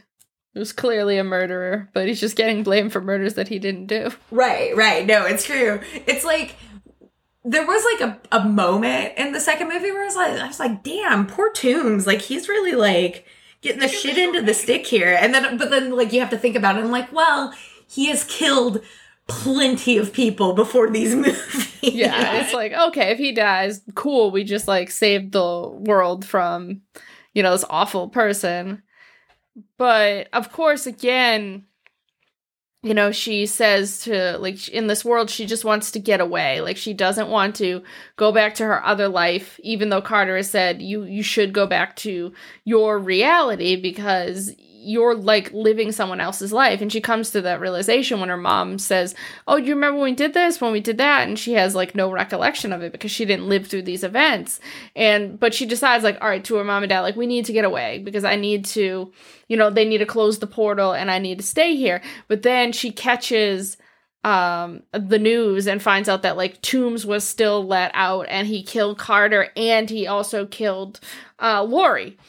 was 0.56 0.74
clearly 0.74 1.18
a 1.18 1.24
murderer, 1.24 1.90
but 1.94 2.08
he's 2.08 2.20
just 2.20 2.36
getting 2.36 2.64
blamed 2.64 2.92
for 2.92 3.02
murders 3.02 3.36
that 3.36 3.48
he 3.48 3.60
didn't 3.60 3.88
do. 3.88 4.12
Right, 4.32 4.76
right. 4.76 5.06
No, 5.06 5.26
it's 5.26 5.46
true. 5.46 5.82
It's 6.08 6.26
like 6.26 6.56
there 7.44 7.66
was 7.66 7.84
like 7.94 8.10
a, 8.32 8.38
a 8.38 8.46
moment 8.46 9.14
in 9.18 9.34
the 9.34 9.40
second 9.40 9.68
movie 9.68 9.92
where 9.92 10.04
I 10.04 10.06
was 10.06 10.16
like, 10.16 10.40
I 10.40 10.48
was 10.48 10.60
like, 10.60 10.84
damn, 10.84 11.28
poor 11.28 11.52
Tombs. 11.52 12.08
Like 12.08 12.22
he's 12.22 12.50
really 12.50 12.74
like 12.74 13.26
getting 13.62 13.82
the 13.82 13.88
shit 13.88 14.18
into 14.18 14.42
the 14.42 14.54
stick 14.54 14.88
here. 14.88 15.18
And 15.20 15.34
then, 15.34 15.58
but 15.58 15.70
then 15.70 15.96
like 15.96 16.12
you 16.12 16.20
have 16.20 16.30
to 16.32 16.38
think 16.38 16.56
about 16.56 16.78
it. 16.78 16.84
I'm 16.84 16.92
like, 16.92 17.12
well, 17.12 17.54
he 17.88 18.08
has 18.08 18.24
killed 18.24 18.82
plenty 19.28 19.98
of 19.98 20.14
people 20.14 20.54
before 20.54 20.90
these 20.90 21.16
movies. 21.16 21.68
Yeah, 21.82 22.42
it's 22.42 22.54
like, 22.54 22.74
okay, 22.74 23.12
if 23.12 23.18
he 23.18 23.32
dies, 23.32 23.82
cool, 23.96 24.32
we 24.32 24.44
just 24.44 24.68
like 24.68 24.92
saved 24.92 25.32
the 25.32 25.68
world 25.68 26.26
from, 26.26 26.82
you 27.34 27.42
know, 27.44 27.52
this 27.52 27.66
awful 27.70 28.10
person. 28.10 28.84
But 29.78 30.30
of 30.34 30.52
course, 30.52 30.86
again, 30.86 31.66
you 32.84 32.96
know, 32.96 33.12
she 33.12 33.46
says 33.46 34.00
to, 34.02 34.38
like, 34.40 34.68
in 34.70 34.88
this 34.88 35.06
world, 35.06 35.30
she 35.30 35.46
just 35.46 35.64
wants 35.64 35.92
to 35.92 36.00
get 36.00 36.20
away. 36.20 36.62
Like, 36.62 36.78
she 36.78 36.94
doesn't 36.94 37.30
want 37.30 37.56
to 37.58 37.84
go 38.16 38.32
back 38.32 38.56
to 38.56 38.64
her 38.66 38.84
other 38.84 39.08
life, 39.08 39.60
even 39.62 39.90
though 39.90 40.02
Carter 40.02 40.36
has 40.36 40.50
said, 40.50 40.82
you, 40.82 41.04
you 41.04 41.22
should 41.22 41.54
go 41.54 41.68
back 41.68 41.96
to 41.98 42.34
your 42.66 42.98
reality 42.98 43.76
because 43.76 44.52
you're 44.82 45.16
like 45.16 45.52
living 45.54 45.92
someone 45.92 46.20
else's 46.20 46.52
life. 46.52 46.82
And 46.82 46.92
she 46.92 47.02
comes 47.02 47.32
to 47.32 47.42
that 47.42 47.60
realization 47.60 48.20
when 48.20 48.30
her 48.30 48.38
mom 48.38 48.80
says, 48.80 49.16
Oh, 49.48 49.58
you 49.58 49.74
remember 49.76 50.00
when 50.00 50.12
we 50.12 50.16
did 50.16 50.34
this, 50.34 50.60
when 50.60 50.72
we 50.72 50.80
did 50.80 50.98
that? 50.98 51.28
And 51.28 51.38
she 51.38 51.54
has 51.54 51.76
like 51.76 51.96
no 51.96 52.12
recollection 52.12 52.74
of 52.74 52.82
it 52.82 52.92
because 52.92 53.12
she 53.12 53.26
didn't 53.26 53.48
live 53.48 53.68
through 53.68 53.84
these 53.84 54.04
events. 54.04 54.60
And, 54.96 55.40
but 55.40 55.54
she 55.54 55.66
decides, 55.66 56.04
like, 56.04 56.18
all 56.22 56.28
right, 56.30 56.44
to 56.46 56.56
her 56.56 56.64
mom 56.64 56.84
and 56.84 56.90
dad, 56.90 57.02
like, 57.02 57.16
we 57.16 57.28
need 57.28 57.46
to 57.46 57.54
get 57.54 57.66
away 57.66 58.00
because 58.00 58.24
I 58.24 58.36
need 58.36 58.66
to, 58.66 59.12
you 59.48 59.58
know, 59.58 59.70
they 59.70 59.86
need 59.86 60.00
to 60.00 60.06
close 60.06 60.40
the 60.40 60.48
portal 60.48 60.94
and 60.94 61.12
I 61.12 61.20
need 61.20 61.38
to 61.40 61.46
stay 61.46 61.76
here. 61.76 62.02
But 62.28 62.42
then 62.42 62.72
she 62.72 62.92
catches 62.92 63.78
um 64.24 64.84
the 64.92 65.18
news 65.18 65.68
and 65.68 65.82
finds 65.82 66.08
out 66.08 66.22
that 66.22 66.38
like 66.38 66.62
Tombs 66.62 67.08
was 67.08 67.24
still 67.24 67.66
let 67.66 67.90
out 67.96 68.28
and 68.30 68.48
he 68.48 68.62
killed 68.62 69.00
Carter 69.00 69.48
and 69.58 69.90
he 69.90 70.06
also 70.06 70.46
killed 70.46 71.00
uh 71.40 71.64
Lori 71.64 72.20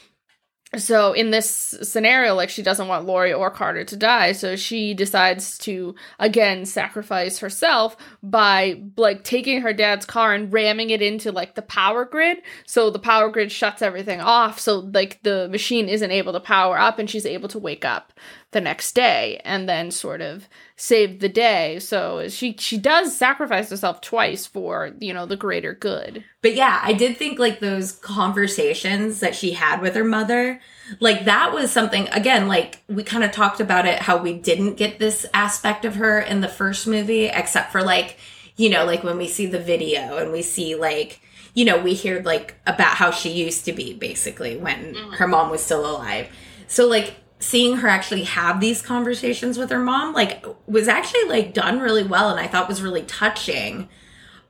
so 0.77 1.13
in 1.13 1.31
this 1.31 1.49
scenario 1.83 2.35
like 2.35 2.49
she 2.49 2.63
doesn't 2.63 2.89
want 2.89 3.05
Lori 3.05 3.33
or 3.33 3.51
Carter 3.51 3.85
to 3.85 3.97
die 3.97 4.33
so 4.33 4.57
she 4.57 4.95
decides 4.95 5.59
to 5.59 5.95
again 6.19 6.65
sacrifice 6.65 7.39
herself 7.41 7.97
by 8.23 8.83
like 8.97 9.23
taking 9.23 9.61
her 9.61 9.75
dad's 9.75 10.07
car 10.07 10.33
and 10.33 10.53
ramming 10.53 10.91
it 10.91 11.03
into 11.03 11.31
like 11.31 11.55
the 11.55 11.63
power 11.63 12.05
grid. 12.05 12.39
So 12.67 12.91
the 12.91 12.99
power 12.99 13.29
grid 13.29 13.53
shuts 13.53 13.83
everything 13.83 14.21
off 14.21 14.59
so 14.59 14.79
like 14.79 15.23
the 15.23 15.49
machine 15.49 15.89
isn't 15.89 16.11
able 16.11 16.33
to 16.33 16.41
power 16.41 16.79
up 16.79 16.99
and 16.99 17.09
she's 17.09 17.27
able 17.27 17.49
to 17.51 17.59
wake 17.59 17.85
up 17.85 18.13
the 18.53 18.61
next 18.61 18.95
day 18.95 19.41
and 19.45 19.69
then 19.69 19.91
sort 19.91 20.21
of 20.21 20.49
save 20.77 21.21
the 21.21 21.29
day. 21.29 21.79
So 21.79 22.29
she 22.29 22.55
she 22.59 22.79
does 22.79 23.17
sacrifice 23.17 23.71
herself 23.71 24.01
twice 24.01 24.47
for, 24.47 24.93
you 25.01 25.13
know, 25.13 25.27
the 25.27 25.37
greater 25.37 25.75
good. 25.75 26.25
But 26.43 26.55
yeah, 26.55 26.81
I 26.83 26.93
did 26.93 27.17
think 27.17 27.39
like 27.39 27.61
those 27.61 27.93
conversations 27.93 29.21
that 29.21 29.35
she 29.35 29.53
had 29.53 29.81
with 29.81 29.95
her 29.95 30.05
mother, 30.05 30.61
like 31.01 31.25
that 31.25 31.53
was 31.53 31.71
something 31.71 32.09
again, 32.09 32.47
like 32.47 32.83
we 32.89 33.03
kind 33.03 33.25
of 33.25 33.33
talked 33.33 33.61
about 33.61 33.87
it 33.87 34.01
how 34.01 34.19
we 34.19 34.35
didn't 34.35 34.75
get 34.75 34.99
this 34.99 35.27
aspect 35.35 35.85
of 35.85 35.97
her 35.97 36.21
in 36.21 36.41
the 36.41 36.49
first 36.49 36.87
movie 36.87 37.27
except 37.27 37.73
for 37.73 37.83
like, 37.83 38.19
you 38.57 38.69
know, 38.69 38.85
like 38.85 39.03
when 39.03 39.17
we 39.17 39.29
see 39.29 39.47
the 39.47 39.59
video 39.59 40.19
and 40.19 40.31
we 40.31 40.43
see 40.43 40.75
like 40.75 41.21
you 41.55 41.67
know, 41.67 41.79
we 41.79 41.93
hear 41.93 42.23
like 42.23 42.55
about 42.67 42.95
how 42.95 43.11
she 43.11 43.31
used 43.31 43.67
to 43.67 43.73
be 43.73 43.93
basically 43.93 44.57
when 44.57 44.95
mm. 44.95 45.15
her 45.17 45.29
mom 45.29 45.51
was 45.51 45.63
still 45.63 45.85
alive. 45.85 46.27
So 46.67 46.87
like 46.87 47.15
seeing 47.43 47.77
her 47.79 47.89
actually 47.89 48.25
have 48.25 48.61
these 48.61 48.81
conversations 48.81 49.59
with 49.59 49.71
her 49.71 49.81
mom 49.81 50.13
like 50.13 50.45
was 50.67 50.89
actually 50.89 51.25
like 51.25 51.53
done 51.53 51.81
really 51.81 52.05
well 52.05 52.31
and 52.31 52.39
I 52.39 52.47
thought 52.47 52.69
was 52.69 52.83
really 52.83 53.03
touching. 53.03 53.89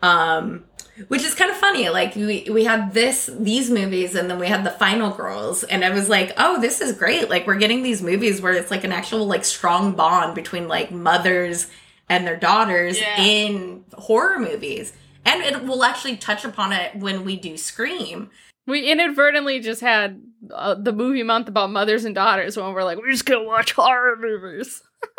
Um 0.02 0.64
which 1.08 1.24
is 1.24 1.34
kind 1.34 1.50
of 1.50 1.56
funny. 1.56 1.88
Like 1.88 2.14
we 2.14 2.46
we 2.50 2.64
had 2.64 2.92
this 2.92 3.30
these 3.38 3.70
movies 3.70 4.14
and 4.14 4.30
then 4.30 4.38
we 4.38 4.46
had 4.46 4.62
the 4.62 4.70
Final 4.70 5.10
Girls 5.10 5.64
and 5.64 5.84
I 5.84 5.90
was 5.90 6.08
like, 6.08 6.32
"Oh, 6.36 6.60
this 6.60 6.80
is 6.80 6.92
great. 6.92 7.30
Like 7.30 7.46
we're 7.46 7.56
getting 7.56 7.82
these 7.82 8.02
movies 8.02 8.40
where 8.40 8.52
it's 8.52 8.70
like 8.70 8.84
an 8.84 8.92
actual 8.92 9.26
like 9.26 9.44
strong 9.44 9.92
bond 9.92 10.34
between 10.34 10.68
like 10.68 10.90
mothers 10.90 11.68
and 12.08 12.26
their 12.26 12.36
daughters 12.36 13.00
yeah. 13.00 13.20
in 13.20 13.84
horror 13.94 14.38
movies." 14.38 14.92
And 15.24 15.42
it 15.42 15.64
will 15.64 15.84
actually 15.84 16.16
touch 16.16 16.44
upon 16.44 16.72
it 16.72 16.96
when 16.96 17.24
we 17.24 17.36
do 17.36 17.56
Scream 17.56 18.30
we 18.66 18.90
inadvertently 18.90 19.60
just 19.60 19.80
had 19.80 20.22
uh, 20.52 20.74
the 20.74 20.92
movie 20.92 21.22
month 21.22 21.48
about 21.48 21.70
mothers 21.70 22.04
and 22.04 22.14
daughters 22.14 22.56
when 22.56 22.72
we're 22.72 22.84
like, 22.84 22.98
we're 22.98 23.10
just 23.10 23.26
gonna 23.26 23.44
watch 23.44 23.72
horror 23.72 24.16
movies. 24.16 24.82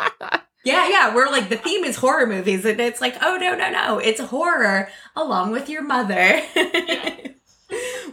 yeah, 0.64 0.88
yeah. 0.88 1.14
We're 1.14 1.30
like, 1.30 1.48
the 1.48 1.56
theme 1.56 1.84
is 1.84 1.96
horror 1.96 2.26
movies. 2.26 2.64
And 2.64 2.80
it's 2.80 3.00
like, 3.00 3.16
oh, 3.22 3.36
no, 3.36 3.54
no, 3.54 3.70
no. 3.70 3.98
It's 3.98 4.20
horror 4.20 4.88
along 5.14 5.52
with 5.52 5.68
your 5.68 5.82
mother. 5.82 6.40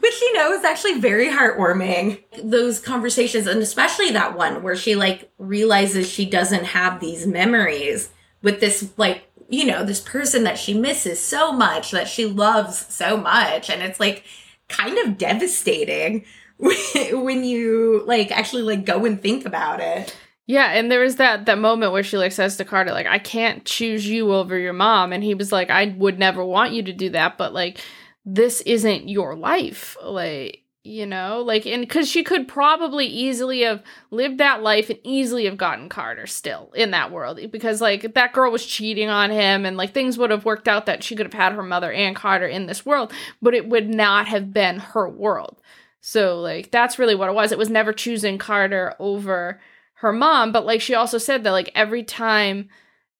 Which, 0.01 0.21
you 0.21 0.33
know, 0.33 0.51
is 0.53 0.63
actually 0.63 0.99
very 0.99 1.27
heartwarming. 1.27 2.23
Those 2.43 2.79
conversations, 2.79 3.45
and 3.47 3.61
especially 3.61 4.11
that 4.11 4.35
one 4.35 4.63
where 4.63 4.75
she 4.75 4.95
like 4.95 5.31
realizes 5.37 6.09
she 6.09 6.25
doesn't 6.25 6.65
have 6.65 6.99
these 6.99 7.27
memories 7.27 8.09
with 8.41 8.59
this, 8.59 8.91
like, 8.97 9.29
you 9.49 9.65
know, 9.65 9.85
this 9.85 9.99
person 9.99 10.43
that 10.45 10.57
she 10.57 10.73
misses 10.73 11.19
so 11.19 11.51
much, 11.51 11.91
that 11.91 12.07
she 12.07 12.25
loves 12.25 12.85
so 12.93 13.17
much. 13.17 13.69
And 13.69 13.83
it's 13.83 13.99
like, 13.99 14.23
kind 14.71 14.97
of 14.99 15.17
devastating 15.17 16.25
when 16.57 17.43
you 17.43 18.03
like 18.05 18.31
actually 18.31 18.63
like 18.63 18.85
go 18.85 19.05
and 19.05 19.21
think 19.21 19.45
about 19.45 19.79
it. 19.79 20.15
Yeah, 20.47 20.71
and 20.71 20.91
there 20.91 21.01
was 21.01 21.17
that 21.17 21.45
that 21.45 21.59
moment 21.59 21.91
where 21.91 22.03
she 22.03 22.17
like 22.17 22.31
says 22.31 22.57
to 22.57 22.65
Carter 22.65 22.91
like 22.91 23.07
I 23.07 23.19
can't 23.19 23.63
choose 23.65 24.07
you 24.07 24.33
over 24.33 24.57
your 24.57 24.73
mom 24.73 25.13
and 25.13 25.23
he 25.23 25.33
was 25.33 25.51
like 25.51 25.69
I 25.69 25.95
would 25.97 26.19
never 26.19 26.43
want 26.43 26.73
you 26.73 26.83
to 26.83 26.93
do 26.93 27.09
that 27.11 27.37
but 27.37 27.53
like 27.53 27.79
this 28.25 28.61
isn't 28.61 29.09
your 29.09 29.35
life. 29.35 29.97
Like 30.03 30.60
you 30.83 31.05
know 31.05 31.43
like 31.45 31.67
and 31.67 31.81
because 31.81 32.09
she 32.09 32.23
could 32.23 32.47
probably 32.47 33.05
easily 33.05 33.61
have 33.61 33.83
lived 34.09 34.39
that 34.39 34.63
life 34.63 34.89
and 34.89 34.97
easily 35.03 35.45
have 35.45 35.57
gotten 35.57 35.87
carter 35.87 36.25
still 36.25 36.71
in 36.75 36.89
that 36.89 37.11
world 37.11 37.39
because 37.51 37.81
like 37.81 38.15
that 38.15 38.33
girl 38.33 38.51
was 38.51 38.65
cheating 38.65 39.07
on 39.07 39.29
him 39.29 39.63
and 39.63 39.77
like 39.77 39.93
things 39.93 40.17
would 40.17 40.31
have 40.31 40.43
worked 40.43 40.67
out 40.67 40.87
that 40.87 41.03
she 41.03 41.15
could 41.15 41.27
have 41.27 41.33
had 41.33 41.53
her 41.53 41.61
mother 41.61 41.91
and 41.91 42.15
carter 42.15 42.47
in 42.47 42.65
this 42.65 42.83
world 42.83 43.13
but 43.43 43.53
it 43.53 43.69
would 43.69 43.89
not 43.89 44.27
have 44.27 44.53
been 44.53 44.79
her 44.79 45.07
world. 45.07 45.61
So 45.99 46.39
like 46.39 46.71
that's 46.71 46.97
really 46.97 47.13
what 47.13 47.29
it 47.29 47.35
was. 47.35 47.51
It 47.51 47.59
was 47.59 47.69
never 47.69 47.93
choosing 47.93 48.39
carter 48.39 48.95
over 48.97 49.61
her 49.95 50.11
mom 50.11 50.51
but 50.51 50.65
like 50.65 50.81
she 50.81 50.95
also 50.95 51.19
said 51.19 51.43
that 51.43 51.51
like 51.51 51.69
every 51.75 52.01
time 52.03 52.69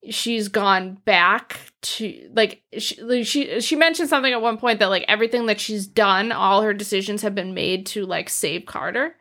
she's 0.09 0.47
gone 0.47 0.95
back 1.05 1.59
to 1.81 2.29
like 2.33 2.63
she, 2.77 3.23
she 3.23 3.61
she 3.61 3.75
mentioned 3.75 4.09
something 4.09 4.33
at 4.33 4.41
one 4.41 4.57
point 4.57 4.79
that 4.79 4.89
like 4.89 5.05
everything 5.07 5.45
that 5.45 5.59
she's 5.59 5.85
done 5.85 6.31
all 6.31 6.63
her 6.63 6.73
decisions 6.73 7.21
have 7.21 7.35
been 7.35 7.53
made 7.53 7.85
to 7.85 8.05
like 8.05 8.29
save 8.29 8.65
Carter 8.65 9.15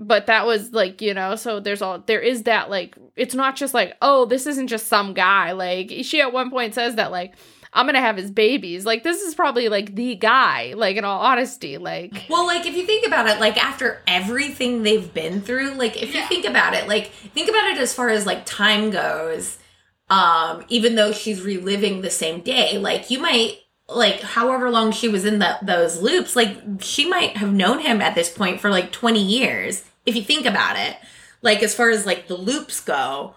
but 0.00 0.26
that 0.26 0.46
was 0.46 0.72
like 0.72 1.00
you 1.00 1.14
know 1.14 1.36
so 1.36 1.60
there's 1.60 1.80
all 1.80 2.00
there 2.00 2.20
is 2.20 2.42
that 2.42 2.70
like 2.70 2.96
it's 3.14 3.34
not 3.34 3.54
just 3.54 3.72
like 3.72 3.96
oh 4.02 4.24
this 4.24 4.46
isn't 4.46 4.66
just 4.66 4.88
some 4.88 5.14
guy 5.14 5.52
like 5.52 5.92
she 6.02 6.20
at 6.20 6.32
one 6.32 6.50
point 6.50 6.74
says 6.74 6.96
that 6.96 7.12
like 7.12 7.34
I'm 7.76 7.86
gonna 7.86 8.00
have 8.00 8.16
his 8.16 8.30
babies. 8.30 8.86
Like 8.86 9.02
this 9.02 9.20
is 9.20 9.34
probably 9.34 9.68
like 9.68 9.96
the 9.96 10.14
guy. 10.14 10.74
Like 10.76 10.96
in 10.96 11.04
all 11.04 11.18
honesty, 11.18 11.76
like 11.76 12.26
well, 12.30 12.46
like 12.46 12.66
if 12.66 12.76
you 12.76 12.86
think 12.86 13.04
about 13.04 13.26
it, 13.26 13.40
like 13.40 13.62
after 13.62 14.00
everything 14.06 14.84
they've 14.84 15.12
been 15.12 15.42
through, 15.42 15.72
like 15.72 16.00
if 16.00 16.14
you 16.14 16.24
think 16.28 16.44
about 16.44 16.74
it, 16.74 16.86
like 16.86 17.08
think 17.08 17.48
about 17.48 17.72
it 17.72 17.78
as 17.78 17.92
far 17.92 18.10
as 18.10 18.26
like 18.26 18.46
time 18.46 18.90
goes 18.90 19.58
um 20.10 20.64
even 20.68 20.94
though 20.94 21.12
she's 21.12 21.42
reliving 21.42 22.00
the 22.00 22.10
same 22.10 22.40
day 22.40 22.76
like 22.78 23.10
you 23.10 23.18
might 23.18 23.58
like 23.88 24.20
however 24.20 24.70
long 24.70 24.92
she 24.92 25.08
was 25.08 25.24
in 25.24 25.38
the, 25.38 25.58
those 25.62 26.00
loops 26.00 26.34
like 26.34 26.56
she 26.80 27.08
might 27.08 27.36
have 27.36 27.52
known 27.52 27.80
him 27.80 28.00
at 28.00 28.14
this 28.14 28.30
point 28.30 28.60
for 28.60 28.70
like 28.70 28.92
20 28.92 29.22
years 29.22 29.84
if 30.06 30.16
you 30.16 30.22
think 30.22 30.46
about 30.46 30.76
it. 30.76 30.96
Like 31.42 31.62
as 31.62 31.74
far 31.74 31.90
as 31.90 32.06
like 32.06 32.26
the 32.26 32.36
loops 32.36 32.80
go 32.80 33.36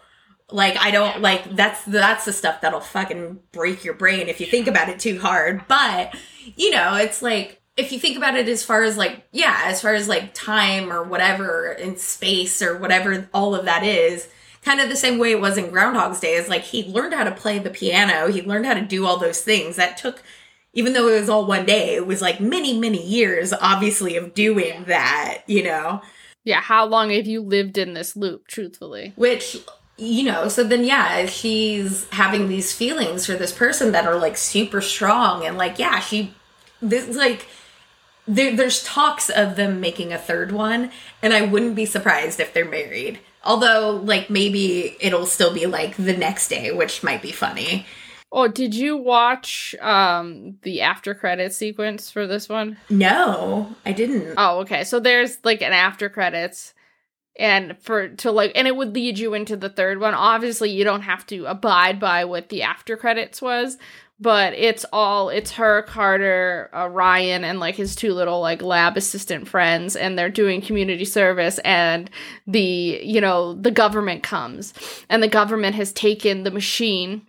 like 0.49 0.77
i 0.77 0.91
don't 0.91 1.21
like 1.21 1.57
that's 1.57 1.83
that's 1.83 2.23
the 2.23 2.31
stuff 2.31 2.61
that'll 2.61 2.79
fucking 2.79 3.37
break 3.51 3.83
your 3.83 3.93
brain 3.93 4.29
if 4.29 4.39
you 4.39 4.45
think 4.45 4.67
about 4.67 4.87
it 4.87 4.99
too 4.99 5.19
hard. 5.19 5.67
But 5.67 6.15
you 6.55 6.71
know 6.71 6.95
it's 6.95 7.21
like 7.21 7.61
if 7.75 7.91
you 7.91 7.99
think 7.99 8.15
about 8.15 8.37
it 8.37 8.47
as 8.47 8.63
far 8.63 8.83
as 8.83 8.95
like 8.95 9.27
yeah 9.33 9.63
as 9.65 9.81
far 9.81 9.93
as 9.93 10.07
like 10.07 10.33
time 10.33 10.91
or 10.91 11.03
whatever 11.03 11.73
in 11.73 11.97
space 11.97 12.61
or 12.61 12.77
whatever 12.77 13.29
all 13.33 13.53
of 13.55 13.65
that 13.65 13.83
is 13.83 14.29
kind 14.67 14.81
of 14.81 14.89
the 14.89 14.97
same 14.97 15.17
way 15.17 15.31
it 15.31 15.39
was 15.39 15.57
in 15.57 15.71
Groundhog's 15.71 16.19
Day 16.19 16.33
is 16.33 16.49
like 16.49 16.61
he 16.61 16.83
learned 16.83 17.13
how 17.13 17.23
to 17.23 17.31
play 17.31 17.57
the 17.57 17.69
piano, 17.69 18.29
he 18.29 18.41
learned 18.41 18.65
how 18.65 18.73
to 18.73 18.81
do 18.81 19.05
all 19.05 19.17
those 19.17 19.39
things. 19.39 19.77
That 19.77 19.95
took 19.95 20.21
even 20.73 20.91
though 20.91 21.07
it 21.07 21.19
was 21.19 21.29
all 21.29 21.45
one 21.45 21.65
day, 21.65 21.95
it 21.95 22.05
was 22.05 22.21
like 22.21 22.41
many, 22.41 22.77
many 22.77 23.01
years 23.01 23.53
obviously 23.53 24.17
of 24.17 24.33
doing 24.33 24.83
that, 24.83 25.43
you 25.47 25.63
know. 25.63 26.01
Yeah, 26.43 26.59
how 26.59 26.85
long 26.85 27.11
have 27.11 27.25
you 27.25 27.41
lived 27.41 27.77
in 27.77 27.93
this 27.93 28.17
loop, 28.17 28.47
truthfully? 28.47 29.13
Which 29.15 29.57
you 29.95 30.23
know, 30.23 30.49
so 30.49 30.65
then 30.65 30.83
yeah, 30.83 31.25
she's 31.27 32.05
having 32.09 32.49
these 32.49 32.73
feelings 32.73 33.25
for 33.25 33.33
this 33.33 33.53
person 33.53 33.93
that 33.93 34.05
are 34.05 34.17
like 34.17 34.35
super 34.35 34.81
strong 34.81 35.45
and 35.45 35.57
like 35.57 35.79
yeah, 35.79 36.01
she 36.01 36.33
this 36.81 37.15
like 37.15 37.47
there, 38.27 38.53
there's 38.53 38.83
talks 38.83 39.29
of 39.29 39.55
them 39.55 39.79
making 39.79 40.11
a 40.11 40.17
third 40.17 40.51
one 40.51 40.91
and 41.21 41.33
I 41.33 41.43
wouldn't 41.43 41.75
be 41.75 41.85
surprised 41.85 42.41
if 42.41 42.53
they're 42.53 42.69
married 42.69 43.21
Although, 43.43 44.01
like, 44.03 44.29
maybe 44.29 44.97
it'll 44.99 45.25
still 45.25 45.53
be 45.53 45.65
like 45.65 45.95
the 45.95 46.15
next 46.17 46.49
day, 46.49 46.71
which 46.71 47.03
might 47.03 47.21
be 47.21 47.31
funny. 47.31 47.85
Oh, 48.31 48.47
did 48.47 48.75
you 48.75 48.97
watch 48.97 49.73
um 49.79 50.57
the 50.63 50.81
after 50.81 51.15
credit 51.15 51.53
sequence 51.53 52.11
for 52.11 52.27
this 52.27 52.49
one? 52.49 52.77
No, 52.89 53.75
I 53.85 53.93
didn't. 53.93 54.33
Oh, 54.37 54.59
okay. 54.59 54.83
So 54.83 54.99
there's 54.99 55.37
like 55.45 55.61
an 55.61 55.71
after 55.71 56.09
credits 56.09 56.73
and 57.39 57.77
for 57.79 58.09
to 58.09 58.31
like 58.31 58.51
and 58.55 58.67
it 58.67 58.75
would 58.75 58.93
lead 58.93 59.17
you 59.17 59.33
into 59.33 59.55
the 59.55 59.69
third 59.69 59.99
one. 59.99 60.13
Obviously, 60.13 60.71
you 60.71 60.83
don't 60.83 61.03
have 61.03 61.25
to 61.27 61.45
abide 61.45 61.99
by 61.99 62.25
what 62.25 62.49
the 62.49 62.63
after 62.63 62.97
credits 62.97 63.41
was, 63.41 63.77
but 64.19 64.53
it's 64.53 64.85
all 64.91 65.29
it's 65.29 65.51
her 65.51 65.83
carter 65.83 66.69
uh, 66.73 66.87
ryan 66.87 67.43
and 67.43 67.59
like 67.59 67.75
his 67.75 67.95
two 67.95 68.13
little 68.13 68.41
like 68.41 68.61
lab 68.61 68.97
assistant 68.97 69.47
friends 69.47 69.95
and 69.95 70.17
they're 70.17 70.29
doing 70.29 70.61
community 70.61 71.05
service 71.05 71.59
and 71.59 72.09
the 72.47 72.99
you 73.03 73.21
know 73.21 73.53
the 73.53 73.71
government 73.71 74.23
comes 74.23 74.73
and 75.09 75.21
the 75.21 75.27
government 75.27 75.75
has 75.75 75.91
taken 75.93 76.43
the 76.43 76.51
machine 76.51 77.21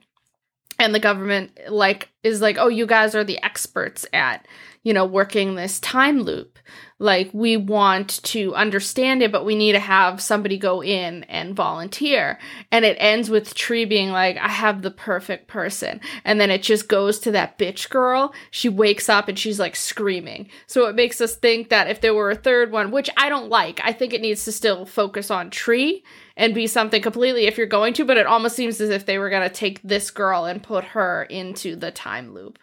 and 0.79 0.95
the 0.95 1.01
government 1.01 1.59
like 1.69 2.11
is 2.23 2.41
like, 2.41 2.57
oh, 2.59 2.69
you 2.69 2.87
guys 2.87 3.15
are 3.15 3.25
the 3.25 3.43
experts 3.43 4.07
at, 4.13 4.47
you 4.83 4.93
know, 4.93 5.05
working 5.05 5.55
this 5.55 5.81
time 5.81 6.21
loop. 6.21 6.58
Like, 7.01 7.31
we 7.33 7.57
want 7.57 8.23
to 8.25 8.55
understand 8.55 9.23
it, 9.23 9.31
but 9.31 9.45
we 9.45 9.55
need 9.55 9.73
to 9.73 9.79
have 9.79 10.21
somebody 10.21 10.59
go 10.59 10.83
in 10.83 11.25
and 11.25 11.55
volunteer. 11.55 12.39
And 12.73 12.85
it 12.85 12.97
ends 12.99 13.31
with 13.31 13.55
Tree 13.55 13.85
being 13.85 14.11
like, 14.11 14.37
I 14.37 14.49
have 14.49 14.83
the 14.83 14.91
perfect 14.91 15.47
person. 15.47 16.01
And 16.25 16.41
then 16.41 16.51
it 16.51 16.63
just 16.63 16.89
goes 16.89 17.21
to 17.21 17.31
that 17.33 17.59
bitch 17.59 17.89
girl. 17.89 18.35
She 18.51 18.69
wakes 18.69 19.09
up 19.09 19.29
and 19.29 19.39
she's 19.39 19.61
like 19.61 19.77
screaming. 19.77 20.49
So 20.67 20.87
it 20.87 20.97
makes 20.97 21.21
us 21.21 21.37
think 21.37 21.69
that 21.69 21.89
if 21.89 22.01
there 22.01 22.15
were 22.15 22.31
a 22.31 22.37
third 22.37 22.73
one, 22.73 22.91
which 22.91 23.11
I 23.17 23.29
don't 23.29 23.49
like, 23.49 23.81
I 23.85 23.93
think 23.93 24.13
it 24.13 24.21
needs 24.21 24.45
to 24.45 24.53
still 24.53 24.85
focus 24.85 25.31
on 25.31 25.51
Tree 25.51 26.03
and 26.37 26.55
be 26.55 26.67
something 26.67 27.03
completely 27.03 27.47
if 27.47 27.59
you're 27.59 27.67
going 27.67 27.95
to, 27.95 28.05
but 28.05 28.17
it 28.17 28.27
almost 28.27 28.57
seems 28.57 28.81
as 28.81 28.91
if 28.91 29.07
they 29.07 29.19
were 29.19 29.31
going 29.31 29.49
to 29.49 29.55
take 29.55 29.81
this 29.83 30.11
girl 30.11 30.47
and 30.47 30.63
put 30.63 30.85
her 30.85 31.25
into 31.25 31.77
the 31.77 31.91
time 31.91 32.33
loop. 32.35 32.59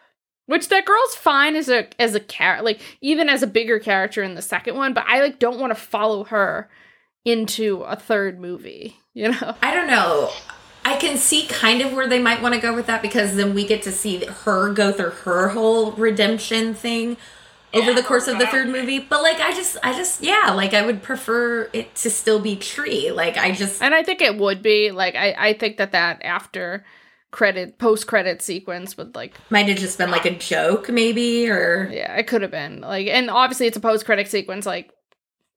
Which 0.48 0.70
that 0.70 0.86
girl's 0.86 1.16
fine 1.16 1.56
as 1.56 1.70
a 1.70 1.88
as 2.00 2.14
a 2.14 2.20
character, 2.20 2.64
like 2.64 2.82
even 3.02 3.30
as 3.30 3.41
a 3.41 3.48
bigger 3.48 3.80
character 3.80 4.22
in 4.22 4.36
the 4.36 4.41
second 4.41 4.76
one, 4.76 4.93
but 4.93 5.06
I 5.08 5.22
like 5.22 5.39
don't 5.39 5.60
want 5.60 5.72
to 5.72 5.80
follow 5.80 6.26
her 6.26 6.70
into 7.24 7.82
a 7.82 7.96
third 7.96 8.39
movie, 8.39 8.98
you 9.14 9.32
know. 9.32 9.56
I 9.62 9.74
don't 9.74 9.88
know. 9.88 10.32
I 10.86 10.98
can 10.98 11.18
see 11.18 11.48
kind 11.48 11.82
of 11.82 11.93
where 11.93 12.08
they 12.08 12.20
might 12.20 12.43
want 12.43 12.54
to 12.54 12.62
go 12.62 12.76
with 12.76 12.86
that 12.86 13.02
because 13.02 13.36
then 13.36 13.56
we 13.56 13.66
get 13.66 13.82
to 13.84 13.91
see 13.91 14.24
her 14.24 14.72
go 14.72 14.91
through 14.91 15.10
her 15.10 15.50
whole 15.50 15.93
redemption 15.93 16.76
thing 16.76 17.18
over 17.74 17.91
the 17.93 18.04
course 18.04 18.28
of 18.28 18.38
the 18.38 18.46
third 18.46 18.70
movie. 18.70 19.00
But 19.00 19.24
like 19.24 19.39
I 19.39 19.52
just 19.52 19.78
I 19.84 19.93
just 19.93 20.22
yeah, 20.22 20.52
like 20.56 20.76
I 20.76 20.86
would 20.86 21.02
prefer 21.02 21.70
it 21.74 21.96
to 21.96 22.12
still 22.12 22.39
be 22.39 22.56
Tree. 22.56 23.12
Like 23.12 23.36
I 23.36 23.52
just 23.52 23.82
And 23.82 23.96
I 23.96 24.04
think 24.04 24.22
it 24.22 24.38
would 24.38 24.62
be 24.62 24.91
like 24.91 25.16
I 25.16 25.36
I 25.38 25.54
think 25.54 25.78
that 25.78 25.91
that 25.91 26.22
after 26.24 26.86
credit 27.36 27.78
post 27.78 28.08
credit 28.08 28.42
sequence 28.42 28.96
would 28.96 29.14
like 29.14 29.34
might 29.50 29.68
have 29.68 29.78
just 29.78 29.98
been 29.98 30.10
like 30.10 30.24
a 30.24 30.32
joke 30.32 30.88
maybe 30.88 31.50
or 31.50 31.90
yeah, 31.92 32.16
it 32.16 32.28
could 32.28 32.42
have 32.42 32.50
been. 32.50 32.80
Like 32.80 33.08
and 33.08 33.30
obviously 33.30 33.68
it's 33.68 33.76
a 33.76 33.82
post 33.82 34.06
credit 34.06 34.30
sequence 34.30 34.66
like 34.66 34.90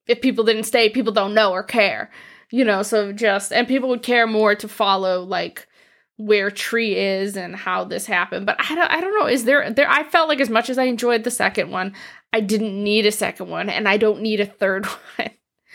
if 0.08 0.20
people 0.20 0.42
didn't 0.42 0.64
stay, 0.64 0.88
people 0.88 1.12
don't 1.12 1.34
know 1.34 1.52
or 1.52 1.62
care. 1.62 2.10
You 2.50 2.64
know, 2.64 2.82
so 2.82 3.12
just 3.12 3.52
and 3.52 3.68
people 3.68 3.88
would 3.90 4.02
care 4.02 4.26
more 4.26 4.56
to 4.56 4.66
follow 4.66 5.22
like 5.22 5.68
where 6.16 6.50
tree 6.50 6.96
is 6.96 7.36
and 7.36 7.54
how 7.54 7.84
this 7.84 8.04
happened 8.04 8.44
but 8.44 8.56
i 8.58 8.74
don't 8.74 8.90
i 8.90 9.00
don't 9.00 9.16
know 9.16 9.28
is 9.28 9.44
there 9.44 9.70
there 9.70 9.88
i 9.88 10.02
felt 10.02 10.28
like 10.28 10.40
as 10.40 10.50
much 10.50 10.68
as 10.68 10.76
i 10.76 10.82
enjoyed 10.82 11.22
the 11.22 11.30
second 11.30 11.70
one 11.70 11.94
i 12.32 12.40
didn't 12.40 12.82
need 12.82 13.06
a 13.06 13.12
second 13.12 13.48
one 13.48 13.70
and 13.70 13.88
i 13.88 13.96
don't 13.96 14.20
need 14.20 14.40
a 14.40 14.44
third 14.44 14.84
one 15.16 15.30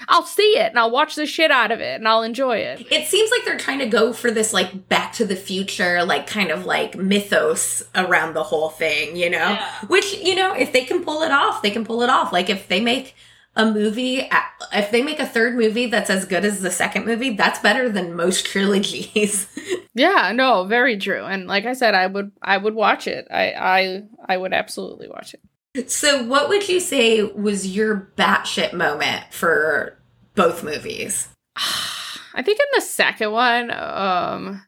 i'll 0.08 0.24
see 0.24 0.58
it 0.58 0.70
and 0.70 0.80
i'll 0.80 0.92
watch 0.92 1.16
the 1.16 1.26
shit 1.26 1.52
out 1.52 1.72
of 1.72 1.80
it 1.80 1.96
and 1.96 2.08
i'll 2.08 2.24
enjoy 2.24 2.58
it. 2.58 2.86
It 2.92 3.08
seems 3.08 3.30
like 3.32 3.46
they're 3.46 3.58
trying 3.58 3.80
to 3.80 3.86
go 3.86 4.12
for 4.14 4.32
this 4.32 4.54
like 4.54 4.90
back 4.90 5.14
to 5.14 5.26
the 5.26 5.36
future 5.36 6.04
like 6.04 6.28
kind 6.28 6.50
of 6.52 6.66
like 6.66 6.96
mythos 6.98 7.84
around 7.96 8.34
the 8.34 8.44
whole 8.44 8.70
thing 8.70 9.16
you 9.16 9.30
know? 9.30 9.38
Yeah. 9.38 9.80
which 9.88 10.18
you 10.20 10.36
know 10.36 10.54
if 10.54 10.74
they 10.74 10.84
can 10.86 11.04
pull 11.04 11.22
it 11.22 11.32
off 11.32 11.62
they 11.62 11.72
can 11.72 11.86
pull 11.86 12.02
it 12.02 12.10
off. 12.10 12.34
Like 12.34 12.50
if 12.50 12.68
they 12.68 12.80
make 12.82 13.16
a 13.56 13.72
movie 13.72 14.28
if 14.74 14.90
they 14.90 15.04
make 15.04 15.20
a 15.20 15.28
third 15.28 15.56
movie 15.56 15.86
that's 15.86 16.10
as 16.10 16.26
good 16.26 16.44
as 16.44 16.62
the 16.62 16.72
second 16.72 17.06
movie 17.06 17.36
that's 17.36 17.60
better 17.60 17.88
than 17.90 18.16
most 18.16 18.46
trilogies. 18.46 19.48
Yeah 19.96 20.32
no 20.34 20.64
very 20.64 20.98
true. 20.98 21.24
And 21.24 21.46
like 21.46 21.66
i 21.68 21.74
said 21.74 21.94
i 21.94 22.08
would 22.08 22.32
i 22.42 22.58
would 22.58 22.74
watch 22.74 23.06
it. 23.06 23.28
I 23.30 23.52
i 23.52 24.04
i 24.28 24.36
would 24.38 24.52
absolutely 24.54 25.08
watch 25.08 25.36
it 25.36 25.42
so 25.88 26.24
what 26.24 26.50
would 26.50 26.68
you 26.70 26.80
say 26.80 27.24
was 27.24 27.76
your 27.76 28.12
batshit 28.16 28.74
moment 28.74 29.26
for 29.32 29.98
both 30.36 30.64
movies? 30.64 31.30
I 31.56 32.42
think 32.42 32.60
in 32.60 32.66
the 32.76 32.82
second 32.82 33.32
one 33.32 33.72
um 33.72 34.66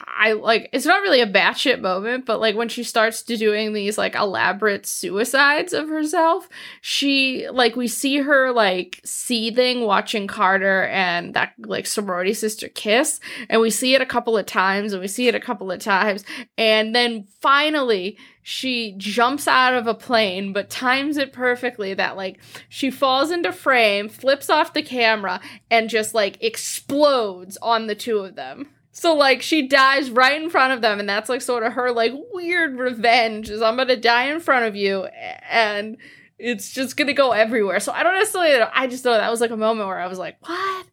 I 0.00 0.32
like 0.32 0.70
it's 0.72 0.86
not 0.86 1.02
really 1.02 1.20
a 1.20 1.26
batshit 1.26 1.80
moment, 1.80 2.24
but 2.24 2.40
like 2.40 2.56
when 2.56 2.68
she 2.68 2.82
starts 2.82 3.22
to 3.22 3.36
doing 3.36 3.72
these 3.72 3.98
like 3.98 4.14
elaborate 4.14 4.86
suicides 4.86 5.72
of 5.72 5.88
herself, 5.88 6.48
she 6.80 7.48
like 7.50 7.76
we 7.76 7.88
see 7.88 8.18
her 8.18 8.52
like 8.52 9.00
seething 9.04 9.82
watching 9.82 10.26
Carter 10.26 10.84
and 10.84 11.34
that 11.34 11.52
like 11.58 11.86
sorority 11.86 12.32
sister 12.32 12.68
kiss, 12.68 13.20
and 13.50 13.60
we 13.60 13.70
see 13.70 13.94
it 13.94 14.00
a 14.00 14.06
couple 14.06 14.38
of 14.38 14.46
times 14.46 14.92
and 14.92 15.02
we 15.02 15.08
see 15.08 15.28
it 15.28 15.34
a 15.34 15.40
couple 15.40 15.70
of 15.70 15.80
times, 15.80 16.24
and 16.56 16.94
then 16.94 17.26
finally 17.40 18.16
she 18.44 18.94
jumps 18.96 19.46
out 19.46 19.74
of 19.74 19.86
a 19.86 19.94
plane 19.94 20.52
but 20.52 20.68
times 20.68 21.16
it 21.16 21.32
perfectly 21.32 21.94
that 21.94 22.16
like 22.16 22.38
she 22.68 22.90
falls 22.90 23.30
into 23.30 23.52
frame, 23.52 24.08
flips 24.08 24.48
off 24.48 24.72
the 24.72 24.82
camera, 24.82 25.40
and 25.70 25.90
just 25.90 26.14
like 26.14 26.42
explodes 26.42 27.58
on 27.60 27.88
the 27.88 27.94
two 27.94 28.18
of 28.18 28.36
them. 28.36 28.68
So 28.92 29.14
like 29.14 29.40
she 29.40 29.66
dies 29.66 30.10
right 30.10 30.40
in 30.40 30.50
front 30.50 30.74
of 30.74 30.82
them, 30.82 31.00
and 31.00 31.08
that's 31.08 31.30
like 31.30 31.40
sort 31.40 31.62
of 31.62 31.72
her 31.72 31.90
like 31.90 32.12
weird 32.32 32.78
revenge 32.78 33.48
is 33.48 33.62
I'm 33.62 33.76
gonna 33.76 33.96
die 33.96 34.24
in 34.24 34.38
front 34.38 34.66
of 34.66 34.76
you, 34.76 35.04
and 35.50 35.96
it's 36.38 36.72
just 36.72 36.96
gonna 36.96 37.14
go 37.14 37.32
everywhere. 37.32 37.80
So 37.80 37.92
I 37.92 38.02
don't 38.02 38.14
necessarily. 38.14 38.54
I 38.74 38.86
just 38.86 39.04
know 39.04 39.12
that 39.12 39.30
was 39.30 39.40
like 39.40 39.50
a 39.50 39.56
moment 39.56 39.88
where 39.88 39.98
I 39.98 40.08
was 40.08 40.18
like, 40.18 40.36
what? 40.46 40.86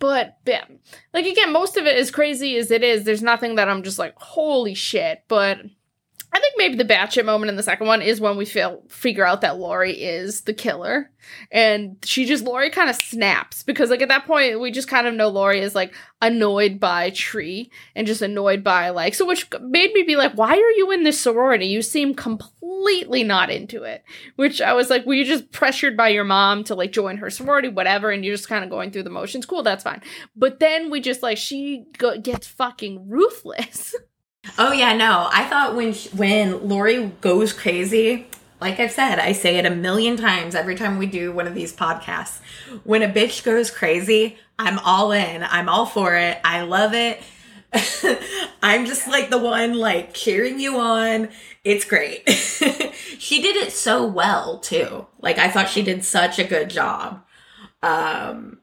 But 0.00 0.36
yeah, 0.46 0.64
like 1.14 1.26
again, 1.26 1.52
most 1.52 1.76
of 1.76 1.86
it 1.86 1.96
is 1.96 2.10
crazy 2.10 2.56
as 2.56 2.72
it 2.72 2.82
is. 2.82 3.04
There's 3.04 3.22
nothing 3.22 3.54
that 3.54 3.68
I'm 3.68 3.84
just 3.84 3.98
like, 3.98 4.14
holy 4.16 4.74
shit. 4.74 5.22
But 5.28 5.58
I 6.30 6.40
think 6.40 6.54
maybe 6.58 6.76
the 6.76 6.84
batshit 6.84 7.24
moment 7.24 7.48
in 7.48 7.56
the 7.56 7.62
second 7.62 7.86
one 7.86 8.02
is 8.02 8.20
when 8.20 8.36
we 8.36 8.44
feel 8.44 8.82
figure 8.88 9.26
out 9.26 9.40
that 9.40 9.58
Lori 9.58 9.92
is 9.92 10.42
the 10.42 10.52
killer, 10.52 11.10
and 11.50 11.96
she 12.04 12.26
just 12.26 12.44
Lori 12.44 12.70
kind 12.70 12.90
of 12.90 12.96
snaps 12.96 13.62
because 13.62 13.88
like 13.88 14.02
at 14.02 14.08
that 14.08 14.26
point 14.26 14.60
we 14.60 14.70
just 14.70 14.88
kind 14.88 15.06
of 15.06 15.14
know 15.14 15.28
Lori 15.28 15.60
is 15.60 15.74
like 15.74 15.94
annoyed 16.20 16.78
by 16.78 17.10
Tree 17.10 17.70
and 17.94 18.06
just 18.06 18.20
annoyed 18.20 18.62
by 18.62 18.90
like 18.90 19.14
so 19.14 19.24
which 19.24 19.48
made 19.62 19.92
me 19.94 20.02
be 20.02 20.16
like, 20.16 20.32
why 20.32 20.50
are 20.50 20.70
you 20.72 20.90
in 20.92 21.02
this 21.02 21.20
sorority? 21.20 21.66
You 21.66 21.80
seem 21.80 22.14
completely 22.14 23.24
not 23.24 23.50
into 23.50 23.84
it. 23.84 24.04
Which 24.36 24.60
I 24.60 24.74
was 24.74 24.90
like, 24.90 25.06
were 25.06 25.14
you 25.14 25.24
just 25.24 25.50
pressured 25.50 25.96
by 25.96 26.08
your 26.08 26.24
mom 26.24 26.62
to 26.64 26.74
like 26.74 26.92
join 26.92 27.16
her 27.18 27.30
sorority, 27.30 27.68
whatever, 27.68 28.10
and 28.10 28.24
you're 28.24 28.36
just 28.36 28.48
kind 28.48 28.64
of 28.64 28.70
going 28.70 28.90
through 28.90 29.04
the 29.04 29.10
motions? 29.10 29.46
Cool, 29.46 29.62
that's 29.62 29.84
fine. 29.84 30.02
But 30.36 30.60
then 30.60 30.90
we 30.90 31.00
just 31.00 31.22
like 31.22 31.38
she 31.38 31.86
go- 31.96 32.18
gets 32.18 32.46
fucking 32.46 33.08
ruthless. 33.08 33.94
Oh 34.58 34.72
yeah, 34.72 34.94
no. 34.94 35.28
I 35.32 35.44
thought 35.44 35.74
when 35.74 35.94
when 36.16 36.68
Lori 36.68 37.06
goes 37.20 37.52
crazy, 37.52 38.26
like 38.60 38.80
I've 38.80 38.92
said, 38.92 39.18
I 39.18 39.32
say 39.32 39.56
it 39.56 39.66
a 39.66 39.70
million 39.70 40.16
times 40.16 40.54
every 40.54 40.74
time 40.74 40.98
we 40.98 41.06
do 41.06 41.32
one 41.32 41.46
of 41.46 41.54
these 41.54 41.74
podcasts. 41.74 42.40
When 42.84 43.02
a 43.02 43.08
bitch 43.08 43.44
goes 43.44 43.70
crazy, 43.70 44.38
I'm 44.58 44.78
all 44.80 45.12
in. 45.12 45.42
I'm 45.42 45.68
all 45.68 45.86
for 45.86 46.14
it. 46.16 46.38
I 46.44 46.62
love 46.62 46.94
it. 46.94 47.20
I'm 48.62 48.86
just 48.86 49.06
like 49.06 49.30
the 49.30 49.38
one 49.38 49.74
like 49.74 50.14
cheering 50.14 50.58
you 50.58 50.78
on. 50.78 51.28
It's 51.64 51.84
great. 51.84 52.28
she 53.18 53.42
did 53.42 53.56
it 53.56 53.72
so 53.72 54.06
well 54.06 54.58
too. 54.58 55.06
Like 55.20 55.38
I 55.38 55.48
thought 55.50 55.68
she 55.68 55.82
did 55.82 56.04
such 56.04 56.38
a 56.38 56.44
good 56.44 56.70
job. 56.70 57.24
Um 57.82 58.58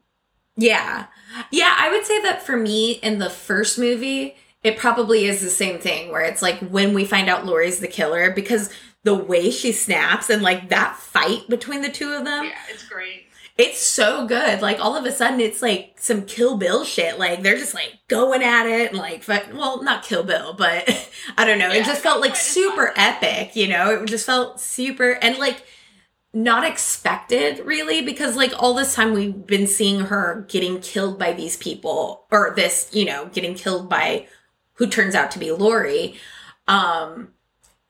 yeah. 0.57 1.07
Yeah, 1.51 1.76
I 1.78 1.89
would 1.91 2.05
say 2.05 2.21
that 2.21 2.43
for 2.43 2.55
me 2.57 2.93
in 2.93 3.19
the 3.19 3.30
first 3.30 3.78
movie, 3.78 4.36
it 4.66 4.80
probably 4.80 5.26
is 5.26 5.41
the 5.41 5.49
same 5.51 5.78
thing 5.78 6.11
where 6.11 6.24
it's 6.24 6.41
like 6.41 6.57
when 6.59 6.95
we 6.95 7.05
find 7.05 7.30
out 7.30 7.45
Lori's 7.45 7.80
the 7.80 7.88
killer 7.88 8.32
because 8.32 8.72
the 9.03 9.13
way 9.13 9.51
she 9.51 9.72
snaps 9.72 10.32
and 10.32 10.41
like 10.41 10.70
that 10.70 10.97
fight 10.97 11.47
between 11.47 11.84
the 11.84 11.91
two 11.91 12.11
of 12.11 12.26
them. 12.26 12.45
Yeah, 12.45 12.55
it's 12.72 12.89
great. 12.89 13.28
It's 13.59 13.80
so 13.80 14.26
good. 14.26 14.63
Like 14.63 14.80
all 14.80 14.95
of 14.95 15.05
a 15.05 15.11
sudden 15.11 15.39
it's 15.39 15.61
like 15.61 15.97
some 15.99 16.24
Kill 16.24 16.57
Bill 16.57 16.84
shit. 16.84 17.20
Like 17.20 17.43
they're 17.43 17.59
just 17.59 17.76
like 17.76 17.93
going 18.07 18.41
at 18.41 18.66
it 18.66 18.89
and 18.89 18.97
like 18.97 19.24
well, 19.53 19.84
not 19.84 20.03
Kill 20.03 20.24
Bill, 20.24 20.55
but 20.55 20.89
I 21.38 21.45
don't 21.45 21.59
know. 21.59 21.72
Yeah, 21.72 21.82
it 21.82 21.86
just 21.86 22.01
felt 22.01 22.20
like 22.20 22.36
super 22.36 22.91
epic, 22.95 23.55
you 23.55 23.68
know? 23.68 24.01
It 24.01 24.07
just 24.07 24.26
felt 24.26 24.59
super 24.59 25.11
and 25.11 25.38
like 25.38 25.63
not 26.34 26.66
expected 26.66 27.59
really 27.59 28.01
because 28.01 28.36
like 28.36 28.51
all 28.57 28.74
this 28.74 28.95
time 28.95 29.13
we've 29.13 29.45
been 29.45 29.68
seeing 29.68 29.99
her 29.99 30.43
getting 30.49 30.82
killed 30.82 31.20
by 31.20 31.34
these 31.34 31.55
people 31.55 32.26
or 32.32 32.51
this, 32.55 32.89
you 32.91 33.05
know, 33.05 33.28
getting 33.28 33.53
killed 33.53 33.88
by 33.88 34.28
who 34.76 34.88
turns 34.88 35.15
out 35.15 35.32
to 35.32 35.39
be 35.39 35.51
Lori. 35.51 36.15
Um, 36.67 37.30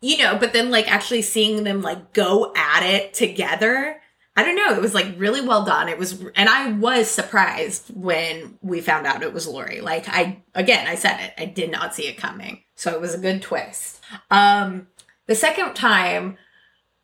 you 0.01 0.17
know, 0.17 0.37
but 0.37 0.53
then 0.53 0.69
like 0.69 0.91
actually 0.91 1.21
seeing 1.21 1.63
them 1.63 1.81
like 1.81 2.13
go 2.13 2.53
at 2.55 2.83
it 2.83 3.13
together, 3.13 4.01
I 4.35 4.43
don't 4.43 4.55
know, 4.55 4.75
it 4.75 4.81
was 4.81 4.93
like 4.93 5.07
really 5.17 5.41
well 5.41 5.63
done. 5.63 5.87
It 5.87 5.97
was, 5.97 6.21
and 6.35 6.49
I 6.49 6.71
was 6.73 7.09
surprised 7.09 7.89
when 7.95 8.59
we 8.61 8.81
found 8.81 9.07
out 9.07 9.23
it 9.23 9.33
was 9.33 9.47
Lori. 9.47 9.81
Like 9.81 10.07
I, 10.09 10.43
again, 10.53 10.87
I 10.87 10.95
said 10.95 11.19
it, 11.21 11.33
I 11.37 11.45
did 11.45 11.71
not 11.71 11.95
see 11.95 12.07
it 12.07 12.17
coming. 12.17 12.61
So 12.75 12.91
it 12.91 13.01
was 13.01 13.13
a 13.13 13.19
good 13.19 13.41
twist. 13.41 14.01
Um, 14.29 14.87
the 15.27 15.35
second 15.35 15.73
time, 15.73 16.37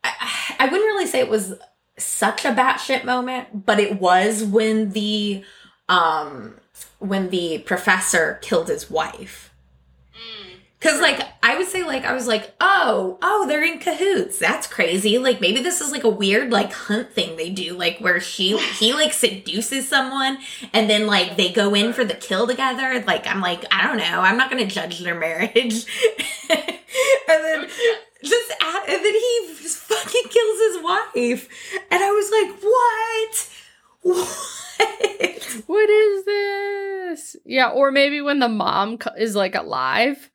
I, 0.04 0.12
I 0.58 0.64
wouldn't 0.66 0.82
really 0.82 1.06
say 1.06 1.20
it 1.20 1.30
was 1.30 1.54
such 1.96 2.44
a 2.44 2.52
batshit 2.52 3.04
moment, 3.04 3.64
but 3.64 3.80
it 3.80 3.98
was 3.98 4.44
when 4.44 4.90
the, 4.90 5.42
um, 5.88 6.54
when 6.98 7.30
the 7.30 7.58
professor 7.58 8.38
killed 8.42 8.68
his 8.68 8.90
wife 8.90 9.51
Cause 10.82 11.00
like 11.00 11.20
I 11.44 11.56
would 11.56 11.68
say 11.68 11.84
like 11.84 12.04
I 12.04 12.12
was 12.12 12.26
like, 12.26 12.54
oh, 12.60 13.18
oh, 13.22 13.46
they're 13.46 13.62
in 13.62 13.78
cahoots. 13.78 14.38
That's 14.38 14.66
crazy. 14.66 15.16
Like 15.16 15.40
maybe 15.40 15.62
this 15.62 15.80
is 15.80 15.92
like 15.92 16.02
a 16.02 16.08
weird 16.08 16.50
like 16.50 16.72
hunt 16.72 17.12
thing 17.12 17.36
they 17.36 17.50
do, 17.50 17.74
like 17.74 17.98
where 17.98 18.20
she 18.20 18.58
he 18.58 18.92
like 18.92 19.12
seduces 19.12 19.88
someone 19.88 20.38
and 20.72 20.90
then 20.90 21.06
like 21.06 21.36
they 21.36 21.52
go 21.52 21.74
in 21.74 21.92
for 21.92 22.04
the 22.04 22.14
kill 22.14 22.48
together. 22.48 23.02
Like 23.06 23.28
I'm 23.28 23.40
like, 23.40 23.64
I 23.72 23.86
don't 23.86 23.98
know. 23.98 24.20
I'm 24.20 24.36
not 24.36 24.50
gonna 24.50 24.66
judge 24.66 24.98
their 24.98 25.14
marriage. 25.14 25.54
and 26.50 26.78
then 27.28 27.68
just 28.24 28.50
at, 28.50 28.88
and 28.88 29.04
then 29.04 29.14
he 29.14 29.54
just 29.60 29.78
fucking 29.78 30.30
kills 30.30 30.58
his 30.58 30.82
wife, 30.82 31.48
and 31.90 32.02
I 32.02 32.10
was 32.10 32.30
like, 32.30 32.62
what? 32.62 33.48
What? 34.02 35.62
What 35.66 35.90
is 35.90 36.24
this? 36.24 37.36
Yeah, 37.44 37.68
or 37.68 37.92
maybe 37.92 38.20
when 38.20 38.38
the 38.38 38.48
mom 38.48 38.98
is 39.16 39.36
like 39.36 39.54
alive 39.54 40.30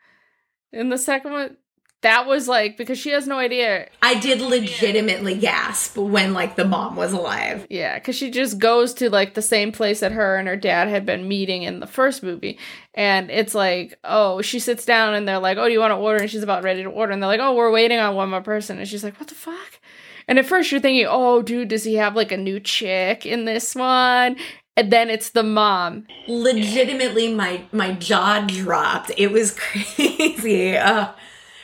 in 0.72 0.90
the 0.90 0.98
second 0.98 1.32
one. 1.32 1.58
That 2.02 2.28
was 2.28 2.48
like 2.48 2.78
because 2.78 3.00
she 3.00 3.10
has 3.10 3.26
no 3.26 3.40
idea. 3.40 3.90
I 4.04 4.20
did 4.20 4.40
legitimately 4.40 5.36
gasp 5.40 5.98
when 5.98 6.32
like 6.32 6.56
the 6.56 6.64
mom 6.64 6.96
was 6.96 7.12
alive. 7.12 7.66
Yeah, 7.72 7.98
because 7.98 8.16
she 8.16 8.30
just 8.30 8.60
goes 8.60 8.94
to 8.96 9.10
like 9.10 9.34
the 9.34 9.42
same 9.42 9.72
place 9.72 10.02
that 10.02 10.12
her 10.12 10.38
and 10.38 10.48
her 10.48 10.56
dad 10.56 10.90
had 10.90 11.08
been 11.08 11.28
meeting 11.28 11.64
in 11.64 11.80
the 11.80 11.88
first 11.88 12.22
movie. 12.22 12.60
And 12.94 13.32
it's 13.32 13.56
like, 13.56 13.98
oh, 14.04 14.44
she 14.44 14.60
sits 14.60 14.86
down 14.86 15.16
and 15.16 15.28
they're 15.28 15.40
like, 15.40 15.58
oh, 15.58 15.66
do 15.66 15.74
you 15.74 15.80
want 15.80 15.92
to 15.92 15.96
order? 15.96 16.22
And 16.22 16.30
she's 16.30 16.44
about 16.44 16.64
ready 16.64 16.84
to 16.84 16.90
order. 16.90 17.14
And 17.14 17.22
they're 17.22 17.28
like, 17.28 17.40
oh, 17.40 17.56
we're 17.56 17.72
waiting 17.72 17.98
on 17.98 18.16
one 18.16 18.30
more 18.30 18.42
person. 18.42 18.78
And 18.78 18.88
she's 18.88 19.04
like, 19.04 19.20
what 19.20 19.28
the 19.28 19.36
fuck? 19.36 19.80
And 20.28 20.38
at 20.38 20.46
first 20.46 20.72
you're 20.72 20.82
thinking, 20.82 21.08
oh, 21.10 21.42
dude, 21.42 21.70
does 21.70 21.84
he 21.84 21.96
have 21.96 22.16
like 22.16 22.32
a 22.32 22.38
new 22.38 22.60
chick 22.60 23.26
in 23.26 23.46
this 23.46 23.74
one? 23.74 24.36
And 24.78 24.92
then 24.92 25.10
it's 25.10 25.32
the 25.32 25.44
mom. 25.44 26.06
Legitimately, 26.28 27.34
my 27.34 27.64
my 27.72 27.94
jaw 27.94 28.46
dropped. 28.48 29.12
It 29.18 29.32
was 29.32 29.52
crazy. 29.60 30.78
Uh, 30.78 31.12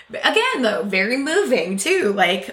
again, 0.09 0.61
though, 0.63 0.83
very 0.83 1.15
moving 1.15 1.77
too. 1.77 2.11
Like 2.11 2.45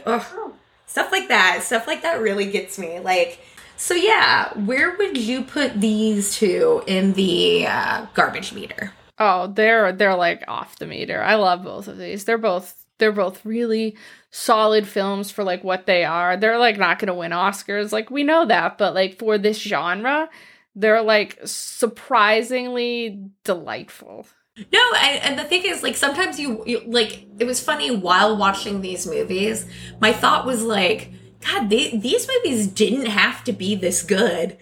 stuff 0.87 1.11
like 1.11 1.29
that. 1.29 1.63
Stuff 1.63 1.87
like 1.87 2.03
that 2.03 2.21
really 2.21 2.47
gets 2.47 2.79
me. 2.79 3.01
Like. 3.01 3.41
So 3.79 3.95
yeah, 3.95 4.53
where 4.59 4.95
would 4.99 5.17
you 5.17 5.43
put 5.43 5.81
these 5.81 6.35
two 6.35 6.83
in 6.87 7.15
the 7.15 7.67
uh, 7.67 8.05
garbage 8.13 8.53
meter? 8.53 8.93
Oh, 9.19 9.47
they're 9.47 9.91
they're 9.93 10.17
like 10.17 10.45
off 10.47 10.77
the 10.77 10.87
meter. 10.87 11.23
I 11.23 11.37
love 11.37 11.65
both 11.65 11.89
of 11.89 11.97
these. 11.97 12.27
They're 12.27 12.37
both 12.37 12.81
they're 12.99 13.11
both 13.11 13.45
really 13.45 13.97
solid 14.31 14.87
films 14.87 15.31
for 15.31 15.43
like 15.43 15.65
what 15.65 15.87
they 15.87 16.05
are. 16.05 16.37
They're 16.37 16.59
like 16.59 16.79
not 16.79 16.99
going 16.99 17.09
to 17.09 17.15
win 17.15 17.33
Oscars. 17.33 17.91
Like 17.91 18.11
we 18.11 18.23
know 18.23 18.47
that, 18.47 18.79
but 18.79 18.95
like 18.95 19.19
for 19.19 19.39
this 19.39 19.59
genre, 19.59 20.29
they're 20.75 21.03
like 21.03 21.39
surprisingly 21.45 23.31
delightful. 23.45 24.27
No, 24.73 24.79
I, 24.79 25.21
and 25.23 25.39
the 25.39 25.45
thing 25.45 25.63
is, 25.65 25.83
like, 25.83 25.97
sometimes 25.97 26.39
you, 26.39 26.63
you, 26.67 26.83
like, 26.85 27.27
it 27.39 27.47
was 27.47 27.63
funny 27.63 27.91
while 27.91 28.37
watching 28.37 28.81
these 28.81 29.07
movies. 29.07 29.65
My 30.01 30.13
thought 30.13 30.45
was 30.45 30.63
like, 30.63 31.13
God, 31.41 31.71
they, 31.71 31.97
these 31.97 32.29
movies 32.29 32.67
didn't 32.67 33.07
have 33.07 33.43
to 33.45 33.53
be 33.53 33.75
this 33.75 34.03
good. 34.03 34.59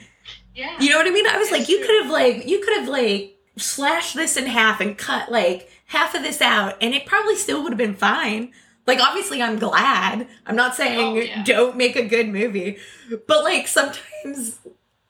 Yeah. 0.54 0.78
You 0.78 0.90
know 0.90 0.98
what 0.98 1.06
I 1.08 1.10
mean? 1.10 1.26
I 1.26 1.38
was 1.38 1.50
like, 1.50 1.68
you 1.68 1.80
could 1.80 2.02
have, 2.02 2.12
like, 2.12 2.46
you 2.46 2.60
could 2.60 2.76
have, 2.76 2.88
like, 2.88 3.38
slashed 3.56 4.14
this 4.14 4.36
in 4.36 4.46
half 4.46 4.80
and 4.80 4.96
cut, 4.96 5.32
like, 5.32 5.68
half 5.86 6.14
of 6.14 6.22
this 6.22 6.40
out, 6.40 6.76
and 6.80 6.94
it 6.94 7.06
probably 7.06 7.34
still 7.34 7.62
would 7.62 7.72
have 7.72 7.78
been 7.78 7.96
fine. 7.96 8.52
Like, 8.86 9.00
obviously, 9.00 9.42
I'm 9.42 9.58
glad. 9.58 10.28
I'm 10.46 10.54
not 10.54 10.76
saying 10.76 11.16
Oh, 11.16 11.20
yeah. 11.20 11.42
don't 11.42 11.76
make 11.76 11.96
a 11.96 12.06
good 12.06 12.28
movie, 12.28 12.78
but, 13.26 13.42
like, 13.42 13.66
sometimes 13.66 14.60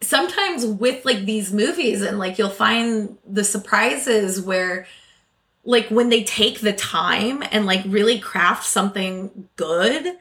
sometimes 0.01 0.65
with 0.65 1.05
like 1.05 1.25
these 1.25 1.53
movies 1.53 2.03
and 2.03 2.19
like 2.19 2.39
you'll 2.39 2.49
find 2.49 3.19
the 3.27 3.45
surprises 3.45 4.41
where 4.41 4.87
like 5.65 5.89
when 5.89 6.09
they 6.09 6.23
take 6.25 6.61
the 6.61 6.73
time 6.73 7.43
and 7.51 7.67
like 7.67 7.83
really 7.87 8.19
craft 8.19 8.65
something 8.65 9.49
good 9.57 10.17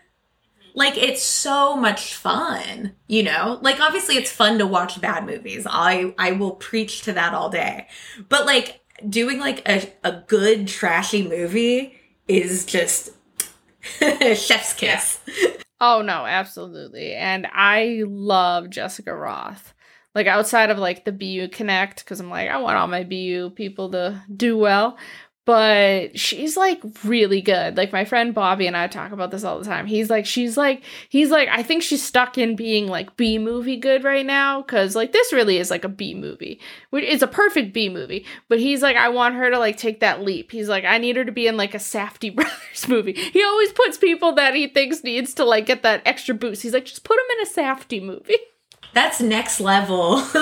like 0.74 0.98
it's 0.98 1.24
so 1.24 1.76
much 1.76 2.16
fun 2.16 2.94
you 3.08 3.24
know? 3.24 3.58
Like 3.62 3.80
obviously 3.80 4.16
it's 4.16 4.32
fun 4.32 4.60
to 4.60 4.68
watch 4.68 5.00
bad 5.02 5.26
movies. 5.26 5.66
I 5.70 6.14
i 6.18 6.34
will 6.34 6.52
preach 6.52 7.02
to 7.04 7.14
that 7.14 7.34
all 7.34 7.50
day. 7.50 7.88
But 8.30 8.46
like 8.46 8.82
doing 9.08 9.40
like 9.40 9.68
a, 9.68 9.92
a 10.04 10.24
good 10.28 10.68
trashy 10.68 11.28
movie 11.28 11.98
is 12.28 12.66
just 12.66 13.12
chef's 14.00 14.74
kiss 14.74 15.20
Oh 15.80 16.02
no, 16.02 16.26
absolutely. 16.26 17.14
And 17.14 17.48
I 17.52 18.04
love 18.06 18.70
Jessica 18.70 19.12
Rothe. 19.12 19.74
Like 20.16 20.26
outside 20.26 20.72
of 20.72 20.80
like 20.80 21.06
the 21.06 21.12
BU 21.12 21.50
Connect, 21.50 22.04
because 22.04 22.20
I'm 22.20 22.30
like, 22.32 22.50
I 22.50 22.58
want 22.58 22.78
all 22.78 22.88
my 22.88 23.04
BU 23.04 23.52
people 23.52 23.92
to 23.92 24.22
do 24.36 24.58
well. 24.58 24.98
But 25.48 26.20
she's 26.20 26.58
like 26.58 26.82
really 27.06 27.40
good. 27.40 27.78
Like 27.78 27.94
my 27.94 28.04
friend 28.04 28.34
Bobby 28.34 28.68
and 28.68 28.76
I 28.76 28.88
talk 28.88 29.14
about 29.14 29.32
this 29.32 29.46
all 29.46 29.58
the 29.58 29.64
time. 29.64 29.86
He's 29.86 30.10
like, 30.10 30.26
she's 30.26 30.58
like, 30.58 30.84
he's 31.08 31.32
like, 31.32 31.48
I 31.48 31.64
think 31.64 31.84
she's 31.84 32.04
stuck 32.04 32.38
in 32.38 32.58
being 32.58 32.88
like 32.90 33.16
B 33.16 33.40
movie 33.40 33.78
good 33.78 34.04
right 34.04 34.26
now. 34.26 34.62
Cause 34.62 34.94
like 34.94 35.14
this 35.14 35.32
really 35.32 35.58
is 35.58 35.72
like 35.72 35.86
a 35.86 35.90
B 35.90 36.14
movie. 36.14 36.60
Which 36.90 37.06
is 37.06 37.22
a 37.22 37.28
perfect 37.28 37.74
B 37.74 37.88
movie. 37.88 38.26
But 38.50 38.60
he's 38.60 38.82
like, 38.82 38.98
I 38.98 39.08
want 39.08 39.36
her 39.36 39.50
to 39.50 39.58
like 39.58 39.78
take 39.78 40.02
that 40.02 40.22
leap. 40.22 40.52
He's 40.52 40.68
like, 40.68 40.84
I 40.84 40.98
need 40.98 41.16
her 41.16 41.24
to 41.24 41.32
be 41.32 41.48
in 41.48 41.56
like 41.56 41.74
a 41.74 41.78
Safdie 41.78 42.36
Brothers 42.36 42.90
movie. 42.90 43.14
He 43.14 43.42
always 43.42 43.72
puts 43.72 43.98
people 43.98 44.34
that 44.34 44.54
he 44.54 44.68
thinks 44.68 45.02
needs 45.02 45.34
to 45.36 45.46
like 45.46 45.66
get 45.66 45.82
that 45.84 46.02
extra 46.06 46.36
boost. 46.36 46.62
He's 46.62 46.74
like, 46.74 46.84
just 46.84 47.06
put 47.06 47.18
him 47.18 47.40
in 47.40 47.48
a 47.48 47.50
Safdie 47.50 48.04
movie. 48.04 48.36
That's 48.94 49.22
next 49.22 49.60
level 49.60 50.18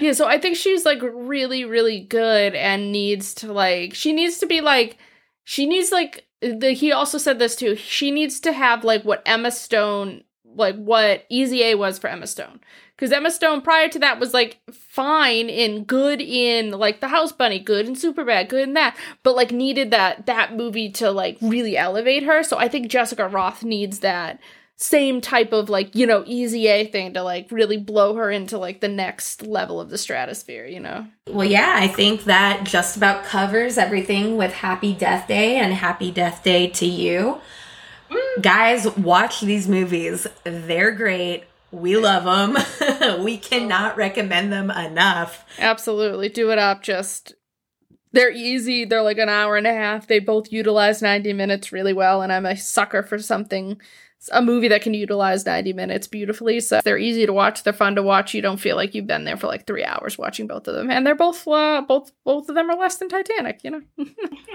yeah, 0.00 0.12
so 0.12 0.26
I 0.26 0.38
think 0.38 0.56
she's 0.56 0.84
like 0.84 1.00
really, 1.02 1.64
really 1.64 2.00
good 2.00 2.54
and 2.54 2.92
needs 2.92 3.34
to 3.34 3.52
like 3.52 3.94
she 3.94 4.12
needs 4.12 4.38
to 4.38 4.46
be 4.46 4.60
like 4.60 4.98
she 5.44 5.66
needs 5.66 5.92
like 5.92 6.26
the 6.40 6.72
he 6.72 6.92
also 6.92 7.18
said 7.18 7.38
this 7.38 7.56
too. 7.56 7.76
She 7.76 8.10
needs 8.10 8.40
to 8.40 8.52
have 8.52 8.84
like 8.84 9.02
what 9.04 9.22
Emma 9.26 9.50
Stone 9.50 10.24
like 10.44 10.76
what 10.76 11.24
Easy 11.28 11.62
A 11.64 11.74
was 11.74 11.98
for 11.98 12.08
Emma 12.08 12.26
Stone. 12.26 12.60
Because 12.96 13.12
Emma 13.12 13.30
Stone 13.30 13.60
prior 13.60 13.88
to 13.88 13.98
that 13.98 14.18
was 14.18 14.32
like 14.32 14.58
fine 14.72 15.50
and 15.50 15.86
good 15.86 16.20
in 16.20 16.70
like 16.70 17.00
The 17.00 17.08
House 17.08 17.30
Bunny, 17.30 17.58
good 17.58 17.86
and 17.86 17.94
Superbad, 17.94 18.48
good 18.48 18.68
in 18.68 18.74
that, 18.74 18.96
but 19.22 19.36
like 19.36 19.50
needed 19.50 19.90
that 19.90 20.26
that 20.26 20.56
movie 20.56 20.90
to 20.92 21.10
like 21.10 21.36
really 21.42 21.76
elevate 21.76 22.22
her. 22.22 22.42
So 22.42 22.58
I 22.58 22.68
think 22.68 22.88
Jessica 22.88 23.28
Rothe 23.28 23.64
needs 23.64 24.00
that 24.00 24.40
same 24.78 25.22
type 25.22 25.52
of 25.52 25.70
like 25.70 25.94
you 25.94 26.06
know 26.06 26.22
easy 26.26 26.68
a 26.68 26.86
thing 26.86 27.14
to 27.14 27.22
like 27.22 27.50
really 27.50 27.78
blow 27.78 28.14
her 28.14 28.30
into 28.30 28.58
like 28.58 28.80
the 28.80 28.88
next 28.88 29.42
level 29.42 29.80
of 29.80 29.88
the 29.88 29.96
stratosphere 29.96 30.66
you 30.66 30.78
know 30.78 31.06
Well, 31.28 31.48
yeah, 31.48 31.74
I 31.76 31.88
think 31.88 32.24
that 32.24 32.64
just 32.64 32.96
about 32.96 33.24
covers 33.24 33.78
everything 33.78 34.36
with 34.36 34.52
Happy 34.52 34.92
Death 34.92 35.26
Day 35.28 35.56
and 35.56 35.72
Happy 35.72 36.10
Death 36.10 36.44
Day 36.44 36.68
2U. 36.68 37.40
Mm. 38.10 38.42
Guys, 38.42 38.86
watch 38.96 39.40
these 39.40 39.66
movies. 39.66 40.26
They're 40.44 40.92
great. 40.92 41.44
We 41.72 41.96
love 41.96 42.24
them. 42.24 43.24
we 43.24 43.38
cannot 43.38 43.96
recommend 43.96 44.52
them 44.52 44.70
enough. 44.70 45.44
absolutely 45.58 46.28
do 46.28 46.50
it 46.52 46.58
up 46.58 46.82
just 46.82 47.34
they're 48.12 48.30
easy 48.30 48.84
they're 48.84 49.02
like 49.02 49.18
an 49.18 49.28
hour 49.28 49.56
and 49.56 49.66
a 49.66 49.72
half 49.74 50.06
they 50.06 50.18
both 50.18 50.52
utilize 50.52 51.02
90 51.02 51.32
minutes 51.32 51.72
really 51.72 51.92
well 51.92 52.22
and 52.22 52.32
i'm 52.32 52.46
a 52.46 52.56
sucker 52.56 53.02
for 53.02 53.18
something 53.18 53.78
a 54.32 54.42
movie 54.42 54.68
that 54.68 54.82
can 54.82 54.94
utilize 54.94 55.46
90 55.46 55.72
minutes 55.72 56.06
beautifully 56.06 56.58
so 56.58 56.80
they're 56.82 56.98
easy 56.98 57.26
to 57.26 57.32
watch 57.32 57.62
they're 57.62 57.72
fun 57.72 57.94
to 57.94 58.02
watch 58.02 58.34
you 58.34 58.42
don't 58.42 58.56
feel 58.58 58.74
like 58.74 58.94
you've 58.94 59.06
been 59.06 59.24
there 59.24 59.36
for 59.36 59.46
like 59.46 59.66
three 59.66 59.84
hours 59.84 60.18
watching 60.18 60.46
both 60.46 60.66
of 60.66 60.74
them 60.74 60.90
and 60.90 61.06
they're 61.06 61.14
both 61.14 61.46
uh, 61.46 61.82
both 61.86 62.10
both 62.24 62.48
of 62.48 62.54
them 62.54 62.68
are 62.70 62.76
less 62.76 62.96
than 62.96 63.08
titanic 63.08 63.60
you 63.62 63.70
know 63.70 63.82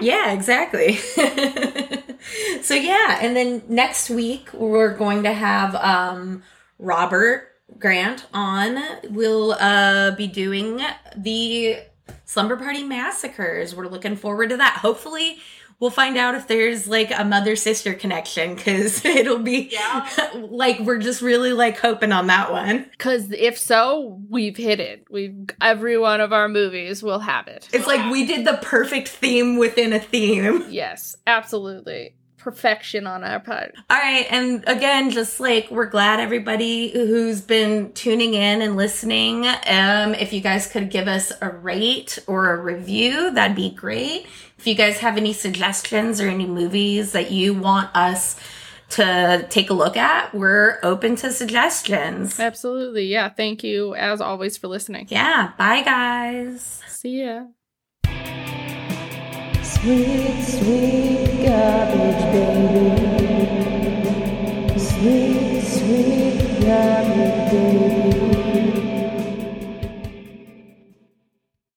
Yeah, 0.02 0.32
exactly. 0.32 0.96
so 2.62 2.74
yeah, 2.74 3.18
and 3.20 3.36
then 3.36 3.62
next 3.68 4.10
week 4.10 4.52
we're 4.52 4.94
going 4.96 5.22
to 5.22 5.32
have 5.32 5.76
um 5.76 6.42
Robert 6.78 7.48
Grant 7.78 8.26
on. 8.34 8.82
We'll 9.10 9.52
uh 9.52 10.10
be 10.16 10.26
doing 10.26 10.80
the 11.16 11.78
Slumber 12.24 12.56
Party 12.56 12.82
Massacres. 12.82 13.76
We're 13.76 13.86
looking 13.86 14.16
forward 14.16 14.50
to 14.50 14.56
that. 14.56 14.78
Hopefully 14.78 15.38
we'll 15.82 15.90
find 15.90 16.16
out 16.16 16.36
if 16.36 16.46
there's 16.46 16.86
like 16.86 17.10
a 17.18 17.24
mother 17.24 17.56
sister 17.56 17.92
connection 17.92 18.54
cuz 18.56 19.04
it'll 19.04 19.40
be 19.40 19.68
Yeah. 19.72 20.08
like 20.48 20.78
we're 20.78 20.98
just 20.98 21.20
really 21.22 21.52
like 21.52 21.76
hoping 21.78 22.12
on 22.12 22.28
that 22.28 22.52
one. 22.52 22.86
because 22.92 23.32
if 23.32 23.58
so 23.58 24.20
we've 24.30 24.56
hit 24.56 24.78
it 24.78 25.04
we've 25.10 25.34
every 25.60 25.98
one 25.98 26.20
of 26.20 26.32
our 26.32 26.48
movies 26.48 27.02
will 27.02 27.18
have 27.18 27.48
it 27.48 27.68
It's 27.72 27.88
like 27.88 28.12
we 28.12 28.24
did 28.26 28.46
the 28.46 28.58
perfect 28.62 29.08
theme 29.08 29.56
within 29.56 29.92
a 29.92 29.98
theme. 29.98 30.64
yes 30.70 31.16
absolutely 31.26 32.14
perfection 32.38 33.06
on 33.06 33.22
our 33.22 33.38
part 33.38 33.72
All 33.88 33.96
right, 33.96 34.26
and 34.28 34.64
again, 34.66 35.10
just 35.10 35.38
like 35.38 35.70
we're 35.70 35.86
glad 35.86 36.18
everybody 36.18 36.90
who's 36.92 37.40
been 37.40 37.92
tuning 37.92 38.34
in 38.34 38.60
and 38.62 38.76
listening. 38.76 39.46
Um, 39.46 40.14
if 40.16 40.32
you 40.32 40.40
guys 40.40 40.66
could 40.66 40.90
give 40.90 41.06
us 41.06 41.32
a 41.40 41.50
rate 41.50 42.18
or 42.26 42.52
a 42.52 42.60
review, 42.60 43.30
that'd 43.30 43.54
be 43.56 43.70
great. 43.70 44.26
If 44.62 44.68
you 44.68 44.76
guys 44.76 44.98
have 44.98 45.16
any 45.16 45.32
suggestions 45.32 46.20
or 46.20 46.28
any 46.28 46.46
movies 46.46 47.10
that 47.10 47.32
you 47.32 47.52
want 47.52 47.90
us 47.96 48.38
to 48.90 49.44
take 49.50 49.70
a 49.70 49.74
look 49.74 49.96
at, 49.96 50.32
we're 50.32 50.78
open 50.84 51.16
to 51.16 51.32
suggestions. 51.32 52.38
Absolutely. 52.38 53.06
Yeah. 53.06 53.28
Thank 53.28 53.64
you, 53.64 53.96
as 53.96 54.20
always, 54.20 54.56
for 54.56 54.68
listening. 54.68 55.08
Yeah, 55.10 55.50
bye 55.58 55.82
guys. 55.82 56.80
See 56.86 57.24
ya. 57.24 57.46
Sweet, 59.64 60.44
sweet 60.44 61.44
garbage 61.44 62.22
baby. 62.30 63.18
Sweet, 64.78 65.60
sweet 65.60 66.60
garbage 66.64 67.50
baby. 67.50 68.31